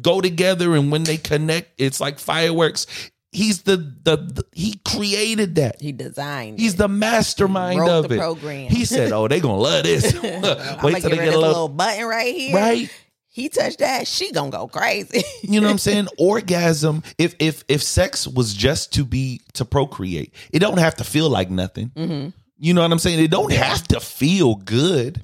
go 0.00 0.20
together 0.20 0.74
and 0.74 0.90
when 0.90 1.04
they 1.04 1.16
connect, 1.16 1.80
it's 1.80 2.00
like 2.00 2.18
fireworks. 2.18 2.86
He's 3.32 3.62
the 3.62 3.76
the, 3.76 4.16
the 4.16 4.44
he 4.52 4.80
created 4.86 5.56
that. 5.56 5.80
He 5.80 5.92
designed. 5.92 6.58
He's 6.58 6.74
it. 6.74 6.78
the 6.78 6.88
mastermind 6.88 7.80
Wrote 7.80 8.04
of 8.04 8.08
the 8.08 8.14
it. 8.14 8.18
program. 8.18 8.70
He 8.70 8.84
said, 8.84 9.12
"Oh, 9.12 9.28
they 9.28 9.40
gonna 9.40 9.56
love 9.58 9.84
this." 9.84 10.04
Wait 10.22 10.22
till 10.22 11.10
they 11.10 11.16
get 11.16 11.34
a 11.34 11.38
little 11.38 11.40
little 11.40 11.68
button 11.68 12.06
right 12.06 12.34
here. 12.34 12.54
right. 12.56 12.90
He 13.28 13.50
touched 13.50 13.80
that, 13.80 14.06
she 14.08 14.32
gonna 14.32 14.50
go 14.50 14.66
crazy. 14.66 15.22
You 15.42 15.60
know 15.60 15.66
what 15.66 15.72
I'm 15.72 15.78
saying? 15.78 16.08
Orgasm. 16.18 17.02
If 17.18 17.34
if 17.38 17.64
if 17.68 17.82
sex 17.82 18.26
was 18.26 18.54
just 18.54 18.94
to 18.94 19.04
be 19.04 19.42
to 19.54 19.66
procreate, 19.66 20.32
it 20.52 20.60
don't 20.60 20.78
have 20.78 20.94
to 20.96 21.04
feel 21.04 21.28
like 21.28 21.50
nothing. 21.50 21.90
Mhm. 21.94 22.32
You 22.58 22.72
know 22.72 22.80
what 22.80 22.90
I'm 22.90 22.98
saying? 22.98 23.18
It 23.22 23.30
don't 23.30 23.52
have 23.52 23.86
to 23.88 24.00
feel 24.00 24.54
good. 24.54 25.20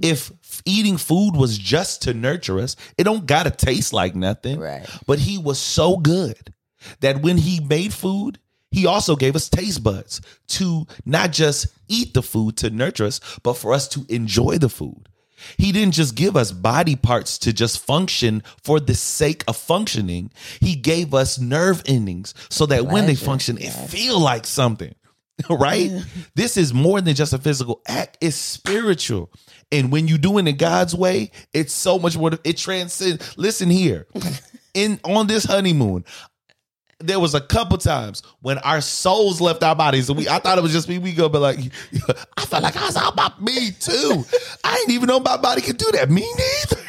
if 0.00 0.30
eating 0.64 0.96
food 0.98 1.34
was 1.34 1.58
just 1.58 2.02
to 2.02 2.14
nurture 2.14 2.60
us, 2.60 2.76
it 2.96 3.02
don't 3.02 3.26
gotta 3.26 3.50
taste 3.50 3.92
like 3.92 4.14
nothing. 4.14 4.60
Right. 4.60 4.86
But 5.06 5.18
he 5.18 5.36
was 5.36 5.58
so 5.58 5.96
good 5.96 6.54
that 7.00 7.22
when 7.22 7.38
he 7.38 7.60
made 7.60 7.92
food, 7.92 8.38
he 8.70 8.86
also 8.86 9.16
gave 9.16 9.34
us 9.34 9.48
taste 9.48 9.82
buds 9.82 10.20
to 10.48 10.86
not 11.04 11.32
just 11.32 11.66
eat 11.88 12.14
the 12.14 12.22
food 12.22 12.56
to 12.58 12.70
nurture 12.70 13.04
us, 13.04 13.20
but 13.42 13.54
for 13.54 13.72
us 13.72 13.88
to 13.88 14.06
enjoy 14.08 14.58
the 14.58 14.68
food. 14.68 15.08
He 15.56 15.72
didn't 15.72 15.94
just 15.94 16.14
give 16.14 16.36
us 16.36 16.52
body 16.52 16.96
parts 16.96 17.38
to 17.38 17.52
just 17.52 17.84
function 17.84 18.42
for 18.62 18.78
the 18.78 18.94
sake 18.94 19.42
of 19.48 19.56
functioning. 19.56 20.30
He 20.60 20.76
gave 20.76 21.14
us 21.14 21.38
nerve 21.38 21.82
endings 21.86 22.34
so 22.48 22.66
that 22.66 22.86
when 22.86 23.06
they 23.06 23.14
function, 23.14 23.58
it 23.58 23.70
feel 23.70 24.20
like 24.20 24.46
something. 24.46 24.94
Right? 25.48 25.90
this 26.34 26.58
is 26.58 26.74
more 26.74 27.00
than 27.00 27.14
just 27.14 27.32
a 27.32 27.38
physical 27.38 27.80
act, 27.88 28.18
it's 28.20 28.36
spiritual. 28.36 29.30
And 29.72 29.90
when 29.90 30.06
you 30.06 30.18
do 30.18 30.36
it 30.36 30.46
in 30.46 30.56
God's 30.56 30.94
way, 30.94 31.30
it's 31.54 31.72
so 31.72 31.98
much 31.98 32.14
more 32.14 32.32
it 32.44 32.58
transcends. 32.58 33.38
Listen 33.38 33.70
here. 33.70 34.06
In 34.74 35.00
on 35.02 35.26
this 35.26 35.44
honeymoon, 35.44 36.04
there 37.00 37.18
was 37.18 37.34
a 37.34 37.40
couple 37.40 37.78
times 37.78 38.22
when 38.40 38.58
our 38.58 38.80
souls 38.80 39.40
left 39.40 39.62
our 39.62 39.74
bodies, 39.74 40.08
and 40.08 40.18
we 40.18 40.28
I 40.28 40.38
thought 40.38 40.58
it 40.58 40.62
was 40.62 40.72
just 40.72 40.88
me. 40.88 40.98
We 40.98 41.12
go, 41.12 41.28
but 41.28 41.40
like 41.40 41.58
I 42.36 42.44
felt 42.44 42.62
like 42.62 42.76
I 42.76 42.86
was 42.86 42.96
out 42.96 43.14
about 43.14 43.42
me 43.42 43.72
too. 43.72 44.24
I 44.62 44.76
didn't 44.76 44.94
even 44.94 45.06
know 45.08 45.20
my 45.20 45.36
body 45.36 45.62
could 45.62 45.78
do 45.78 45.90
that. 45.92 46.10
Me 46.10 46.30
neither. 46.36 46.82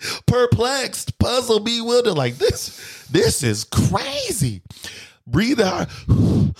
Perplexed, 0.26 1.18
puzzled, 1.18 1.64
bewildered. 1.64 2.14
Like 2.14 2.36
this, 2.36 3.06
this 3.10 3.42
is 3.42 3.64
crazy. 3.64 4.62
Breathe 5.26 5.60
out. 5.60 5.88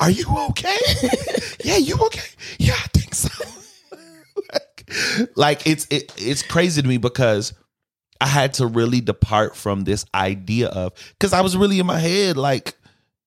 Are 0.00 0.10
you 0.10 0.26
okay? 0.50 0.76
yeah, 1.64 1.78
you 1.78 1.96
okay? 2.06 2.28
Yeah, 2.58 2.74
I 2.74 2.88
think 2.92 3.14
so. 3.14 3.44
like, 4.52 4.90
like 5.36 5.66
it's 5.66 5.86
it, 5.90 6.12
it's 6.18 6.42
crazy 6.42 6.82
to 6.82 6.88
me 6.88 6.98
because 6.98 7.54
I 8.20 8.26
had 8.26 8.54
to 8.54 8.66
really 8.66 9.00
depart 9.00 9.56
from 9.56 9.84
this 9.84 10.04
idea 10.14 10.68
of 10.68 10.92
because 11.18 11.32
I 11.32 11.40
was 11.40 11.56
really 11.56 11.78
in 11.78 11.86
my 11.86 11.98
head 11.98 12.36
like, 12.36 12.74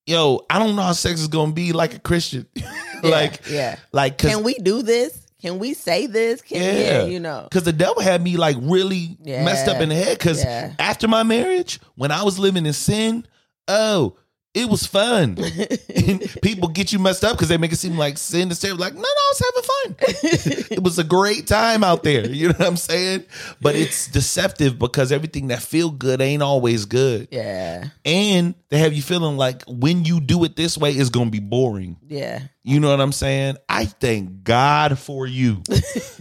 yo, 0.06 0.46
I 0.50 0.60
don't 0.60 0.76
know 0.76 0.82
how 0.82 0.92
sex 0.94 1.20
is 1.22 1.28
gonna 1.28 1.52
be 1.54 1.72
like 1.74 1.94
a 1.96 2.00
Christian. 2.00 2.48
like, 3.04 3.42
yeah. 3.50 3.78
like 3.92 4.18
cause, 4.18 4.32
Can 4.32 4.44
we 4.44 4.56
do 4.56 4.82
this? 4.82 5.26
Can 5.42 5.58
we 5.60 5.74
say 5.74 6.06
this? 6.08 6.42
Can 6.42 6.58
Yeah. 6.62 6.74
yeah, 6.74 7.04
you 7.06 7.20
know. 7.20 7.48
Cause 7.52 7.64
the 7.64 7.72
devil 7.74 8.02
had 8.02 8.22
me 8.22 8.36
like 8.36 8.58
really 8.60 9.18
Yeah. 9.24 9.46
messed 9.46 9.68
up 9.70 9.82
in 9.82 9.90
the 9.90 9.96
head. 9.96 10.20
Cause 10.20 10.44
Yeah. 10.44 10.74
after 10.80 11.08
my 11.08 11.24
marriage, 11.24 11.80
when 11.96 12.12
I 12.12 12.24
was 12.24 12.38
living 12.40 12.66
in 12.66 12.74
sin, 12.74 13.26
oh, 13.68 14.16
it 14.54 14.68
was 14.68 14.86
fun. 14.86 15.36
People 16.42 16.70
get 16.70 16.92
you 16.92 16.98
messed 16.98 17.24
up 17.24 17.34
because 17.34 17.50
they 17.50 17.58
make 17.58 17.72
it 17.72 17.76
seem 17.78 17.98
like 17.98 18.18
sin 18.18 18.50
is 18.50 18.60
terrible. 18.60 18.82
Like, 18.82 18.96
no, 18.96 19.02
no, 19.02 19.06
I 19.06 19.32
was 19.32 19.44
having 19.46 19.64
fun. 19.70 20.68
it 20.72 20.84
was 20.84 20.98
a 20.98 21.04
great 21.04 21.46
time 21.46 21.84
out 21.84 22.02
there. 22.04 22.28
You 22.28 22.48
know 22.48 22.56
what 22.58 22.68
I'm 22.68 22.78
saying? 22.78 23.26
But 23.62 23.76
it's 23.76 24.08
deceptive 24.08 24.80
because 24.80 25.12
everything 25.12 25.50
that 25.50 25.62
feel 25.62 25.92
good 25.92 26.20
ain't 26.20 26.42
always 26.42 26.86
good. 26.86 27.28
yeah. 27.32 27.90
And 28.06 28.56
they 28.70 28.80
have 28.80 28.94
you 28.94 29.04
feeling 29.04 29.38
like 29.38 29.64
when 29.68 30.04
you 30.06 30.20
do 30.20 30.44
it 30.44 30.56
this 30.56 30.78
way, 30.78 30.92
it's 30.94 31.10
gonna 31.10 31.30
be 31.30 31.40
boring. 31.40 31.98
Yeah. 32.08 32.42
You 32.64 32.80
know 32.80 32.90
what 32.90 33.02
I'm 33.02 33.12
saying? 33.12 33.58
I 33.68 33.86
thank 33.86 34.44
God 34.44 34.98
for 34.98 35.28
you. 35.28 35.64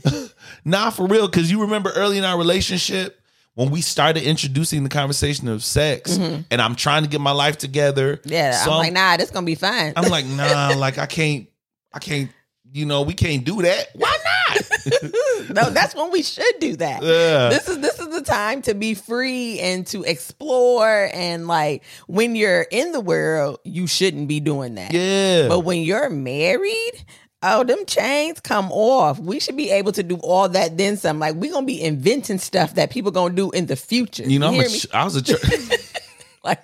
Not 0.65 0.95
for 0.95 1.07
real, 1.07 1.29
because 1.29 1.51
you 1.51 1.63
remember 1.63 1.91
early 1.95 2.19
in 2.19 2.25
our 2.25 2.37
relationship 2.39 3.21
when 3.59 3.71
we 3.71 3.81
started 3.81 4.23
introducing 4.23 4.85
the 4.85 4.89
conversation 4.89 5.49
of 5.49 5.65
sex, 5.65 6.17
and 6.17 6.63
I'm 6.63 6.77
trying 6.77 7.03
to 7.03 7.09
get 7.09 7.21
my 7.21 7.33
life 7.33 7.59
together. 7.59 8.19
Mm-hmm. 8.19 8.29
Yeah. 8.29 8.53
So 8.53 8.71
I'm 8.71 8.79
like, 8.79 8.93
nah, 8.93 9.17
this 9.17 9.33
gonna 9.33 9.45
be 9.45 9.57
fine. 9.57 9.95
I'm 9.97 10.09
like, 10.09 10.27
nah, 10.27 10.75
like 10.77 10.97
I 10.97 11.07
can't, 11.07 11.49
I 11.93 11.99
can't, 11.99 12.31
you 12.71 12.87
know, 12.87 13.03
we 13.03 13.15
can't 13.15 13.45
do 13.45 13.63
that. 13.63 13.89
Why 13.97 14.17
not? 14.25 15.51
no, 15.57 15.71
that's 15.71 15.93
when 15.97 16.13
we 16.13 16.23
should 16.23 16.61
do 16.61 16.77
that. 16.77 17.03
Yeah. 17.03 17.49
This 17.49 17.69
is 17.69 17.81
this 17.81 17.99
is 17.99 18.07
the 18.15 18.23
time 18.23 18.63
to 18.63 18.75
be 18.75 18.95
free 18.95 19.59
and 19.59 19.85
to 19.89 20.05
explore 20.05 21.11
and 21.13 21.49
like 21.49 21.83
when 22.07 22.37
you're 22.37 22.63
in 22.63 22.93
the 22.93 23.01
world, 23.01 23.59
you 23.65 23.89
shouldn't 23.89 24.29
be 24.29 24.39
doing 24.39 24.77
that. 24.77 24.93
yeah. 24.93 25.49
But 25.49 25.61
when 25.61 25.81
you're 25.81 26.11
married, 26.11 27.05
oh, 27.43 27.65
them 27.65 27.85
chains 27.87 28.41
come 28.41 28.71
off. 28.73 29.19
We 29.19 29.41
should 29.41 29.57
be 29.57 29.71
able 29.71 29.93
to 29.93 30.03
do 30.03 30.17
all 30.17 30.49
that 30.51 30.77
then 30.77 30.97
some. 30.97 31.19
Like 31.19 31.35
we're 31.37 31.53
gonna 31.53 31.67
be 31.67 31.83
inventing 31.83 32.39
stuff 32.39 32.75
that 32.75 32.91
people 32.91 33.11
gonna 33.11 33.35
do 33.35 33.51
in 33.51 33.67
the 33.67 33.77
future. 33.77 34.25
you 34.25 34.39
know, 34.39 34.49
I'm 34.49 34.61
a 34.61 34.69
ch- 34.69 34.87
I 34.93 35.05
was 35.05 35.17
a 35.17 35.23
church. 35.23 35.43
like 36.45 36.63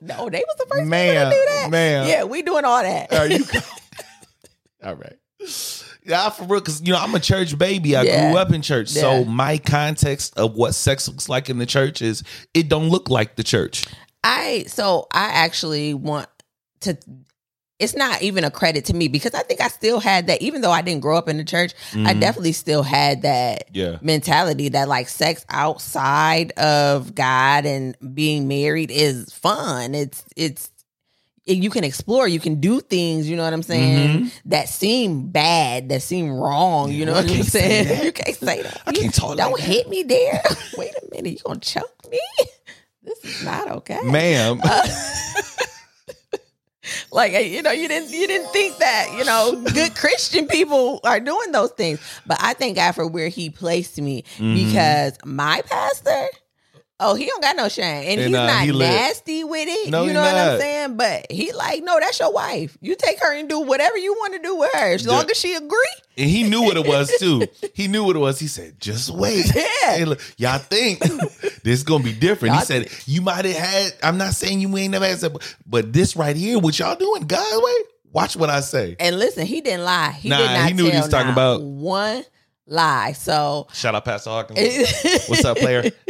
no, 0.00 0.30
they 0.30 0.42
was 0.46 0.56
the 0.58 0.66
first 0.70 0.88
man, 0.88 1.30
to 1.30 1.36
do 1.36 1.44
that. 1.46 1.68
ma'am. 1.70 2.08
Yeah, 2.08 2.24
we 2.24 2.42
doing 2.42 2.64
all 2.64 2.82
that. 2.82 3.12
Are 3.12 3.26
you? 3.26 3.44
All 4.84 4.94
right. 4.96 5.16
Yeah, 6.06 6.28
for 6.28 6.44
real, 6.44 6.60
because 6.60 6.82
you 6.82 6.92
know 6.92 6.98
I'm 6.98 7.14
a 7.14 7.20
church 7.20 7.56
baby. 7.56 7.96
I 7.96 8.02
Yeah. 8.02 8.30
grew 8.30 8.38
up 8.38 8.52
in 8.52 8.60
church, 8.60 8.88
so 8.88 9.24
my 9.24 9.56
context 9.56 10.36
of 10.38 10.54
what 10.54 10.74
sex 10.74 11.08
looks 11.08 11.28
like 11.28 11.48
in 11.48 11.56
the 11.58 11.64
church 11.66 12.02
is 12.02 12.22
it 12.52 12.68
don't 12.68 12.88
look 12.90 13.08
like 13.08 13.36
the 13.36 13.42
church. 13.42 13.86
I 14.22 14.64
so 14.68 15.06
I 15.10 15.24
actually 15.28 15.94
want 15.94 16.28
to 16.80 16.98
it's 17.78 17.94
not 17.96 18.22
even 18.22 18.44
a 18.44 18.50
credit 18.50 18.84
to 18.86 18.94
me 18.94 19.08
because 19.08 19.34
I 19.34 19.42
think 19.42 19.60
I 19.60 19.68
still 19.68 19.98
had 20.00 20.28
that 20.28 20.40
even 20.40 20.60
though 20.60 20.70
I 20.70 20.80
didn't 20.82 21.02
grow 21.02 21.16
up 21.18 21.28
in 21.28 21.36
the 21.38 21.44
church, 21.44 21.72
I 21.92 22.14
Mhm. 22.14 22.20
definitely 22.20 22.52
still 22.52 22.82
had 22.84 23.22
that 23.22 23.64
Yeah, 23.72 23.98
mentality 24.00 24.68
that 24.70 24.88
like 24.88 25.08
sex 25.08 25.44
outside 25.48 26.52
of 26.52 27.14
God 27.14 27.66
and 27.66 27.96
being 28.14 28.46
married 28.48 28.90
is 28.92 29.32
fun. 29.32 29.94
It's 29.94 30.22
it's 30.36 30.70
you 31.46 31.68
can 31.68 31.84
explore, 31.84 32.26
you 32.26 32.40
can 32.40 32.54
do 32.58 32.80
things, 32.80 33.28
you 33.28 33.36
know 33.36 33.42
what 33.44 33.52
I'm 33.52 33.62
saying, 33.62 34.20
Mhm. 34.22 34.30
that 34.46 34.66
seem 34.68 35.26
bad, 35.26 35.90
that 35.90 36.00
seem 36.02 36.30
wrong, 36.30 36.90
you 36.90 37.04
know 37.04 37.12
I 37.12 37.16
what 37.16 37.30
I'm 37.30 37.42
say 37.42 37.84
saying? 37.84 38.02
You 38.06 38.12
can't 38.12 38.38
say 38.38 38.62
that. 38.62 38.80
I 38.86 38.92
can't 38.92 39.12
talk 39.12 39.36
Don't 39.36 39.52
like 39.52 39.60
that. 39.60 39.66
hit 39.68 39.88
me 39.90 40.04
there. 40.04 40.40
Wait 40.72 40.94
a 40.94 41.14
minute, 41.14 41.32
you 41.32 41.38
gonna 41.44 41.60
choke 41.60 42.08
me? 42.10 42.20
This 43.02 43.22
is 43.26 43.42
not 43.42 43.70
okay. 43.70 43.98
ma'am. 44.02 44.62
Like 47.10 47.32
you 47.32 47.62
know 47.62 47.70
you 47.70 47.88
didn't 47.88 48.10
you 48.10 48.26
didn't 48.26 48.48
think 48.50 48.76
that 48.78 49.08
you 49.18 49.24
know 49.24 49.52
good 49.72 49.94
christian 50.02 50.46
people 50.46 51.00
are 51.04 51.20
doing 51.20 51.52
those 51.52 51.70
things 51.72 51.98
but 52.26 52.36
i 52.40 52.52
thank 52.54 52.76
god 52.76 52.92
for 52.92 53.06
where 53.06 53.28
he 53.28 53.50
placed 53.50 54.00
me 54.00 54.22
Mhm. 54.38 54.54
because 54.54 55.16
my 55.24 55.62
pastor 55.62 56.26
oh 57.00 57.14
he 57.14 57.26
don't 57.26 57.42
got 57.42 57.56
no 57.56 57.68
shame 57.68 57.84
and, 57.84 58.20
And, 58.20 58.28
he's 58.28 58.36
uh, 58.36 58.46
not 58.46 58.62
he 58.64 58.72
nasty 58.78 59.42
with 59.44 59.66
it 59.68 59.90
No, 59.90 60.04
you 60.04 60.12
know 60.12 60.22
what 60.22 60.34
i'm 60.34 60.58
saying 60.60 60.96
but 60.96 61.26
he 61.30 61.52
like 61.52 61.82
no 61.82 61.98
that's 61.98 62.20
your 62.20 62.32
wife 62.32 62.76
you 62.80 62.94
take 62.96 63.20
her 63.20 63.34
and 63.36 63.48
do 63.48 63.60
whatever 63.60 63.96
you 63.98 64.12
want 64.14 64.34
to 64.34 64.38
do 64.40 64.56
with 64.56 64.70
her 64.74 64.92
as 64.94 65.06
long 65.06 65.28
as 65.30 65.36
she 65.36 65.54
agree 65.54 65.78
And 66.16 66.30
he 66.30 66.44
knew 66.44 66.62
what 66.62 66.76
it 66.76 66.86
was 66.86 67.12
too. 67.18 67.42
He 67.74 67.88
knew 67.88 68.04
what 68.04 68.14
it 68.14 68.20
was. 68.20 68.38
He 68.38 68.46
said, 68.46 68.80
"Just 68.80 69.10
wait." 69.10 69.44
Yeah. 69.82 70.04
Look, 70.06 70.20
y'all 70.36 70.58
think 70.60 71.00
this 71.00 71.78
is 71.80 71.82
gonna 71.82 72.04
be 72.04 72.12
different? 72.12 72.52
Y'all 72.54 72.60
he 72.60 72.66
said, 72.66 72.88
"You 73.06 73.20
might 73.20 73.44
have 73.44 73.56
had." 73.56 73.94
I'm 74.00 74.16
not 74.16 74.34
saying 74.34 74.60
you 74.60 74.74
ain't 74.78 74.92
never 74.92 75.06
had, 75.08 75.20
but- 75.20 75.56
but 75.66 75.92
this 75.92 76.14
right 76.14 76.36
here, 76.36 76.60
what 76.60 76.78
y'all 76.78 76.94
doing, 76.94 77.22
God's 77.26 77.60
way. 77.60 77.72
Watch 78.12 78.36
what 78.36 78.48
I 78.48 78.60
say. 78.60 78.94
and 79.00 79.18
listen 79.18 79.44
he 79.44 79.60
didn't 79.60 79.84
lie 79.84 80.12
he 80.12 80.28
Nah, 80.28 80.38
did 80.38 80.46
not 80.46 80.68
he 80.68 80.72
knew 80.74 80.84
what 80.84 80.92
he 80.94 81.00
was 81.00 81.08
talking 81.08 81.32
about. 81.32 81.60
one 81.62 82.22
lie 82.66 83.12
so 83.12 83.66
Shout 83.72 83.94
out, 83.94 84.04
Pastor 84.04 84.30
Hawkins. 84.30 85.28
What's 85.28 85.44
up, 85.44 85.56
player? 85.58 85.82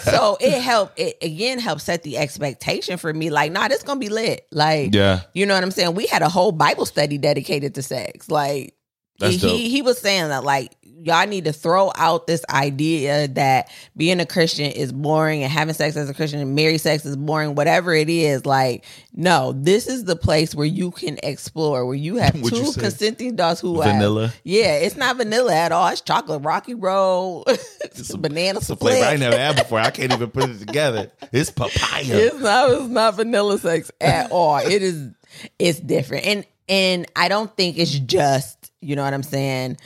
so 0.00 0.36
it 0.40 0.60
helped 0.60 0.98
it 0.98 1.16
again 1.22 1.58
helped 1.58 1.82
set 1.82 2.02
the 2.02 2.18
expectation 2.18 2.96
for 2.96 3.12
me 3.12 3.30
like 3.30 3.52
nah 3.52 3.68
this 3.68 3.82
gonna 3.82 4.00
be 4.00 4.08
lit 4.08 4.46
like 4.50 4.94
yeah, 4.94 5.20
you 5.34 5.46
know 5.46 5.54
what 5.54 5.62
i'm 5.62 5.70
saying 5.70 5.94
we 5.94 6.06
had 6.06 6.22
a 6.22 6.28
whole 6.28 6.52
bible 6.52 6.86
study 6.86 7.18
dedicated 7.18 7.74
to 7.74 7.82
sex 7.82 8.30
like 8.30 8.74
That's 9.18 9.34
he, 9.34 9.40
dope. 9.40 9.50
he 9.56 9.68
he 9.68 9.82
was 9.82 9.98
saying 9.98 10.28
that 10.28 10.44
like 10.44 10.74
y'all 11.04 11.26
need 11.26 11.44
to 11.44 11.52
throw 11.52 11.92
out 11.96 12.26
this 12.26 12.44
idea 12.50 13.28
that 13.28 13.70
being 13.96 14.20
a 14.20 14.26
christian 14.26 14.70
is 14.70 14.92
boring 14.92 15.42
and 15.42 15.52
having 15.52 15.74
sex 15.74 15.96
as 15.96 16.08
a 16.10 16.14
christian 16.14 16.40
and 16.40 16.54
married 16.54 16.78
sex 16.78 17.04
is 17.04 17.16
boring 17.16 17.54
whatever 17.54 17.94
it 17.94 18.08
is 18.08 18.44
like 18.46 18.84
no 19.14 19.52
this 19.56 19.86
is 19.86 20.04
the 20.04 20.16
place 20.16 20.54
where 20.54 20.66
you 20.66 20.90
can 20.90 21.18
explore 21.22 21.84
where 21.86 21.94
you 21.94 22.16
have 22.16 22.34
What'd 22.40 22.58
you 22.58 22.72
two 22.72 22.80
consenting 22.80 23.30
adults 23.34 23.60
who 23.60 23.80
have 23.80 23.92
vanilla. 23.94 24.32
yeah 24.42 24.76
it's 24.78 24.96
not 24.96 25.16
vanilla 25.16 25.54
at 25.54 25.70
all 25.72 25.88
it's 25.88 26.00
chocolate 26.00 26.42
rocky 26.42 26.74
roll 26.74 27.44
it's 27.48 28.10
a- 28.10 28.18
banana 28.18 28.58
It's 28.58 28.70
a 28.70 28.76
flavor 28.76 29.04
I 29.04 29.16
never 29.16 29.36
had 29.36 29.56
before. 29.56 29.78
I 29.78 29.90
can't 29.90 30.12
even 30.12 30.30
put 30.30 30.48
it 30.48 30.58
together. 30.66 31.10
It's 31.32 31.50
papaya. 31.50 32.02
it's 32.06 32.38
not 32.38 32.70
it's 32.70 32.88
not 32.88 33.14
vanilla 33.16 33.58
sex 33.58 33.90
at 34.00 34.30
all. 34.30 34.56
It 34.58 34.82
is 34.82 35.10
it's 35.58 35.78
different. 35.80 36.24
And 36.26 36.46
and 36.68 37.06
I 37.14 37.28
don't 37.28 37.54
think 37.56 37.76
it's 37.76 37.90
just, 37.98 38.72
you 38.80 38.96
know 38.96 39.04
what 39.04 39.12
I'm 39.12 39.22
saying, 39.22 39.76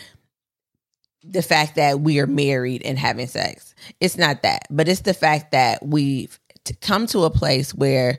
the 1.31 1.43
fact 1.43 1.77
that 1.77 2.01
we 2.01 2.21
are 2.21 2.27
married 2.27 2.83
and 2.85 2.99
having 2.99 3.27
sex. 3.27 3.75
It's 4.01 4.17
not 4.17 4.43
that. 4.43 4.67
But 4.71 4.89
it's 4.89 5.01
the 5.01 5.15
fact 5.15 5.53
that 5.53 5.85
we've 5.85 6.39
t- 6.65 6.75
come 6.81 7.07
to 7.09 7.25
a 7.25 7.31
place 7.31 7.75
where 7.75 8.19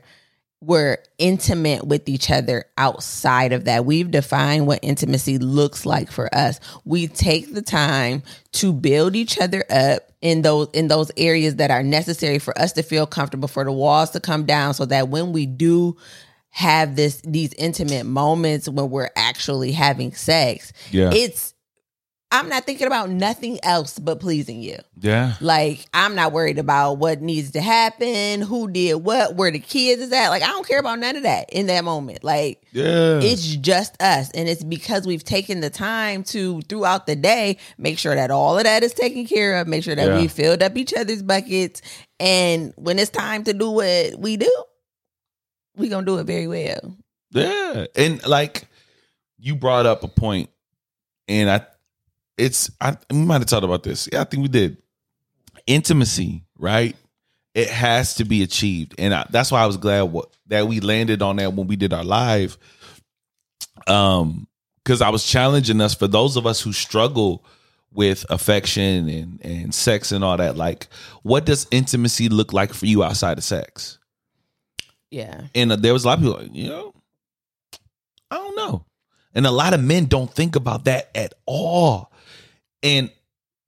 we're 0.62 0.98
intimate 1.16 1.86
with 1.86 2.06
each 2.08 2.30
other 2.30 2.66
outside 2.76 3.52
of 3.52 3.64
that. 3.64 3.86
We've 3.86 4.10
defined 4.10 4.66
what 4.66 4.80
intimacy 4.82 5.38
looks 5.38 5.86
like 5.86 6.10
for 6.10 6.32
us. 6.34 6.60
We 6.84 7.06
take 7.06 7.54
the 7.54 7.62
time 7.62 8.22
to 8.52 8.72
build 8.72 9.16
each 9.16 9.40
other 9.40 9.64
up 9.70 10.12
in 10.20 10.42
those 10.42 10.68
in 10.74 10.88
those 10.88 11.10
areas 11.16 11.56
that 11.56 11.70
are 11.70 11.82
necessary 11.82 12.38
for 12.38 12.56
us 12.58 12.72
to 12.72 12.82
feel 12.82 13.06
comfortable, 13.06 13.48
for 13.48 13.64
the 13.64 13.72
walls 13.72 14.10
to 14.10 14.20
come 14.20 14.44
down 14.44 14.74
so 14.74 14.84
that 14.84 15.08
when 15.08 15.32
we 15.32 15.46
do 15.46 15.96
have 16.50 16.94
this 16.94 17.22
these 17.24 17.54
intimate 17.54 18.04
moments 18.04 18.68
when 18.68 18.90
we're 18.90 19.10
actually 19.16 19.72
having 19.72 20.12
sex, 20.12 20.74
Yeah, 20.90 21.10
it's 21.14 21.54
I'm 22.32 22.48
not 22.48 22.64
thinking 22.64 22.86
about 22.86 23.10
nothing 23.10 23.58
else 23.64 23.98
but 23.98 24.20
pleasing 24.20 24.62
you. 24.62 24.76
yeah. 25.00 25.34
Like 25.40 25.84
I'm 25.92 26.14
not 26.14 26.30
worried 26.32 26.58
about 26.60 26.94
what 26.98 27.20
needs 27.20 27.50
to 27.52 27.60
happen, 27.60 28.40
who 28.40 28.70
did 28.70 28.94
what, 28.94 29.34
where 29.34 29.50
the 29.50 29.58
kids 29.58 30.00
is 30.00 30.12
at. 30.12 30.28
Like 30.28 30.42
I 30.44 30.46
don't 30.46 30.66
care 30.66 30.78
about 30.78 31.00
none 31.00 31.16
of 31.16 31.24
that 31.24 31.50
in 31.52 31.66
that 31.66 31.82
moment. 31.82 32.22
Like 32.22 32.62
Yeah. 32.72 33.18
it's 33.20 33.44
just 33.56 34.00
us, 34.00 34.30
and 34.30 34.48
it's 34.48 34.62
because 34.62 35.06
we've 35.06 35.24
taken 35.24 35.60
the 35.60 35.70
time 35.70 36.22
to 36.24 36.60
throughout 36.62 37.06
the 37.06 37.16
day 37.16 37.56
make 37.78 37.98
sure 37.98 38.14
that 38.14 38.30
all 38.30 38.56
of 38.58 38.62
that 38.64 38.84
is 38.84 38.94
taken 38.94 39.26
care 39.26 39.56
of, 39.56 39.66
make 39.66 39.82
sure 39.82 39.96
that 39.96 40.06
Yeah. 40.06 40.20
we 40.20 40.28
filled 40.28 40.62
up 40.62 40.76
each 40.76 40.94
other's 40.94 41.22
buckets, 41.22 41.82
and 42.20 42.72
when 42.76 42.98
it's 43.00 43.10
time 43.10 43.42
to 43.44 43.52
do 43.52 43.70
what 43.72 44.18
we 44.20 44.36
do, 44.36 44.64
we 45.76 45.88
gonna 45.88 46.06
do 46.06 46.18
it 46.18 46.24
very 46.28 46.46
well. 46.46 46.96
Yeah. 47.32 47.86
And 47.96 48.24
like 48.26 48.68
you 49.38 49.56
brought 49.56 49.86
up 49.86 50.04
a 50.04 50.08
point, 50.08 50.50
and 51.26 51.50
I 51.50 51.66
it's 52.40 52.70
I 52.80 52.96
we 53.10 53.18
might 53.18 53.40
have 53.40 53.46
talked 53.46 53.64
about 53.64 53.82
this. 53.82 54.08
Yeah, 54.12 54.22
I 54.22 54.24
think 54.24 54.42
we 54.42 54.48
did. 54.48 54.78
Intimacy, 55.66 56.44
right? 56.58 56.96
It 57.54 57.68
has 57.68 58.14
to 58.16 58.24
be 58.24 58.42
achieved. 58.42 58.94
And 58.98 59.12
I, 59.12 59.26
that's 59.30 59.52
why 59.52 59.62
I 59.62 59.66
was 59.66 59.76
glad 59.76 60.02
what, 60.02 60.30
that 60.46 60.66
we 60.66 60.80
landed 60.80 61.20
on 61.20 61.36
that 61.36 61.52
when 61.52 61.66
we 61.66 61.76
did 61.76 61.92
our 61.92 62.04
live. 62.04 62.56
Um, 63.86 64.46
because 64.82 65.02
I 65.02 65.10
was 65.10 65.24
challenging 65.24 65.80
us 65.80 65.94
for 65.94 66.08
those 66.08 66.36
of 66.36 66.46
us 66.46 66.60
who 66.60 66.72
struggle 66.72 67.44
with 67.92 68.24
affection 68.30 69.08
and, 69.08 69.40
and 69.44 69.74
sex 69.74 70.10
and 70.10 70.24
all 70.24 70.36
that, 70.36 70.56
like 70.56 70.88
what 71.22 71.44
does 71.44 71.66
intimacy 71.70 72.28
look 72.28 72.52
like 72.52 72.72
for 72.72 72.86
you 72.86 73.04
outside 73.04 73.36
of 73.36 73.44
sex? 73.44 73.98
Yeah, 75.10 75.42
And 75.56 75.72
uh, 75.72 75.76
there 75.76 75.92
was 75.92 76.04
a 76.04 76.06
lot 76.06 76.18
of 76.18 76.24
people 76.24 76.40
like, 76.40 76.54
you 76.54 76.68
know, 76.68 76.94
I 78.30 78.36
don't 78.36 78.56
know. 78.56 78.84
And 79.34 79.46
a 79.46 79.50
lot 79.50 79.74
of 79.74 79.82
men 79.82 80.06
don't 80.06 80.32
think 80.32 80.56
about 80.56 80.84
that 80.84 81.10
at 81.14 81.34
all. 81.46 82.09
And 82.82 83.10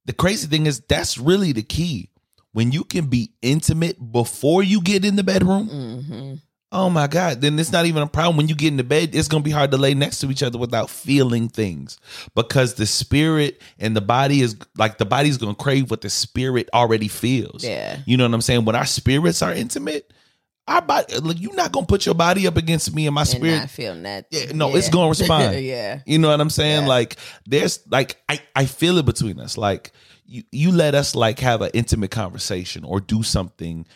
the 0.07 0.13
crazy 0.13 0.47
thing 0.47 0.67
is, 0.67 0.81
that's 0.81 1.19
really 1.19 1.53
the 1.53 1.63
key. 1.63 2.11
When 2.53 2.71
you 2.73 2.85
can 2.85 3.07
be 3.07 3.33
intimate 3.41 4.13
before 4.13 4.63
you 4.63 4.83
get 4.83 5.05
in 5.05 5.17
the 5.17 5.23
bedroom, 5.25 5.69
hmm 5.69 6.35
oh 6.75 6.89
my 6.89 7.07
God, 7.07 7.43
then 7.43 7.59
it's 7.59 7.71
not 7.71 7.85
even 7.85 8.03
a 8.03 8.07
problem. 8.07 8.39
When 8.39 8.49
you 8.49 8.55
get 8.55 8.69
in 8.69 8.79
the 8.79 8.83
bed, 8.83 9.15
it's 9.15 9.29
going 9.29 9.43
to 9.43 9.45
be 9.45 9.51
hard 9.51 9.71
to 9.73 9.77
lay 9.77 9.93
next 9.93 10.21
to 10.21 10.31
each 10.31 10.43
other 10.43 10.57
without 10.59 10.89
feeling 10.89 11.51
things 11.51 11.99
because 12.35 12.75
the 12.75 12.87
spirit 12.87 13.61
and 13.79 13.95
the 13.95 14.01
body 14.01 14.41
is 14.41 14.57
like 14.79 14.97
the 14.97 15.05
body's 15.05 15.37
going 15.37 15.55
to 15.55 15.63
crave 15.63 15.91
what 15.91 16.01
the 16.01 16.09
spirit 16.09 16.71
already 16.73 17.09
feels. 17.09 17.63
yeah, 17.63 17.99
You 18.07 18.17
know 18.17 18.25
what 18.25 18.33
I'm 18.33 18.41
saying? 18.41 18.65
When 18.65 18.75
our 18.75 18.87
spirits 18.87 19.43
are 19.43 19.53
intimate, 19.53 20.15
our 20.69 20.81
body, 20.83 21.17
look, 21.19 21.41
you're 21.41 21.55
not 21.55 21.73
gonna 21.73 21.87
put 21.87 22.07
your 22.07 22.15
body 22.15 22.47
up 22.47 22.57
against 22.57 22.95
me 22.95 23.07
and 23.07 23.15
my 23.15 23.23
and 23.23 23.29
spirit. 23.29 23.59
not 23.59 23.71
feeling 23.71 24.03
that. 24.05 24.27
Yeah, 24.31 24.53
no, 24.53 24.75
it's 24.77 24.89
gonna 24.89 25.09
respond. 25.09 25.59
yeah, 25.65 26.01
You 26.07 26.19
know 26.19 26.29
what 26.29 26.41
I'm 26.41 26.51
saying? 26.51 26.83
Yeah. 26.83 26.89
Like 26.89 27.17
there's 27.47 27.81
like 27.91 28.17
I 28.29 28.41
I 28.55 28.67
feel 28.67 28.99
it 28.99 29.07
between 29.07 29.41
us. 29.41 29.59
Like 29.59 29.93
you 30.25 30.45
you 30.53 30.71
let 30.73 30.95
us 30.95 31.15
like 31.15 31.41
have 31.41 31.63
an 31.63 31.71
intimate 31.75 32.11
conversation 32.11 32.85
or 32.85 33.01
do 33.01 33.23
something, 33.23 33.87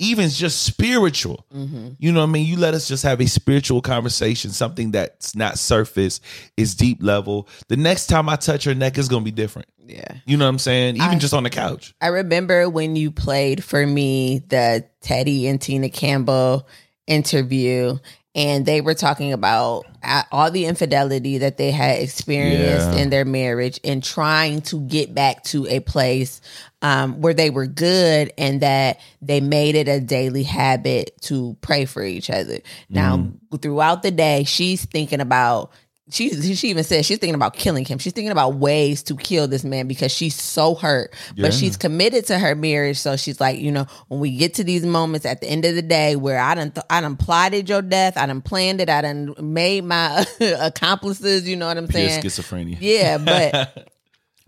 even 0.00 0.28
just 0.30 0.62
spiritual. 0.62 1.44
hmm 1.52 1.90
You 1.98 2.10
know 2.12 2.20
what 2.20 2.28
I 2.30 2.32
mean? 2.32 2.46
You 2.46 2.56
let 2.56 2.74
us 2.74 2.88
just 2.88 3.02
have 3.04 3.20
a 3.20 3.26
spiritual 3.26 3.80
conversation, 3.82 4.50
something 4.50 4.90
that's 4.92 5.36
not 5.36 5.58
surface, 5.58 6.20
is 6.56 6.74
deep 6.74 7.02
level. 7.02 7.46
The 7.68 7.76
next 7.76 8.06
time 8.08 8.28
I 8.28 8.36
touch 8.36 8.64
her 8.64 8.74
neck 8.74 8.98
is 8.98 9.08
gonna 9.08 9.24
be 9.24 9.30
different. 9.30 9.68
yeah. 9.86 10.04
You 10.24 10.36
know 10.36 10.44
what 10.46 10.50
I'm 10.50 10.58
saying? 10.58 10.96
Even 10.96 11.08
I- 11.08 11.18
just 11.18 11.34
on 11.34 11.42
the 11.42 11.50
couch. 11.50 11.94
I 12.00 12.08
remember 12.08 12.68
when 12.70 12.96
you 12.96 13.10
played 13.10 13.62
for 13.62 13.86
me 13.86 14.38
the 14.48 14.86
Teddy 15.00 15.46
and 15.48 15.60
Tina 15.60 15.88
Campbell 15.88 16.66
interview, 17.06 17.98
and 18.36 18.64
they 18.64 18.80
were 18.80 18.94
talking 18.94 19.32
about 19.32 19.84
all 20.30 20.50
the 20.52 20.64
infidelity 20.66 21.38
that 21.38 21.56
they 21.56 21.72
had 21.72 21.98
experienced 22.00 22.92
Yeah. 22.92 23.02
in 23.02 23.10
their 23.10 23.24
marriage 23.24 23.80
and 23.82 24.02
trying 24.02 24.62
to 24.62 24.80
get 24.82 25.12
back 25.14 25.42
to 25.44 25.66
a 25.66 25.80
place 25.80 26.40
um, 26.82 27.20
where 27.20 27.34
they 27.34 27.50
were 27.50 27.66
good 27.66 28.32
and 28.38 28.60
that 28.62 29.00
they 29.20 29.40
made 29.40 29.74
it 29.74 29.88
a 29.88 30.00
daily 30.00 30.42
habit 30.42 31.20
to 31.22 31.56
pray 31.60 31.84
for 31.84 32.02
each 32.02 32.30
other. 32.30 32.58
Now, 32.88 33.32
throughout 33.60 34.02
the 34.02 34.10
day, 34.10 34.44
she's 34.44 34.84
thinking 34.84 35.20
about 35.20 35.72
she 36.10 36.54
she 36.54 36.68
even 36.70 36.84
said 36.84 37.04
she's 37.04 37.18
thinking 37.18 37.34
about 37.34 37.54
killing 37.54 37.84
him. 37.84 37.98
She's 37.98 38.12
thinking 38.12 38.32
about 38.32 38.54
ways 38.54 39.02
to 39.04 39.16
kill 39.16 39.48
this 39.48 39.64
man 39.64 39.86
because 39.86 40.12
she's 40.12 40.34
so 40.34 40.74
hurt. 40.74 41.14
Yeah. 41.34 41.46
But 41.46 41.54
she's 41.54 41.76
committed 41.76 42.26
to 42.26 42.38
her 42.38 42.54
marriage. 42.54 42.98
So 42.98 43.16
she's 43.16 43.40
like, 43.40 43.58
you 43.58 43.70
know, 43.70 43.86
when 44.08 44.20
we 44.20 44.36
get 44.36 44.54
to 44.54 44.64
these 44.64 44.84
moments 44.84 45.24
at 45.24 45.40
the 45.40 45.48
end 45.48 45.64
of 45.64 45.74
the 45.74 45.82
day 45.82 46.16
where 46.16 46.40
I 46.40 46.54
done 46.54 46.72
th- 46.72 46.86
I 46.90 47.00
done 47.00 47.16
plotted 47.16 47.68
your 47.68 47.82
death, 47.82 48.16
I 48.16 48.26
done 48.26 48.42
planned 48.42 48.80
it, 48.80 48.88
I 48.88 49.02
done 49.02 49.34
made 49.40 49.84
my 49.84 50.24
accomplices. 50.40 51.48
You 51.48 51.56
know 51.56 51.68
what 51.68 51.76
I'm 51.76 51.90
saying? 51.90 52.22
schizophrenia. 52.22 52.78
Yeah, 52.80 53.18
but 53.18 53.88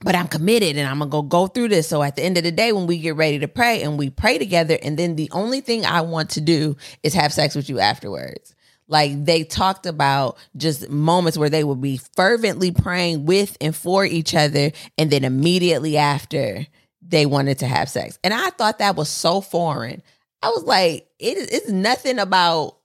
but 0.05 0.15
I'm 0.15 0.29
committed 0.29 0.77
and 0.77 0.89
I'm 0.89 0.99
gonna 0.99 1.11
go 1.11 1.23
go 1.23 1.47
through 1.47 1.69
this. 1.69 1.89
So 1.89 2.03
at 2.03 2.17
the 2.17 2.23
end 2.23 2.39
of 2.39 2.45
the 2.45 2.53
day, 2.53 2.73
when 2.73 2.87
we 2.87 2.99
get 2.99 3.17
ready 3.17 3.39
to 3.41 3.49
pray 3.49 3.83
and 3.83 3.99
we 3.99 4.11
pray 4.11 4.39
together, 4.39 4.79
and 4.83 4.99
then 4.99 5.17
the 5.17 5.31
only 5.33 5.61
thing 5.61 5.85
I 5.85 6.01
want 6.03 6.31
to 6.31 6.41
do 6.41 6.77
is 7.03 7.15
have 7.15 7.33
sex 7.33 7.55
with 7.55 7.69
you 7.69 7.79
afterwards. 7.79 8.55
Like 8.89 9.25
they 9.25 9.45
talked 9.45 9.87
about 9.87 10.37
just 10.57 10.91
moments 10.91 11.39
where 11.39 11.49
they 11.49 11.65
would 11.65 11.81
be 11.81 12.01
fervently 12.17 12.73
praying 12.73 13.25
with 13.25 13.57
and 13.61 13.75
for 13.75 14.05
each 14.05 14.35
other, 14.35 14.73
and 14.99 15.11
then 15.11 15.25
immediately 15.25 15.97
after 15.97 16.67
they 17.01 17.27
wanted 17.27 17.59
to 17.61 17.67
have 17.67 17.89
sex. 17.89 18.19
And 18.23 18.35
I 18.35 18.51
thought 18.51 18.79
that 18.79 18.97
was 18.97 19.09
so 19.09 19.41
foreign. 19.41 20.03
I 20.43 20.49
was 20.49 20.65
like, 20.65 21.09
it 21.19 21.37
is 21.37 21.49
it's 21.49 21.69
nothing 21.69 22.19
about 22.19 22.77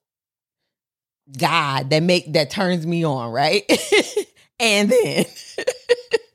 God 1.38 1.89
that 1.89 2.03
make 2.03 2.34
that 2.34 2.51
turns 2.51 2.86
me 2.86 3.03
on, 3.03 3.32
right? 3.32 3.63
and 4.59 4.89
then 4.89 5.26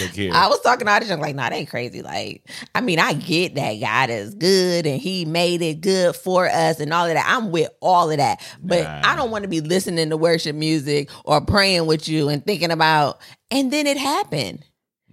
Look 0.00 0.10
here. 0.10 0.32
I 0.34 0.48
was 0.48 0.60
talking 0.62 0.86
to 0.86 0.92
audition 0.92 1.20
like, 1.20 1.36
nah, 1.36 1.48
they 1.48 1.58
ain't 1.58 1.68
crazy. 1.70 2.02
Like, 2.02 2.42
I 2.74 2.80
mean, 2.80 2.98
I 2.98 3.12
get 3.12 3.54
that 3.54 3.74
God 3.80 4.10
is 4.10 4.34
good 4.34 4.84
and 4.86 5.00
He 5.00 5.24
made 5.24 5.62
it 5.62 5.80
good 5.80 6.16
for 6.16 6.48
us 6.48 6.80
and 6.80 6.92
all 6.92 7.06
of 7.06 7.14
that. 7.14 7.24
I'm 7.28 7.52
with 7.52 7.70
all 7.80 8.10
of 8.10 8.16
that, 8.16 8.40
but 8.62 8.82
Nah. 8.82 9.02
I 9.04 9.14
don't 9.16 9.30
want 9.30 9.42
to 9.44 9.48
be 9.48 9.60
listening 9.60 10.10
to 10.10 10.16
worship 10.16 10.56
music 10.56 11.08
or 11.24 11.40
praying 11.40 11.86
with 11.86 12.08
you 12.08 12.28
and 12.28 12.44
thinking 12.44 12.72
about. 12.72 13.20
And 13.50 13.72
then 13.72 13.86
it 13.86 13.96
happened. 13.96 14.64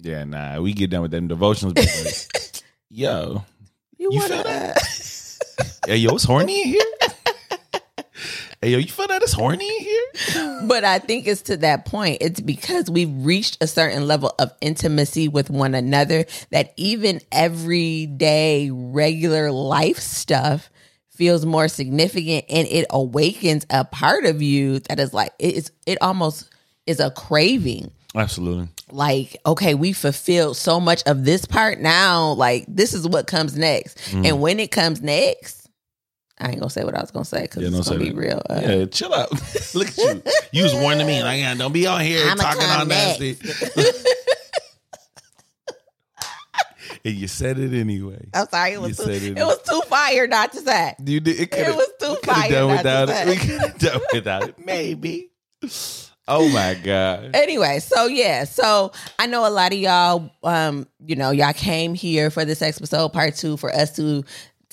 yeah, 0.02 0.24
nah. 0.24 0.60
We 0.60 0.74
get 0.74 0.90
done 0.90 1.04
with 1.04 1.12
them 1.12 1.28
like, 1.28 2.64
yo, 2.90 3.44
You, 3.98 4.12
You 4.12 4.20
wanna? 4.20 4.44
feel 4.44 5.64
hey, 5.86 5.98
yo, 5.98 6.16
it's 6.16 6.24
horny 6.24 6.62
in 6.64 6.68
here. 6.70 6.82
Hey, 8.64 8.72
yo, 8.72 8.78
you 8.78 8.88
feel 8.88 9.08
that 9.08 9.22
it's 9.22 9.34
horny 9.34 9.80
here? 9.80 10.62
but 10.68 10.84
I 10.84 11.00
think 11.00 11.28
it's 11.28 11.42
to 11.44 11.58
that 11.58 11.86
point. 11.86 12.20
It's 12.22 12.40
because 12.40 12.90
we've 12.90 13.12
reached 13.26 13.58
a 13.62 13.68
certain 13.68 14.08
level 14.08 14.34
of 14.40 14.52
intimacy 14.62 15.28
with 15.28 15.50
one 15.50 15.76
another 15.76 16.26
that 16.52 16.74
even 16.78 17.20
everyday, 17.32 18.70
regular 18.72 19.52
life 19.52 20.00
stuff 20.00 20.70
feels 21.12 21.46
more 21.46 21.68
significant 21.68 22.46
and 22.50 22.68
it 22.70 22.86
awakens 22.90 23.66
a 23.70 23.86
part 23.86 24.26
of 24.26 24.42
you 24.42 24.80
that 24.80 25.00
is 25.00 25.14
like 25.14 25.32
it's 25.38 25.70
it 25.86 26.02
almost 26.02 26.50
is 26.88 27.00
a 27.00 27.12
craving 27.12 27.92
Absolutely. 28.16 28.68
like 28.90 29.38
okay 29.46 29.76
we 29.76 29.94
fulfilled 29.94 30.58
so 30.58 30.80
much 30.80 31.04
of 31.06 31.24
this 31.24 31.46
part 31.46 31.80
now 31.80 32.32
like 32.32 32.66
this 32.68 32.96
is 32.96 33.08
what 33.08 33.28
comes 33.28 33.56
next 33.56 34.00
Mm. 34.12 34.26
and 34.28 34.42
when 34.42 34.60
it 34.60 34.72
comes 34.72 35.04
next 35.04 35.63
i 36.44 36.50
ain't 36.50 36.60
gonna 36.60 36.70
say 36.70 36.84
what 36.84 36.96
i 36.96 37.02
was 37.02 37.10
gonna 37.12 37.26
say 37.26 37.42
because 37.44 37.64
Yeah, 37.64 37.78
it's 37.78 37.88
gonna 37.90 38.00
be 38.00 38.10
that. 38.10 38.16
real 38.16 38.42
uh, 38.50 38.62
Yeah, 38.64 38.86
chill 38.86 39.14
out. 39.14 39.32
Look 39.76 39.88
at 39.88 39.98
you. 39.98 40.22
You 40.52 40.64
was 40.64 40.74
warning 40.76 41.08
me. 41.08 41.24
Like, 41.24 41.40
yeah, 41.40 41.56
don't 41.56 41.72
be 41.74 41.88
out 41.88 42.02
here 42.02 42.26
I'ma 42.30 42.44
talking 42.44 42.70
all 42.70 42.86
nasty. 42.86 43.38
and 47.06 47.14
you 47.16 47.28
said 47.28 47.58
it 47.60 47.74
anyway. 47.78 48.28
i'm 48.34 48.48
sorry 48.50 48.72
it 48.72 48.74
You 48.76 48.82
was 48.82 48.98
too, 48.98 49.10
it, 49.10 49.24
it. 49.24 49.36
was 49.36 49.62
too 49.64 49.82
fire 49.88 50.28
not 50.28 50.52
to 50.54 50.60
say 50.60 50.96
You 51.06 51.20
did. 51.20 51.40
It, 51.40 51.52
coulda- 51.52 51.74
was 51.76 51.90
too 52.00 52.16
fire 52.24 52.50
done 52.50 52.68
not 52.70 52.74
to 52.74 52.78
without 52.78 53.10
it. 53.10 53.14
say. 53.16 53.26
We 53.30 53.36
could 53.38 53.60
have 53.62 53.78
done 53.78 54.02
without 54.14 54.50
it. 54.50 54.66
Maybe. 54.66 55.30
Oh 56.28 56.48
my 56.50 56.74
god. 56.76 57.32
anyway 57.34 57.80
so 57.80 58.06
yeah 58.08 58.44
so 58.46 58.92
i 59.20 59.26
know 59.28 59.46
a 59.48 59.50
lot 59.52 59.74
of 59.74 59.80
y'all 59.80 60.30
um 60.44 60.88
you 61.06 61.16
know 61.18 61.32
y'all 61.32 61.52
came 61.54 61.94
here 61.96 62.30
for 62.30 62.46
this 62.46 62.62
episode 62.62 63.10
part 63.12 63.36
two 63.36 63.58
for 63.58 63.74
us 63.74 63.94
to 63.98 64.24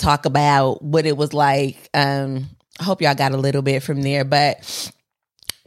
talk 0.00 0.24
about 0.26 0.82
what 0.82 1.06
it 1.06 1.16
was 1.16 1.32
like 1.32 1.76
um 1.94 2.48
i 2.80 2.84
hope 2.84 3.00
y'all 3.02 3.14
got 3.14 3.32
a 3.32 3.36
little 3.36 3.62
bit 3.62 3.82
from 3.82 4.00
there 4.02 4.24
but 4.24 4.90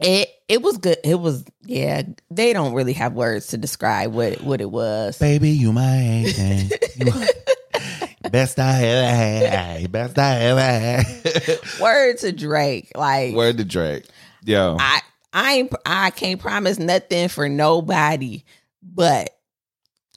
it 0.00 0.28
it 0.48 0.60
was 0.60 0.76
good 0.78 0.98
it 1.04 1.14
was 1.18 1.44
yeah 1.64 2.02
they 2.30 2.52
don't 2.52 2.74
really 2.74 2.92
have 2.92 3.12
words 3.14 3.46
to 3.48 3.56
describe 3.56 4.12
what 4.12 4.40
what 4.42 4.60
it 4.60 4.70
was 4.70 5.16
Baby, 5.18 5.50
you 5.50 5.72
my 5.72 5.96
angel. 5.96 6.78
You 6.96 7.06
my- 7.12 7.28
Best 8.30 8.58
I 8.58 8.82
ever 8.84 9.06
had. 9.06 9.92
Best 9.92 10.18
I 10.18 10.40
ever 10.40 10.60
had. 10.60 11.58
word 11.80 12.18
to 12.18 12.32
drake 12.32 12.90
like 12.96 13.34
Word 13.34 13.58
to 13.58 13.64
Drake. 13.64 14.06
Yo. 14.44 14.76
i 14.80 15.00
i 15.32 15.52
ain't 15.54 15.72
i 15.86 16.10
can't 16.10 16.40
promise 16.40 16.78
nothing 16.78 17.28
for 17.28 17.48
nobody 17.48 18.42
but 18.82 19.30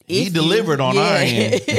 He 0.08 0.22
if 0.22 0.28
you- 0.30 0.34
delivered 0.34 0.82
on 0.82 0.98
our 0.98 1.18
end. 1.18 1.62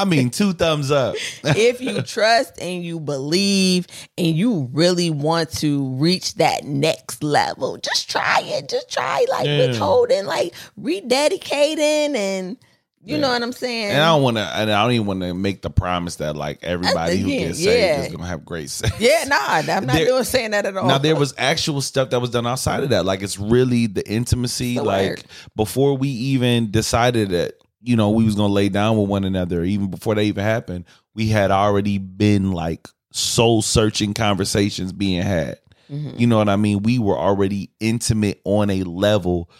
I 0.00 0.04
mean, 0.04 0.30
two 0.30 0.52
thumbs 0.52 0.90
up. 0.90 1.14
if 1.44 1.80
you 1.80 2.02
trust 2.02 2.60
and 2.60 2.82
you 2.84 2.98
believe 3.00 3.86
and 4.16 4.34
you 4.36 4.68
really 4.72 5.10
want 5.10 5.50
to 5.58 5.88
reach 5.96 6.34
that 6.36 6.64
next 6.64 7.22
level, 7.22 7.76
just 7.78 8.10
try 8.10 8.40
it. 8.42 8.68
Just 8.68 8.90
try 8.90 9.24
like 9.30 9.46
Yeah. 9.46 9.66
withholding, 9.68 10.26
like 10.26 10.54
rededicating, 10.78 12.14
and 12.16 12.56
you 13.02 13.16
know 13.16 13.28
what 13.30 13.42
I'm 13.42 13.52
saying. 13.52 13.90
And 13.92 14.02
I 14.02 14.08
don't 14.08 14.22
want 14.22 14.36
to. 14.36 14.42
And 14.42 14.70
I 14.70 14.82
don't 14.82 14.92
even 14.92 15.06
want 15.06 15.20
to 15.22 15.32
make 15.32 15.62
the 15.62 15.70
promise 15.70 16.16
that 16.16 16.36
like 16.36 16.58
everybody 16.62 17.16
who 17.16 17.28
gets 17.28 17.62
saved 17.62 18.06
is 18.06 18.12
gonna 18.12 18.26
have 18.28 18.44
great 18.44 18.68
sex. 18.70 18.94
yeah, 19.00 19.24
nah, 19.26 19.36
I'm 19.74 19.86
not 19.86 19.94
There- 19.96 20.06
doing 20.06 20.24
saying 20.24 20.50
that 20.50 20.66
at 20.66 20.76
all. 20.76 20.86
Now 20.86 20.98
there 20.98 21.16
was 21.16 21.32
actual 21.38 21.80
stuff 21.80 22.10
that 22.10 22.20
was 22.20 22.30
done 22.30 22.46
outside 22.46 22.82
of 22.82 22.90
that. 22.90 23.04
Like 23.06 23.22
it's 23.22 23.38
really 23.38 23.86
the 23.86 24.06
intimacy. 24.08 24.74
The 24.76 24.82
like 24.82 25.08
word. 25.08 25.24
before 25.56 25.96
we 25.96 26.08
even 26.08 26.70
decided 26.70 27.30
that 27.30 27.54
you 27.82 27.96
know 27.96 28.10
we 28.10 28.24
was 28.24 28.34
gonna 28.34 28.52
lay 28.52 28.68
down 28.68 28.98
with 28.98 29.08
one 29.08 29.24
another, 29.24 29.64
even 29.64 29.88
before 29.90 30.14
that 30.14 30.22
even 30.22 30.44
happened, 30.44 30.84
we 31.14 31.28
had 31.28 31.50
already 31.50 31.98
been 31.98 32.52
like 32.52 32.88
soul 33.12 33.62
searching 33.62 34.14
conversations 34.14 34.92
being 34.92 35.22
had. 35.22 35.58
Mhm. 35.90 36.20
You 36.20 36.26
know 36.26 36.36
what 36.38 36.48
I 36.48 36.56
mean? 36.56 36.82
We 36.82 36.98
were 36.98 37.18
already 37.18 37.70
intimate 37.80 38.40
on 38.44 38.70
a 38.70 38.84
level 38.84 39.50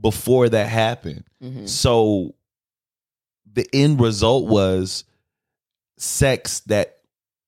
before 0.00 0.48
that 0.48 0.68
happened. 0.68 1.24
Mhm. 1.42 1.68
So 1.68 2.34
the 3.52 3.66
end 3.72 4.00
result 4.00 4.46
was 4.46 5.04
sex 5.98 6.60
that 6.66 6.98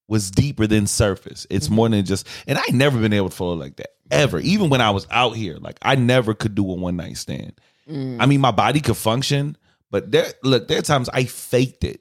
was 0.09 0.31
deeper 0.31 0.67
than 0.67 0.87
surface. 0.87 1.47
It's 1.49 1.71
more 1.71 1.89
than 1.89 2.05
just 2.05 2.27
and 2.47 2.59
I 2.59 2.65
never 2.73 2.99
been 2.99 3.13
able 3.13 3.31
to 3.31 3.37
follow 3.37 3.55
like 3.55 3.77
that. 3.77 3.91
Ever. 4.11 4.41
Even 4.41 4.69
when 4.69 4.81
I 4.81 4.91
was 4.91 5.07
out 5.11 5.37
here. 5.37 5.57
Like 5.59 5.79
I 5.81 5.95
never 5.95 6.35
could 6.35 6.55
do 6.55 6.71
a 6.71 6.75
one 6.75 6.97
night 6.97 7.17
stand. 7.17 7.53
Mm. 7.89 8.17
I 8.21 8.27
mean 8.27 8.41
my 8.41 8.51
body 8.51 8.81
could 8.81 8.97
function, 8.97 9.57
but 9.93 10.11
there 10.11 10.33
look, 10.43 10.67
there 10.67 10.79
are 10.79 10.83
times 10.83 11.09
I 11.11 11.25
faked 11.25 11.85
it. 11.85 12.01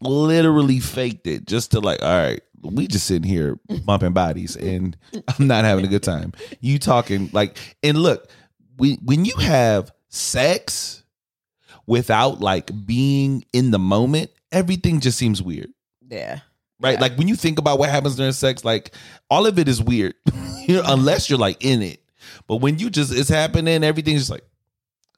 Literally 0.00 0.78
faked 0.78 1.26
it 1.26 1.46
just 1.46 1.70
to 1.70 1.80
like, 1.80 2.02
all 2.02 2.16
right, 2.16 2.42
we 2.62 2.86
just 2.86 3.06
sitting 3.06 3.28
here 3.28 3.58
bumping 3.84 4.12
bodies 4.12 4.54
and 4.54 4.96
I'm 5.12 5.46
not 5.48 5.64
having 5.64 5.86
a 5.86 5.88
good 5.88 6.02
time. 6.02 6.32
You 6.60 6.78
talking 6.78 7.30
like 7.32 7.56
and 7.82 7.98
look, 7.98 8.28
when 8.76 8.98
when 9.02 9.24
you 9.24 9.34
have 9.38 9.90
sex 10.10 11.02
without 11.86 12.40
like 12.40 12.70
being 12.86 13.44
in 13.54 13.70
the 13.70 13.78
moment, 13.78 14.30
everything 14.52 15.00
just 15.00 15.18
seems 15.18 15.42
weird. 15.42 15.70
yeah, 16.08 16.40
Right? 16.78 16.94
Yeah. 16.94 17.00
Like 17.00 17.16
when 17.16 17.28
you 17.28 17.36
think 17.36 17.58
about 17.58 17.78
what 17.78 17.88
happens 17.88 18.16
during 18.16 18.32
sex, 18.32 18.66
like 18.66 18.94
all 19.30 19.46
of 19.46 19.58
it 19.58 19.66
is 19.66 19.82
weird. 19.82 20.14
you 20.66 20.76
know, 20.76 20.82
unless 20.86 21.30
you're 21.30 21.38
like 21.38 21.64
in 21.64 21.80
it. 21.80 22.02
But 22.46 22.56
when 22.56 22.78
you 22.78 22.90
just 22.90 23.14
it's 23.14 23.30
happening, 23.30 23.82
everything's 23.82 24.20
just 24.20 24.30
like, 24.30 24.44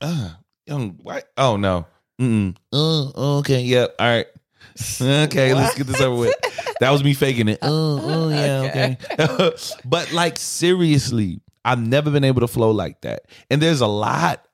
ah, 0.01 0.39
young 0.67 0.99
what? 1.03 1.29
Oh 1.37 1.57
no. 1.57 1.87
Mm-mm. 2.21 2.57
Uh, 2.73 3.11
oh, 3.15 3.39
okay, 3.39 3.61
yep. 3.63 3.95
All 3.99 4.07
right. 4.07 4.27
Okay, 5.01 5.55
let's 5.55 5.75
get 5.77 5.87
this 5.87 6.01
over 6.01 6.17
with. 6.21 6.35
That 6.81 6.91
was 6.91 7.03
me 7.03 7.15
faking 7.15 7.49
it. 7.49 7.59
Oh, 7.63 8.01
oh 8.03 8.29
yeah, 8.29 8.97
okay. 9.17 9.51
but 9.85 10.13
like 10.13 10.37
seriously, 10.37 11.41
I've 11.65 11.81
never 11.81 12.11
been 12.11 12.25
able 12.25 12.41
to 12.43 12.49
flow 12.49 12.71
like 12.71 13.01
that. 13.03 13.23
And 13.51 13.63
there's 13.63 13.81
a 13.81 13.87
lot, 13.87 14.47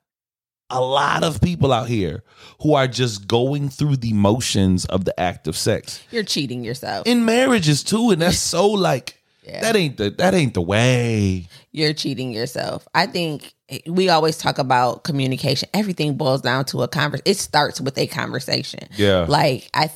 a 0.69 0.79
lot 0.81 1.23
of 1.23 1.41
people 1.41 1.73
out 1.73 1.87
here 1.89 2.23
who 2.61 2.73
are 2.75 2.87
just 2.87 3.27
going 3.27 3.69
through 3.69 3.97
the 3.97 4.13
motions 4.13 4.85
of 4.85 5.03
the 5.05 5.17
act 5.19 5.47
of 5.47 5.57
sex 5.57 6.01
you're 6.11 6.23
cheating 6.23 6.63
yourself. 6.63 7.05
in 7.05 7.25
marriages 7.25 7.83
too, 7.83 8.11
and 8.11 8.21
that's 8.21 8.39
so 8.39 8.69
like 8.69 9.19
Yeah. 9.45 9.59
that 9.59 9.75
ain't 9.75 9.97
the 9.97 10.09
that 10.11 10.33
ain't 10.33 10.53
the 10.53 10.61
way. 10.61 11.49
you're 11.73 11.91
cheating 11.93 12.31
yourself. 12.31 12.87
I 12.95 13.07
think 13.07 13.53
we 13.87 14.09
always 14.09 14.37
talk 14.37 14.57
about 14.57 15.03
communication. 15.03 15.69
Everything 15.73 16.15
boils 16.15 16.41
down 16.41 16.65
to 16.65 16.83
a 16.83 16.87
conversation. 16.87 17.31
It 17.31 17.37
starts 17.37 17.79
with 17.81 17.97
a 17.97 18.07
conversation. 18.07 18.87
Yeah, 18.95 19.25
Like 19.27 19.69
I, 19.73 19.91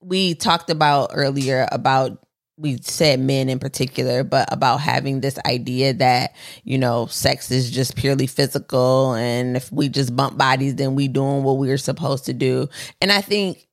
we 0.00 0.34
talked 0.34 0.70
about 0.70 1.10
earlier 1.14 1.68
about 1.70 2.18
we 2.58 2.78
said 2.82 3.18
men 3.18 3.48
in 3.48 3.58
particular, 3.58 4.24
but 4.24 4.52
about 4.52 4.80
having 4.80 5.20
this 5.20 5.38
idea 5.46 5.94
that 5.94 6.34
you 6.64 6.78
know 6.78 7.06
sex 7.06 7.50
is 7.50 7.70
just 7.70 7.96
purely 7.96 8.26
physical, 8.26 9.14
and 9.14 9.56
if 9.56 9.70
we 9.72 9.88
just 9.88 10.14
bump 10.14 10.36
bodies, 10.38 10.76
then 10.76 10.94
we 10.94 11.08
doing 11.08 11.42
what 11.42 11.58
we're 11.58 11.78
supposed 11.78 12.26
to 12.26 12.32
do. 12.32 12.68
And 13.00 13.10
I 13.10 13.20
think 13.20 13.66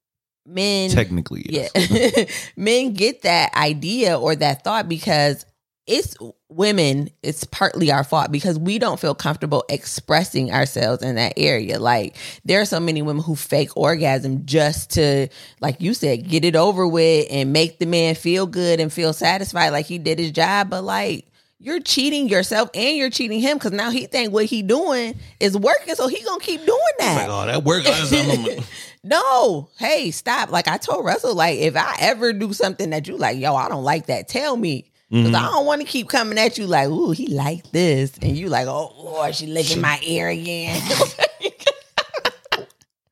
men 0.45 0.89
technically, 0.89 1.45
yes. 1.50 1.72
yeah. 1.76 2.26
Men 2.56 2.93
get 2.93 3.24
that 3.24 3.54
idea 3.56 4.18
or 4.18 4.36
that 4.36 4.64
thought 4.64 4.89
because 4.89 5.45
it's 5.90 6.16
women, 6.50 7.10
it's 7.24 7.44
partly 7.46 7.92
our 7.92 8.04
fault 8.04 8.32
because 8.32 8.60
we 8.60 8.78
don't 8.78 9.00
feel 9.00 9.16
comfortable 9.16 9.66
expressing 9.70 10.52
ourselves 10.54 11.02
in 11.02 11.16
that 11.16 11.34
area. 11.36 11.80
Like 11.80 12.16
there 12.46 12.62
are 12.62 12.66
so 12.66 12.80
many 12.80 13.02
women 13.02 13.24
who 13.24 13.36
fake 13.36 13.76
orgasm 13.76 14.46
just 14.46 14.92
to, 14.92 15.30
like 15.62 15.82
you 15.82 15.96
said, 15.96 16.30
get 16.30 16.46
it 16.46 16.56
over 16.56 16.88
with 16.88 17.26
and 17.32 17.52
make 17.52 17.80
the 17.80 17.88
man 17.88 18.14
feel 18.14 18.46
good 18.46 18.80
and 18.80 18.94
feel 18.94 19.14
satisfied 19.14 19.70
like 19.70 19.88
he 19.88 19.98
did 19.98 20.20
his 20.20 20.30
job. 20.30 20.70
But 20.70 20.84
like 20.84 21.26
you're 21.58 21.82
cheating 21.82 22.30
yourself 22.30 22.70
and 22.76 22.96
you're 22.96 23.10
cheating 23.10 23.40
him 23.40 23.58
because 23.58 23.72
now 23.72 23.90
he 23.90 24.06
think 24.06 24.32
what 24.32 24.46
he 24.46 24.62
doing 24.62 25.16
is 25.40 25.58
working, 25.58 25.96
so 25.96 26.08
he 26.08 26.24
gonna 26.24 26.40
keep 26.40 26.64
doing 26.66 26.80
that. 27.00 27.28
Like, 27.28 27.30
oh, 27.30 27.46
that 27.48 27.64
work. 27.64 27.84
no, 29.04 29.70
hey, 29.80 30.12
stop. 30.12 30.52
Like 30.52 30.68
I 30.68 30.78
told 30.78 31.04
Russell, 31.04 31.34
like 31.34 31.58
if 31.58 31.76
I 31.76 31.98
ever 32.00 32.32
do 32.32 32.54
something 32.54 32.92
that 32.92 33.08
you 33.08 33.18
like, 33.18 33.40
yo, 33.40 33.56
I 33.56 33.68
don't 33.70 33.84
like 33.84 34.06
that. 34.06 34.28
Tell 34.28 34.56
me. 34.56 34.89
Because 35.10 35.26
Mm-hmm. 35.28 35.36
I 35.36 35.41
don't 35.51 35.66
want 35.66 35.82
to 35.82 35.88
keep 35.88 36.07
coming 36.07 36.38
at 36.38 36.57
you 36.60 36.68
like, 36.68 36.88
ooh, 36.89 37.12
he 37.12 37.28
like 37.28 37.72
this. 37.72 38.16
And 38.22 38.38
you 38.38 38.47
like, 38.47 38.68
oh, 38.68 38.93
Lord, 38.97 39.34
she 39.34 39.47
licking 39.47 39.82
my 39.82 39.99
ear 40.03 40.28
again. 40.30 40.80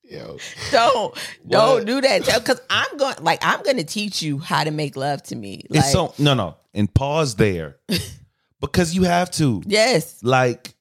Yo. 0.09 0.37
don't, 0.71 1.13
What? 1.13 1.17
don't 1.49 1.85
do 1.85 1.99
that. 2.01 2.23
Because 2.25 2.61
I'm 2.69 2.97
going, 2.97 3.15
like, 3.21 3.39
I'm 3.41 3.61
going 3.63 3.77
to 3.77 3.83
teach 3.83 4.21
you 4.21 4.37
how 4.39 4.63
to 4.63 4.71
make 4.71 4.95
love 4.95 5.21
to 5.23 5.35
me. 5.35 5.63
Like, 5.69 5.79
It's 5.81 5.91
so 5.91 6.13
no, 6.17 6.33
no, 6.33 6.55
and 6.73 6.91
pause 6.93 7.35
there 7.35 7.77
because 8.61 8.95
you 8.95 9.03
have 9.03 9.29
to. 9.31 9.61
yes. 9.65 10.23
Like 10.23 10.75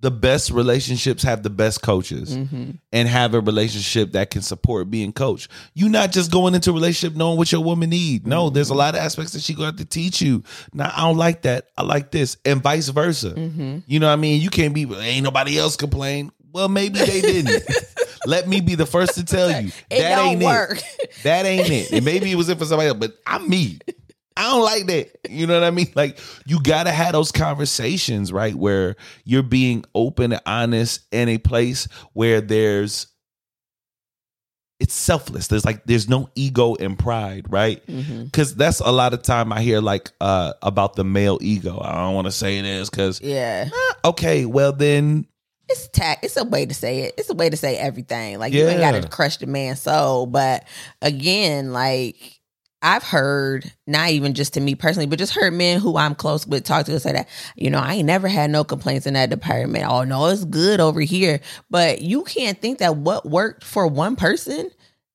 the 0.00 0.10
best 0.12 0.50
relationships 0.50 1.24
have 1.24 1.42
the 1.42 1.50
best 1.50 1.82
coaches 1.82 2.36
Mm-hmm. 2.36 2.70
and 2.92 3.08
have 3.08 3.34
a 3.34 3.40
relationship 3.40 4.12
that 4.12 4.30
can 4.30 4.42
support 4.42 4.90
being 4.90 5.12
coached. 5.12 5.50
You're 5.74 5.90
not 5.90 6.12
just 6.12 6.30
going 6.30 6.54
into 6.54 6.70
a 6.70 6.72
relationship 6.72 7.16
knowing 7.16 7.36
what 7.36 7.50
your 7.50 7.62
woman 7.64 7.90
need. 7.90 8.26
No, 8.26 8.48
there's 8.48 8.70
a 8.70 8.74
lot 8.74 8.94
of 8.94 9.00
aspects 9.00 9.32
that 9.32 9.42
she 9.42 9.54
going 9.54 9.72
to 9.72 9.76
have 9.76 9.76
to 9.76 9.84
teach 9.84 10.20
you. 10.22 10.44
Now 10.72 10.92
I 10.94 11.00
don't 11.00 11.16
like 11.16 11.42
that. 11.42 11.68
I 11.76 11.82
like 11.82 12.10
this, 12.12 12.36
and 12.44 12.62
vice 12.62 12.88
versa. 12.90 13.30
Mm-hmm. 13.30 13.78
You 13.86 13.98
know 14.00 14.06
what 14.06 14.12
I 14.12 14.16
mean? 14.16 14.40
You 14.40 14.50
can't 14.50 14.72
be. 14.74 14.82
Ain't 14.94 15.24
nobody 15.24 15.58
else 15.58 15.74
complain. 15.76 16.30
Well, 16.52 16.68
maybe 16.68 16.98
they 17.00 17.20
didn't. 17.20 17.62
Let 18.26 18.48
me 18.48 18.60
be 18.60 18.74
the 18.74 18.86
first 18.86 19.14
to 19.14 19.24
tell 19.24 19.48
you 19.50 19.68
It 19.90 19.98
that 20.00 20.16
don't 20.16 20.28
ain't 20.28 20.42
work. 20.42 20.78
it. 20.98 21.12
That 21.22 21.44
ain't 21.46 21.68
it. 21.70 21.92
And 21.92 22.04
maybe 22.04 22.30
it 22.32 22.34
was 22.36 22.48
it 22.48 22.58
for 22.58 22.64
somebody 22.64 22.88
else, 22.88 22.98
but 22.98 23.12
I'm 23.26 23.48
me. 23.48 23.78
I 24.38 24.42
don't 24.44 24.62
like 24.62 24.86
that. 24.86 25.10
You 25.28 25.46
know 25.46 25.54
what 25.54 25.64
I 25.64 25.70
mean? 25.70 25.92
Like 25.94 26.18
you 26.46 26.62
gotta 26.62 26.92
have 26.92 27.12
those 27.12 27.32
conversations, 27.32 28.32
right? 28.32 28.54
Where 28.54 28.96
you're 29.24 29.42
being 29.42 29.84
open 29.94 30.32
and 30.32 30.40
honest 30.46 31.00
in 31.12 31.28
a 31.28 31.38
place 31.38 31.88
where 32.12 32.40
there's 32.40 33.08
it's 34.80 34.94
selfless. 34.94 35.48
There's 35.48 35.64
like 35.64 35.84
there's 35.86 36.08
no 36.08 36.30
ego 36.36 36.76
and 36.76 36.96
pride, 36.96 37.46
right? 37.50 37.84
Mm-hmm. 37.86 38.24
Because 38.24 38.54
that's 38.54 38.78
a 38.78 38.92
lot 38.92 39.12
of 39.12 39.22
time 39.22 39.52
I 39.52 39.60
hear 39.60 39.80
like 39.80 40.12
uh 40.20 40.52
about 40.62 40.94
the 40.94 41.02
male 41.04 41.38
ego. 41.40 41.80
I 41.82 41.96
don't 41.96 42.14
want 42.14 42.26
to 42.26 42.32
say 42.32 42.60
this 42.62 42.88
because 42.88 43.20
Yeah. 43.20 43.68
okay, 44.04 44.46
well 44.46 44.72
then 44.72 45.26
It's 45.68 45.88
tact. 45.88 46.24
It's 46.24 46.36
a 46.36 46.44
way 46.44 46.64
to 46.64 46.74
say 46.74 47.00
it. 47.00 47.14
It's 47.18 47.28
a 47.28 47.34
way 47.34 47.50
to 47.50 47.56
say 47.56 47.76
everything. 47.76 48.38
Like 48.38 48.52
you 48.52 48.68
ain't 48.68 48.78
got 48.80 48.92
to 48.92 49.08
crush 49.08 49.38
the 49.38 49.46
man's 49.48 49.82
soul. 49.82 50.26
But 50.26 50.64
again, 51.02 51.72
like 51.72 52.37
I've 52.80 53.02
heard, 53.02 53.72
not 53.88 54.10
even 54.10 54.34
just 54.34 54.54
to 54.54 54.60
me 54.60 54.76
personally, 54.76 55.06
but 55.06 55.18
just 55.18 55.34
heard 55.34 55.52
men 55.52 55.80
who 55.80 55.96
I'm 55.96 56.14
close 56.14 56.46
with 56.46 56.62
talk 56.64 56.86
to 56.86 57.00
say 57.00 57.12
that, 57.12 57.28
you 57.56 57.70
know, 57.70 57.80
I 57.80 57.94
ain't 57.94 58.06
never 58.06 58.28
had 58.28 58.50
no 58.50 58.62
complaints 58.62 59.06
in 59.06 59.14
that 59.14 59.30
department. 59.30 59.84
Oh 59.88 60.04
no, 60.04 60.26
it's 60.26 60.44
good 60.44 60.78
over 60.78 61.00
here. 61.00 61.40
But 61.70 62.02
you 62.02 62.22
can't 62.22 62.60
think 62.60 62.78
that 62.78 62.96
what 62.96 63.26
worked 63.26 63.64
for 63.64 63.88
one 63.88 64.14
person 64.14 64.70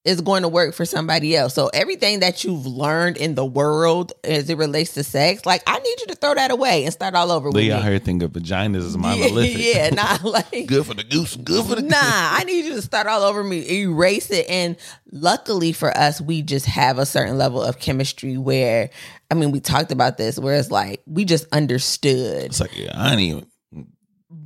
is 0.06 0.20
going 0.20 0.42
to 0.42 0.50
work 0.50 0.76
for 0.76 0.84
somebody 0.84 1.34
else. 1.34 1.54
So 1.54 1.70
everything 1.74 2.20
that 2.20 2.44
you've 2.44 2.66
learned 2.66 3.16
in 3.16 3.36
the 3.36 3.46
world 3.46 4.12
as 4.26 4.50
it 4.50 4.58
relates 4.58 4.96
to 4.96 5.04
sex, 5.04 5.46
like 5.46 5.64
I 5.66 5.80
need 5.80 6.02
you 6.02 6.08
to 6.08 6.16
throw 6.16 6.34
that 6.36 6.52
away 6.52 6.84
and 6.84 6.92
start 6.92 7.16
all 7.16 7.32
over 7.32 7.48
with 7.48 7.56
Lee 7.56 7.68
me. 7.70 7.72
out 7.72 7.84
here 7.84 7.98
think 8.00 8.22
of 8.22 8.32
vaginas 8.34 8.86
as 8.86 8.96
yeah, 8.96 9.02
monolithic. 9.02 9.58
yeah, 9.76 9.90
not 9.92 10.24
like 10.26 10.66
good 10.68 10.86
for 10.86 10.94
the 10.94 11.06
goose, 11.06 11.38
good 11.38 11.66
for 11.66 11.76
the 11.76 11.82
Nah, 11.84 11.98
I 12.02 12.44
need 12.46 12.66
you 12.66 12.74
to 12.76 12.82
start 12.82 13.08
all 13.08 13.22
over 13.24 13.42
me, 13.46 13.66
erase 13.82 14.30
it. 14.30 14.46
And 14.50 14.76
luckily 15.10 15.72
for 15.72 15.96
us, 15.98 16.20
we 16.20 16.42
just 16.42 16.66
have 16.66 16.98
a 16.98 17.06
certain 17.06 17.38
level 17.38 17.64
of 17.64 17.80
chemistry 17.80 18.38
where, 18.38 18.90
I 19.32 19.36
mean, 19.36 19.52
we 19.52 19.62
talked 19.62 19.94
about 19.94 20.18
this, 20.18 20.38
where 20.38 20.56
it's 20.58 20.70
like 20.70 21.02
we 21.06 21.24
just 21.24 21.46
understood, 21.54 22.44
It's 22.46 22.60
like 22.60 22.78
yeah, 22.78 22.92
I 22.94 23.12
ain't 23.14 23.22
even 23.22 23.46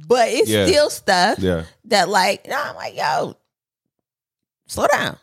but 0.10 0.30
it's 0.30 0.50
Yeah. 0.50 0.68
still 0.68 0.90
stuff 0.92 1.40
yeah. 1.40 1.64
that, 1.86 2.10
like, 2.10 2.48
nah, 2.48 2.70
I'm 2.70 2.76
like, 2.76 2.96
yo, 2.96 3.36
slow 4.68 4.86
down, 4.88 5.18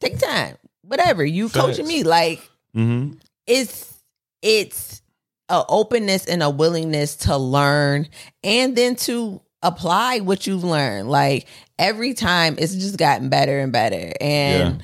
take 0.00 0.18
time, 0.18 0.56
whatever. 0.82 1.24
You 1.24 1.48
coaching 1.48 1.86
me, 1.86 2.02
like, 2.04 2.40
Mm-hmm. 2.76 3.14
it's 3.48 3.92
it's 4.42 5.02
a 5.48 5.64
openness 5.68 6.26
and 6.26 6.40
a 6.40 6.48
willingness 6.48 7.16
to 7.16 7.36
learn 7.36 8.06
and 8.44 8.76
then 8.76 8.94
to 8.94 9.40
apply 9.62 10.20
what 10.20 10.46
you've 10.46 10.62
learned 10.62 11.10
like 11.10 11.48
every 11.80 12.14
time 12.14 12.54
it's 12.58 12.74
just 12.76 12.96
gotten 12.96 13.28
better 13.28 13.58
and 13.58 13.72
better 13.72 14.12
and 14.20 14.82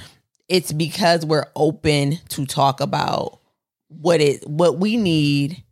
it's 0.49 0.73
because 0.73 1.25
we're 1.25 1.47
open 1.55 2.19
to 2.29 2.45
talk 2.45 2.81
about 2.81 3.39
what 3.87 4.21
it 4.21 4.45
what 4.49 4.79
we 4.81 4.97
need 4.97 5.63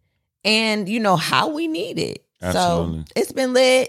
and 0.45 0.89
you 0.89 1.01
know 1.01 1.17
how 1.17 1.49
we 1.49 1.67
need 1.67 1.99
it 1.99 2.25
Absolutely. 2.41 3.01
so 3.01 3.05
it's 3.17 3.33
been 3.33 3.53
lit 3.55 3.89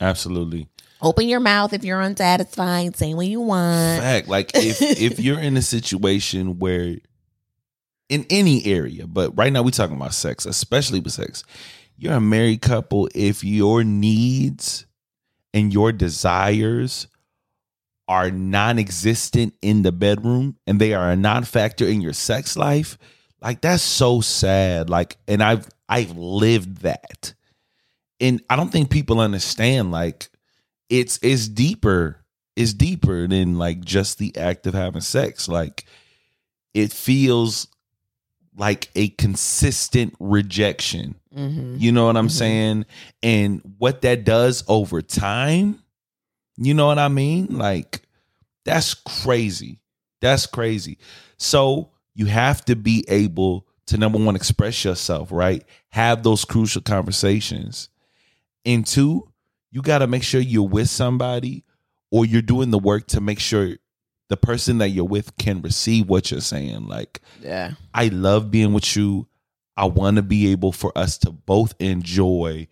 Absolutely. 0.00 0.68
Open 1.02 1.28
your 1.28 1.40
mouth 1.40 1.72
if 1.72 1.84
you're 1.84 2.00
unsatisfied 2.00 2.96
say 2.96 3.14
what 3.14 3.26
you 3.26 3.40
want 3.40 4.00
Fact. 4.00 4.28
Like 4.28 4.52
if 4.54 4.80
if 5.00 5.18
you're 5.20 5.40
in 5.40 5.56
a 5.56 5.62
situation 5.62 6.58
where 6.58 6.96
in 8.08 8.26
any 8.30 8.64
area, 8.66 9.06
but 9.06 9.36
right 9.36 9.52
now 9.52 9.62
we're 9.62 9.70
talking 9.70 9.96
about 9.96 10.14
sex, 10.14 10.46
especially 10.46 11.00
with 11.00 11.12
sex. 11.12 11.42
You're 11.96 12.14
a 12.14 12.20
married 12.20 12.60
couple. 12.60 13.08
If 13.14 13.44
your 13.44 13.84
needs 13.84 14.86
and 15.52 15.72
your 15.72 15.92
desires 15.92 17.06
are 18.06 18.30
non-existent 18.30 19.54
in 19.62 19.82
the 19.82 19.92
bedroom 19.92 20.56
and 20.66 20.80
they 20.80 20.92
are 20.92 21.10
a 21.10 21.16
non-factor 21.16 21.86
in 21.86 22.00
your 22.00 22.12
sex 22.12 22.56
life, 22.56 22.98
like 23.40 23.60
that's 23.60 23.82
so 23.82 24.20
sad. 24.20 24.90
Like, 24.90 25.16
and 25.28 25.42
I've 25.42 25.68
I've 25.88 26.16
lived 26.16 26.78
that. 26.78 27.34
And 28.20 28.42
I 28.48 28.56
don't 28.56 28.70
think 28.70 28.90
people 28.90 29.20
understand 29.20 29.90
like 29.90 30.28
it's 30.88 31.18
it's 31.22 31.48
deeper 31.48 32.24
it's 32.56 32.72
deeper 32.72 33.26
than 33.26 33.58
like 33.58 33.84
just 33.84 34.18
the 34.18 34.36
act 34.36 34.66
of 34.66 34.74
having 34.74 35.00
sex. 35.00 35.48
Like 35.48 35.84
it 36.72 36.92
feels 36.92 37.66
like 38.56 38.90
a 38.94 39.08
consistent 39.08 40.14
rejection. 40.20 41.16
Mhm. 41.36 41.80
you 41.80 41.90
know 41.90 42.06
what 42.06 42.16
i'm 42.16 42.28
Mhm. 42.28 42.30
saying? 42.30 42.86
And 43.24 43.60
what 43.78 44.02
that 44.02 44.24
does 44.24 44.62
over 44.68 45.02
time 45.02 45.80
you 46.56 46.72
know 46.74 46.86
what 46.86 46.98
i 47.00 47.08
mean? 47.08 47.46
Like 47.58 48.02
that's 48.64 48.94
crazy. 48.94 49.80
That's 50.20 50.46
crazy. 50.46 50.98
So 51.36 51.90
you 52.14 52.26
have 52.26 52.64
to 52.66 52.76
be 52.76 53.04
able 53.08 53.66
to 53.86 53.98
number 53.98 54.18
one 54.24 54.36
express 54.36 54.84
yourself 54.84 55.32
right? 55.32 55.64
Have 55.90 56.22
those 56.22 56.44
crucial 56.44 56.80
conversations. 56.82 57.88
And 58.64 58.86
two 58.86 59.28
you 59.74 59.82
got 59.82 59.98
to 59.98 60.06
make 60.06 60.22
sure 60.22 60.40
you're 60.40 60.62
with 60.66 60.88
somebody 60.88 61.64
or 62.12 62.24
you're 62.24 62.40
doing 62.40 62.70
the 62.70 62.78
work 62.78 63.08
to 63.08 63.20
make 63.20 63.40
sure 63.40 63.76
the 64.28 64.36
person 64.36 64.78
that 64.78 64.90
you're 64.90 65.04
with 65.04 65.36
can 65.36 65.60
receive 65.60 66.08
what 66.08 66.30
you're 66.30 66.40
saying 66.40 66.86
like 66.86 67.20
yeah 67.42 67.72
I 67.92 68.08
love 68.08 68.50
being 68.50 68.72
with 68.72 68.96
you. 68.96 69.26
I 69.76 69.86
want 69.86 70.16
to 70.16 70.22
be 70.22 70.52
able 70.52 70.70
for 70.70 70.96
us 70.96 71.18
to 71.18 71.32
both 71.32 71.74
enjoy 71.80 72.68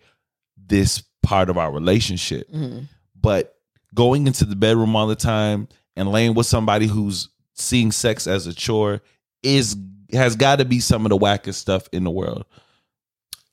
this 0.57 1.03
part 1.21 1.49
of 1.49 1.57
our 1.57 1.71
relationship. 1.71 2.49
Mhm. 2.51 2.87
But 3.19 3.55
going 3.93 4.25
into 4.25 4.45
the 4.45 4.55
bedroom 4.55 4.95
all 4.95 5.07
the 5.07 5.15
time 5.15 5.67
and 5.97 6.09
laying 6.09 6.33
with 6.33 6.47
somebody 6.47 6.87
who's 6.87 7.27
seeing 7.53 7.91
sex 7.91 8.25
as 8.25 8.47
a 8.47 8.53
chore 8.53 9.01
is 9.43 9.75
has 10.13 10.35
got 10.37 10.57
to 10.59 10.65
be 10.65 10.79
some 10.79 11.05
of 11.05 11.09
the 11.09 11.17
wackest 11.17 11.55
stuff 11.55 11.87
in 11.91 12.03
the 12.05 12.11
world. 12.11 12.45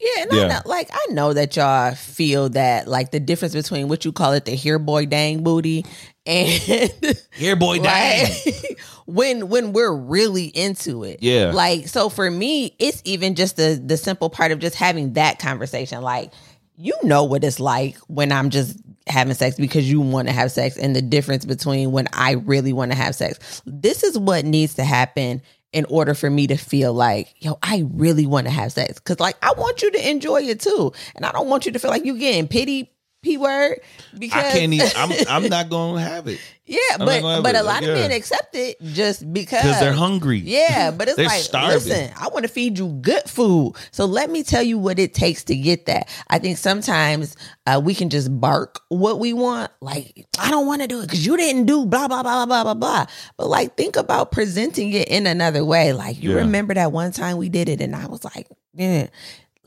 Yeah, 0.01 0.23
and 0.23 0.33
I 0.33 0.49
know, 0.49 0.61
like 0.65 0.89
I 0.93 1.07
know 1.11 1.35
that 1.35 1.57
y'all 1.57 1.95
feel 1.95 2.49
that 2.51 2.89
like 2.89 3.11
the 3.11 3.21
difference 3.21 3.55
between 3.55 3.89
what 3.89 4.05
you 4.07 4.13
call 4.13 4.33
it 4.33 4.47
the 4.47 4.57
hair 4.57 4.79
boy 4.79 5.05
dang 5.05 5.43
booty 5.43 5.85
and 6.25 6.49
Here, 7.33 7.57
boy, 7.57 7.81
dang. 7.81 8.31
like 8.47 8.81
when 9.07 9.49
when 9.49 9.73
we're 9.73 9.95
really 9.95 10.47
into 10.47 11.05
it. 11.05 11.19
Yeah. 11.21 11.53
Like 11.53 11.89
so 11.89 12.09
for 12.09 12.31
me, 12.31 12.75
it's 12.79 13.03
even 13.05 13.35
just 13.35 13.57
the 13.57 13.81
the 13.85 13.99
simple 13.99 14.31
part 14.31 14.53
of 14.53 14.59
just 14.59 14.77
having 14.77 15.15
that 15.15 15.39
conversation. 15.39 16.01
Like 16.01 16.33
you 16.77 16.95
know 17.03 17.25
what 17.25 17.45
it's 17.45 17.61
like 17.61 17.99
when 18.07 18.33
I'm 18.33 18.49
just 18.49 18.79
having 19.07 19.35
sex 19.35 19.57
because 19.57 19.91
you 19.91 20.01
want 20.01 20.29
to 20.29 20.33
have 20.33 20.51
sex 20.51 20.79
and 20.79 20.97
the 20.97 21.03
difference 21.03 21.45
between 21.45 21.93
when 21.93 22.07
I 22.13 22.33
really 22.33 22.73
want 22.73 22.93
to 22.93 22.97
have 22.97 23.15
sex. 23.15 23.61
This 23.67 24.03
is 24.03 24.19
what 24.19 24.45
needs 24.47 24.75
to 24.75 24.85
happen 24.85 25.43
in 25.73 25.85
order 25.87 26.15
for 26.15 26.29
me 26.29 26.47
to 26.49 26.57
feel 26.57 26.93
like, 26.93 27.35
yo, 27.39 27.59
I 27.63 27.85
really 27.93 28.27
want 28.27 28.47
to 28.47 28.53
have 28.53 28.73
sex. 28.73 28.99
Cause 29.01 29.21
like 29.21 29.37
I 29.43 29.53
want 29.53 29.83
you 29.83 29.91
to 29.93 30.11
enjoy 30.11 30.43
it 30.43 30.61
too. 30.61 30.93
And 31.15 31.25
I 31.25 31.33
don't 31.33 31.49
want 31.49 31.67
you 31.67 31.73
to 31.73 31.79
feel 31.79 31.91
like 31.91 32.05
you 32.05 32.19
getting 32.19 32.49
pity 32.49 32.93
p 33.23 33.37
word 33.37 33.81
because 34.19 34.45
I 34.45 34.53
can't 34.59 34.73
even. 34.73 34.89
I'm 34.97 35.13
I'm 35.29 35.49
not 35.49 35.69
gonna 35.69 36.01
have 36.01 36.27
it 36.27 36.41
yeah, 36.71 36.79
not 36.99 37.07
but 37.07 37.43
but 37.43 37.55
it, 37.57 37.59
a 37.59 37.65
lot 37.65 37.83
like, 37.83 37.83
of 37.83 37.89
men 37.97 38.11
yeah. 38.11 38.17
accept 38.17 38.55
it 38.55 38.81
just 38.81 39.33
because 39.33 39.81
they're 39.81 39.93
hungry. 39.93 40.39
Yeah, 40.39 40.93
but 40.93 41.09
it's 41.09 41.19
like, 41.19 41.43
starving. 41.43 41.75
listen, 41.75 42.13
I 42.17 42.29
want 42.29 42.45
to 42.45 42.49
feed 42.49 42.79
you 42.79 42.91
good 43.03 43.25
food. 43.29 43.75
So 43.91 44.05
let 44.05 44.31
me 44.31 44.45
tell 44.45 44.63
you 44.63 44.79
what 44.79 45.01
it 45.01 45.13
takes 45.13 45.43
to 45.45 45.57
get 45.57 45.87
that. 45.87 46.09
I 46.29 46.39
think 46.39 46.59
sometimes 46.59 47.35
uh, 47.67 47.81
we 47.83 47.93
can 47.93 48.09
just 48.09 48.41
bark 48.41 48.79
what 48.89 49.19
we 49.19 49.33
want. 49.33 49.73
Like, 49.81 50.29
I 50.39 50.49
don't 50.49 50.69
want 50.69 50.81
to 50.83 50.87
do 50.87 51.01
it 51.01 51.07
because 51.07 51.27
you 51.27 51.37
didn't 51.37 51.67
do 51.67 51.87
blah, 51.87 52.07
blah, 52.07 52.23
blah, 52.23 52.47
blah, 52.47 52.63
blah, 52.63 52.75
blah. 52.75 53.07
But 53.37 53.49
like, 53.49 53.77
think 53.77 53.97
about 53.97 54.31
presenting 54.31 54.93
it 54.93 55.09
in 55.09 55.27
another 55.27 55.65
way. 55.65 55.93
Like, 55.93 56.23
you 56.23 56.31
Yeah. 56.31 56.37
remember 56.37 56.75
that 56.75 56.93
one 56.93 57.11
time 57.11 57.37
we 57.37 57.49
did 57.49 57.69
it 57.69 57.81
and 57.81 57.97
I 57.97 58.07
was 58.07 58.23
like, 58.23 58.47
yeah. 58.75 59.09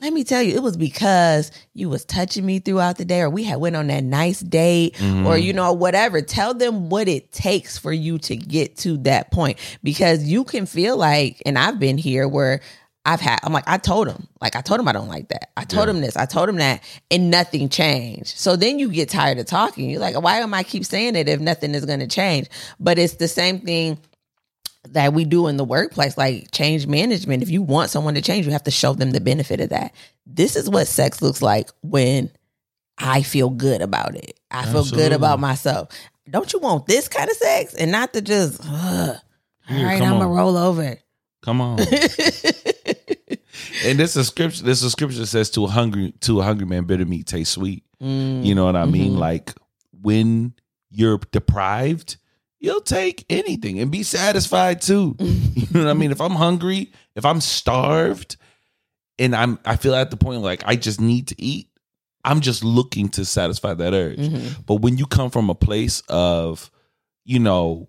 Let 0.00 0.12
me 0.12 0.24
tell 0.24 0.42
you, 0.42 0.54
it 0.54 0.62
was 0.62 0.76
because 0.76 1.50
you 1.72 1.88
was 1.88 2.04
touching 2.04 2.44
me 2.44 2.58
throughout 2.58 2.98
the 2.98 3.04
day, 3.04 3.20
or 3.20 3.30
we 3.30 3.44
had 3.44 3.60
went 3.60 3.76
on 3.76 3.86
that 3.86 4.02
nice 4.04 4.40
date, 4.40 4.94
Mm-hmm. 4.94 5.26
or 5.26 5.36
you 5.38 5.52
know 5.52 5.72
whatever. 5.72 6.20
Tell 6.20 6.52
them 6.52 6.90
what 6.90 7.08
it 7.08 7.32
takes 7.32 7.78
for 7.78 7.92
you 7.92 8.18
to 8.18 8.36
get 8.36 8.76
to 8.78 8.96
that 8.98 9.30
point, 9.30 9.58
because 9.82 10.24
you 10.24 10.44
can 10.44 10.66
feel 10.66 10.96
like, 10.96 11.40
and 11.46 11.58
I've 11.58 11.78
been 11.78 11.96
here 11.96 12.26
where 12.28 12.60
I've 13.06 13.20
had. 13.20 13.38
I'm 13.44 13.52
like, 13.52 13.64
I 13.68 13.76
told 13.78 14.08
him, 14.08 14.26
like 14.40 14.56
I 14.56 14.62
told 14.62 14.80
him 14.80 14.88
I 14.88 14.92
don't 14.92 15.08
like 15.08 15.28
that. 15.28 15.50
I 15.56 15.64
told 15.64 15.88
Yeah. 15.88 15.94
him 15.94 16.00
this, 16.00 16.16
I 16.16 16.26
told 16.26 16.48
him 16.48 16.56
that, 16.56 16.82
and 17.10 17.30
nothing 17.30 17.68
changed. 17.68 18.36
So 18.36 18.56
then 18.56 18.78
you 18.78 18.90
get 18.90 19.08
tired 19.10 19.38
of 19.38 19.46
talking. 19.46 19.88
You're 19.90 20.00
like, 20.00 20.20
why 20.20 20.38
am 20.38 20.54
I 20.54 20.64
keep 20.64 20.84
saying 20.84 21.14
it 21.14 21.28
if 21.28 21.38
nothing 21.40 21.74
is 21.74 21.84
going 21.86 22.00
to 22.00 22.06
change? 22.08 22.48
But 22.80 22.98
it's 22.98 23.14
the 23.14 23.28
same 23.28 23.60
thing 23.60 23.98
that 24.90 25.12
we 25.14 25.24
do 25.24 25.48
in 25.48 25.56
the 25.56 25.64
workplace, 25.64 26.16
like 26.18 26.50
change 26.52 26.86
management. 26.86 27.42
If 27.42 27.50
you 27.50 27.62
want 27.62 27.90
someone 27.90 28.14
to 28.14 28.22
change, 28.22 28.46
you 28.46 28.52
have 28.52 28.64
to 28.64 28.70
show 28.70 28.92
them 28.94 29.10
the 29.10 29.20
benefit 29.20 29.60
of 29.60 29.70
that. 29.70 29.94
This 30.26 30.56
is 30.56 30.68
what 30.68 30.86
sex 30.86 31.20
looks 31.22 31.40
like 31.42 31.70
when 31.82 32.30
I 32.98 33.22
feel 33.22 33.50
good 33.50 33.80
about 33.82 34.14
it. 34.14 34.38
I 34.50 34.66
feel 34.66 34.84
good 34.84 35.12
about 35.12 35.40
myself. 35.40 35.88
Don't 36.30 36.52
you 36.52 36.58
want 36.58 36.86
this 36.86 37.08
kind 37.08 37.28
of 37.30 37.36
sex 37.36 37.74
and 37.74 37.90
not 37.92 38.12
to 38.14 38.22
just, 38.22 38.60
Ugh, 38.64 39.16
all 39.70 39.76
right, 39.84 40.00
I'm 40.02 40.18
gonna 40.18 40.28
roll 40.28 40.56
over. 40.56 40.96
Come 41.42 41.60
on. 41.60 41.78
and 43.84 43.98
this 43.98 44.16
is 44.16 44.28
scripture. 44.28 44.64
This 44.64 44.82
is 44.82 44.92
scripture 44.92 45.18
that 45.18 45.26
says 45.26 45.50
to 45.50 45.64
a 45.64 45.68
hungry 45.68 46.12
to 46.20 46.40
a 46.40 46.42
hungry 46.44 46.66
man, 46.66 46.84
bitter 46.84 47.04
meat 47.04 47.26
tastes 47.26 47.54
sweet. 47.54 47.84
Mm, 48.02 48.44
You 48.44 48.54
know 48.54 48.64
what 48.64 48.76
I 48.76 48.84
mean? 48.86 49.12
Mhm. 49.14 49.18
Like 49.18 49.52
when 50.02 50.54
you're 50.90 51.18
deprived, 51.32 52.16
you'll 52.64 52.80
take 52.80 53.24
anything 53.28 53.78
and 53.78 53.90
be 53.90 54.02
satisfied 54.02 54.80
too. 54.80 55.16
You 55.54 55.80
know 55.80 55.84
what 55.86 55.90
I 55.90 55.94
mean? 55.94 56.10
If 56.12 56.20
I'm 56.20 56.32
hungry, 56.32 56.92
if 57.16 57.24
I'm 57.24 57.40
starved, 57.40 58.36
and 59.18 59.34
I'm 59.34 59.58
I 59.64 59.76
feel 59.76 59.94
at 59.94 60.10
the 60.10 60.16
point 60.16 60.42
like 60.42 60.62
I 60.66 60.76
just 60.76 61.00
need 61.00 61.28
to 61.28 61.40
eat, 61.40 61.68
I'm 62.24 62.40
just 62.40 62.64
looking 62.64 63.08
to 63.10 63.24
satisfy 63.24 63.74
that 63.74 63.92
urge. 63.94 64.18
mhm. 64.18 64.66
But 64.66 64.76
when 64.76 64.98
you 64.98 65.06
come 65.06 65.30
from 65.30 65.50
a 65.50 65.54
place 65.54 66.02
of, 66.08 66.70
you 67.24 67.38
know, 67.38 67.88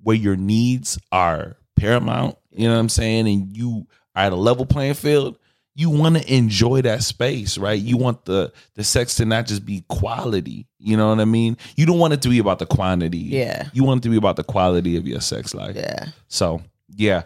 where 0.00 0.16
your 0.16 0.36
needs 0.36 0.98
are 1.10 1.56
paramount, 1.76 2.36
you 2.50 2.66
know 2.68 2.74
what 2.74 2.80
I'm 2.80 2.88
saying, 2.88 3.28
and 3.28 3.56
you 3.56 3.86
are 4.14 4.24
at 4.24 4.32
a 4.32 4.36
level 4.36 4.66
playing 4.66 4.94
field, 4.94 5.38
you 5.74 5.88
want 5.88 6.16
to 6.16 6.34
enjoy 6.34 6.82
that 6.82 7.02
space, 7.02 7.56
right? 7.56 7.80
You 7.80 7.96
want 7.96 8.24
the 8.24 8.52
the 8.74 8.84
sex 8.84 9.14
to 9.16 9.24
not 9.24 9.46
just 9.46 9.64
be 9.64 9.84
quality, 9.88 10.66
you 10.78 10.96
know 10.96 11.08
what 11.08 11.20
I 11.20 11.24
mean? 11.24 11.56
You 11.76 11.86
don't 11.86 11.98
want 11.98 12.12
it 12.12 12.22
to 12.22 12.28
be 12.28 12.38
about 12.38 12.58
the 12.58 12.66
quantity. 12.66 13.18
Yeah. 13.18 13.68
You 13.72 13.84
want 13.84 14.00
it 14.00 14.02
to 14.04 14.10
be 14.10 14.16
about 14.16 14.36
the 14.36 14.44
quality 14.44 14.96
of 14.96 15.06
your 15.06 15.20
sex 15.20 15.54
life. 15.54 15.76
Yeah. 15.76 16.06
So 16.28 16.62
yeah, 16.94 17.22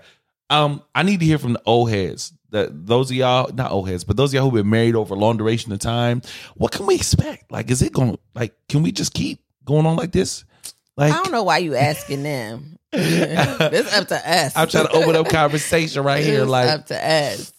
um, 0.50 0.82
I 0.94 1.02
need 1.02 1.20
to 1.20 1.26
hear 1.26 1.38
from 1.38 1.54
the 1.54 1.62
old 1.66 1.90
heads. 1.90 2.32
That 2.50 2.86
those 2.86 3.10
of 3.10 3.16
y'all, 3.16 3.52
not 3.52 3.72
old 3.72 3.88
heads, 3.88 4.04
but 4.04 4.16
those 4.16 4.30
of 4.30 4.34
y'all 4.34 4.44
who've 4.44 4.62
been 4.62 4.70
married 4.70 4.94
over 4.94 5.14
a 5.14 5.18
long 5.18 5.36
duration 5.36 5.72
of 5.72 5.80
time. 5.80 6.22
What 6.54 6.70
can 6.70 6.86
we 6.86 6.94
expect? 6.94 7.50
Like, 7.50 7.70
is 7.70 7.82
it 7.82 7.92
going? 7.92 8.12
To, 8.12 8.18
like, 8.36 8.54
can 8.68 8.84
we 8.84 8.92
just 8.92 9.12
keep 9.12 9.40
going 9.64 9.84
on 9.84 9.96
like 9.96 10.12
this? 10.12 10.44
Like, 10.96 11.12
I 11.12 11.22
don't 11.22 11.32
know 11.32 11.42
why 11.42 11.58
you 11.58 11.74
asking 11.74 12.22
them. 12.22 12.78
this 12.92 13.92
up 13.92 14.08
to 14.08 14.30
us. 14.30 14.56
I'm 14.56 14.68
trying 14.68 14.86
to 14.86 14.92
open 14.92 15.16
up 15.16 15.28
conversation 15.30 16.04
right 16.04 16.24
here. 16.24 16.42
It's 16.42 16.50
Like, 16.50 16.70
up 16.70 16.86
to 16.86 16.96
us. 16.96 17.52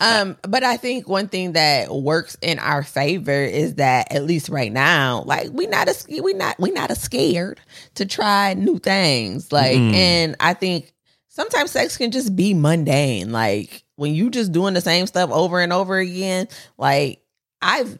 Um, 0.00 0.36
but 0.42 0.64
I 0.64 0.76
think 0.76 1.08
one 1.08 1.28
thing 1.28 1.52
that 1.52 1.90
works 1.94 2.36
in 2.42 2.58
our 2.58 2.82
favor 2.82 3.32
is 3.32 3.76
that 3.76 4.12
at 4.12 4.24
least 4.24 4.48
right 4.48 4.72
now, 4.72 5.22
like 5.26 5.50
we 5.52 5.66
not 5.66 5.88
a 5.88 6.22
we 6.22 6.32
not 6.34 6.58
we 6.58 6.70
not 6.70 6.90
a 6.90 6.94
scared 6.94 7.60
to 7.94 8.06
try 8.06 8.54
new 8.54 8.78
things. 8.78 9.52
Like, 9.52 9.76
Mm-mm. 9.76 9.94
and 9.94 10.36
I 10.40 10.54
think 10.54 10.92
sometimes 11.28 11.70
sex 11.70 11.96
can 11.96 12.10
just 12.10 12.34
be 12.34 12.54
mundane. 12.54 13.32
Like 13.32 13.84
when 13.96 14.14
you 14.14 14.30
just 14.30 14.52
doing 14.52 14.74
the 14.74 14.80
same 14.80 15.06
stuff 15.06 15.30
over 15.30 15.60
and 15.60 15.72
over 15.72 15.98
again. 15.98 16.48
Like 16.78 17.22
I've 17.62 17.98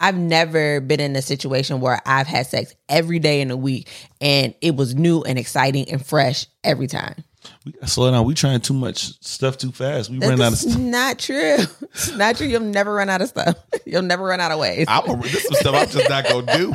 I've 0.00 0.16
never 0.16 0.80
been 0.80 1.00
in 1.00 1.16
a 1.16 1.22
situation 1.22 1.80
where 1.80 2.00
I've 2.04 2.26
had 2.26 2.46
sex 2.46 2.74
every 2.88 3.18
day 3.18 3.40
in 3.40 3.50
a 3.50 3.56
week 3.56 3.88
and 4.20 4.54
it 4.60 4.76
was 4.76 4.94
new 4.94 5.22
and 5.22 5.38
exciting 5.38 5.88
and 5.90 6.04
fresh 6.04 6.46
every 6.62 6.86
time. 6.86 7.24
We 7.64 7.72
slow 7.86 8.10
down. 8.10 8.24
We 8.24 8.34
trying 8.34 8.60
too 8.60 8.74
much 8.74 9.20
stuff 9.24 9.58
too 9.58 9.72
fast. 9.72 10.10
We 10.10 10.18
run 10.18 10.40
out 10.40 10.52
of 10.52 10.58
stuff. 10.58 10.78
not 10.78 11.18
true. 11.18 11.56
It's 11.94 12.14
not 12.16 12.36
true. 12.36 12.46
You'll 12.46 12.60
never 12.60 12.92
run 12.94 13.08
out 13.08 13.22
of 13.22 13.28
stuff. 13.28 13.56
You'll 13.86 14.02
never 14.02 14.24
run 14.24 14.40
out 14.40 14.52
of 14.52 14.58
ways. 14.58 14.86
I'm 14.88 15.08
a, 15.08 15.16
this 15.22 15.44
is 15.44 15.58
stuff 15.58 15.74
I'm 15.74 15.88
just 15.88 16.08
not 16.08 16.26
gonna 16.28 16.56
do. 16.56 16.72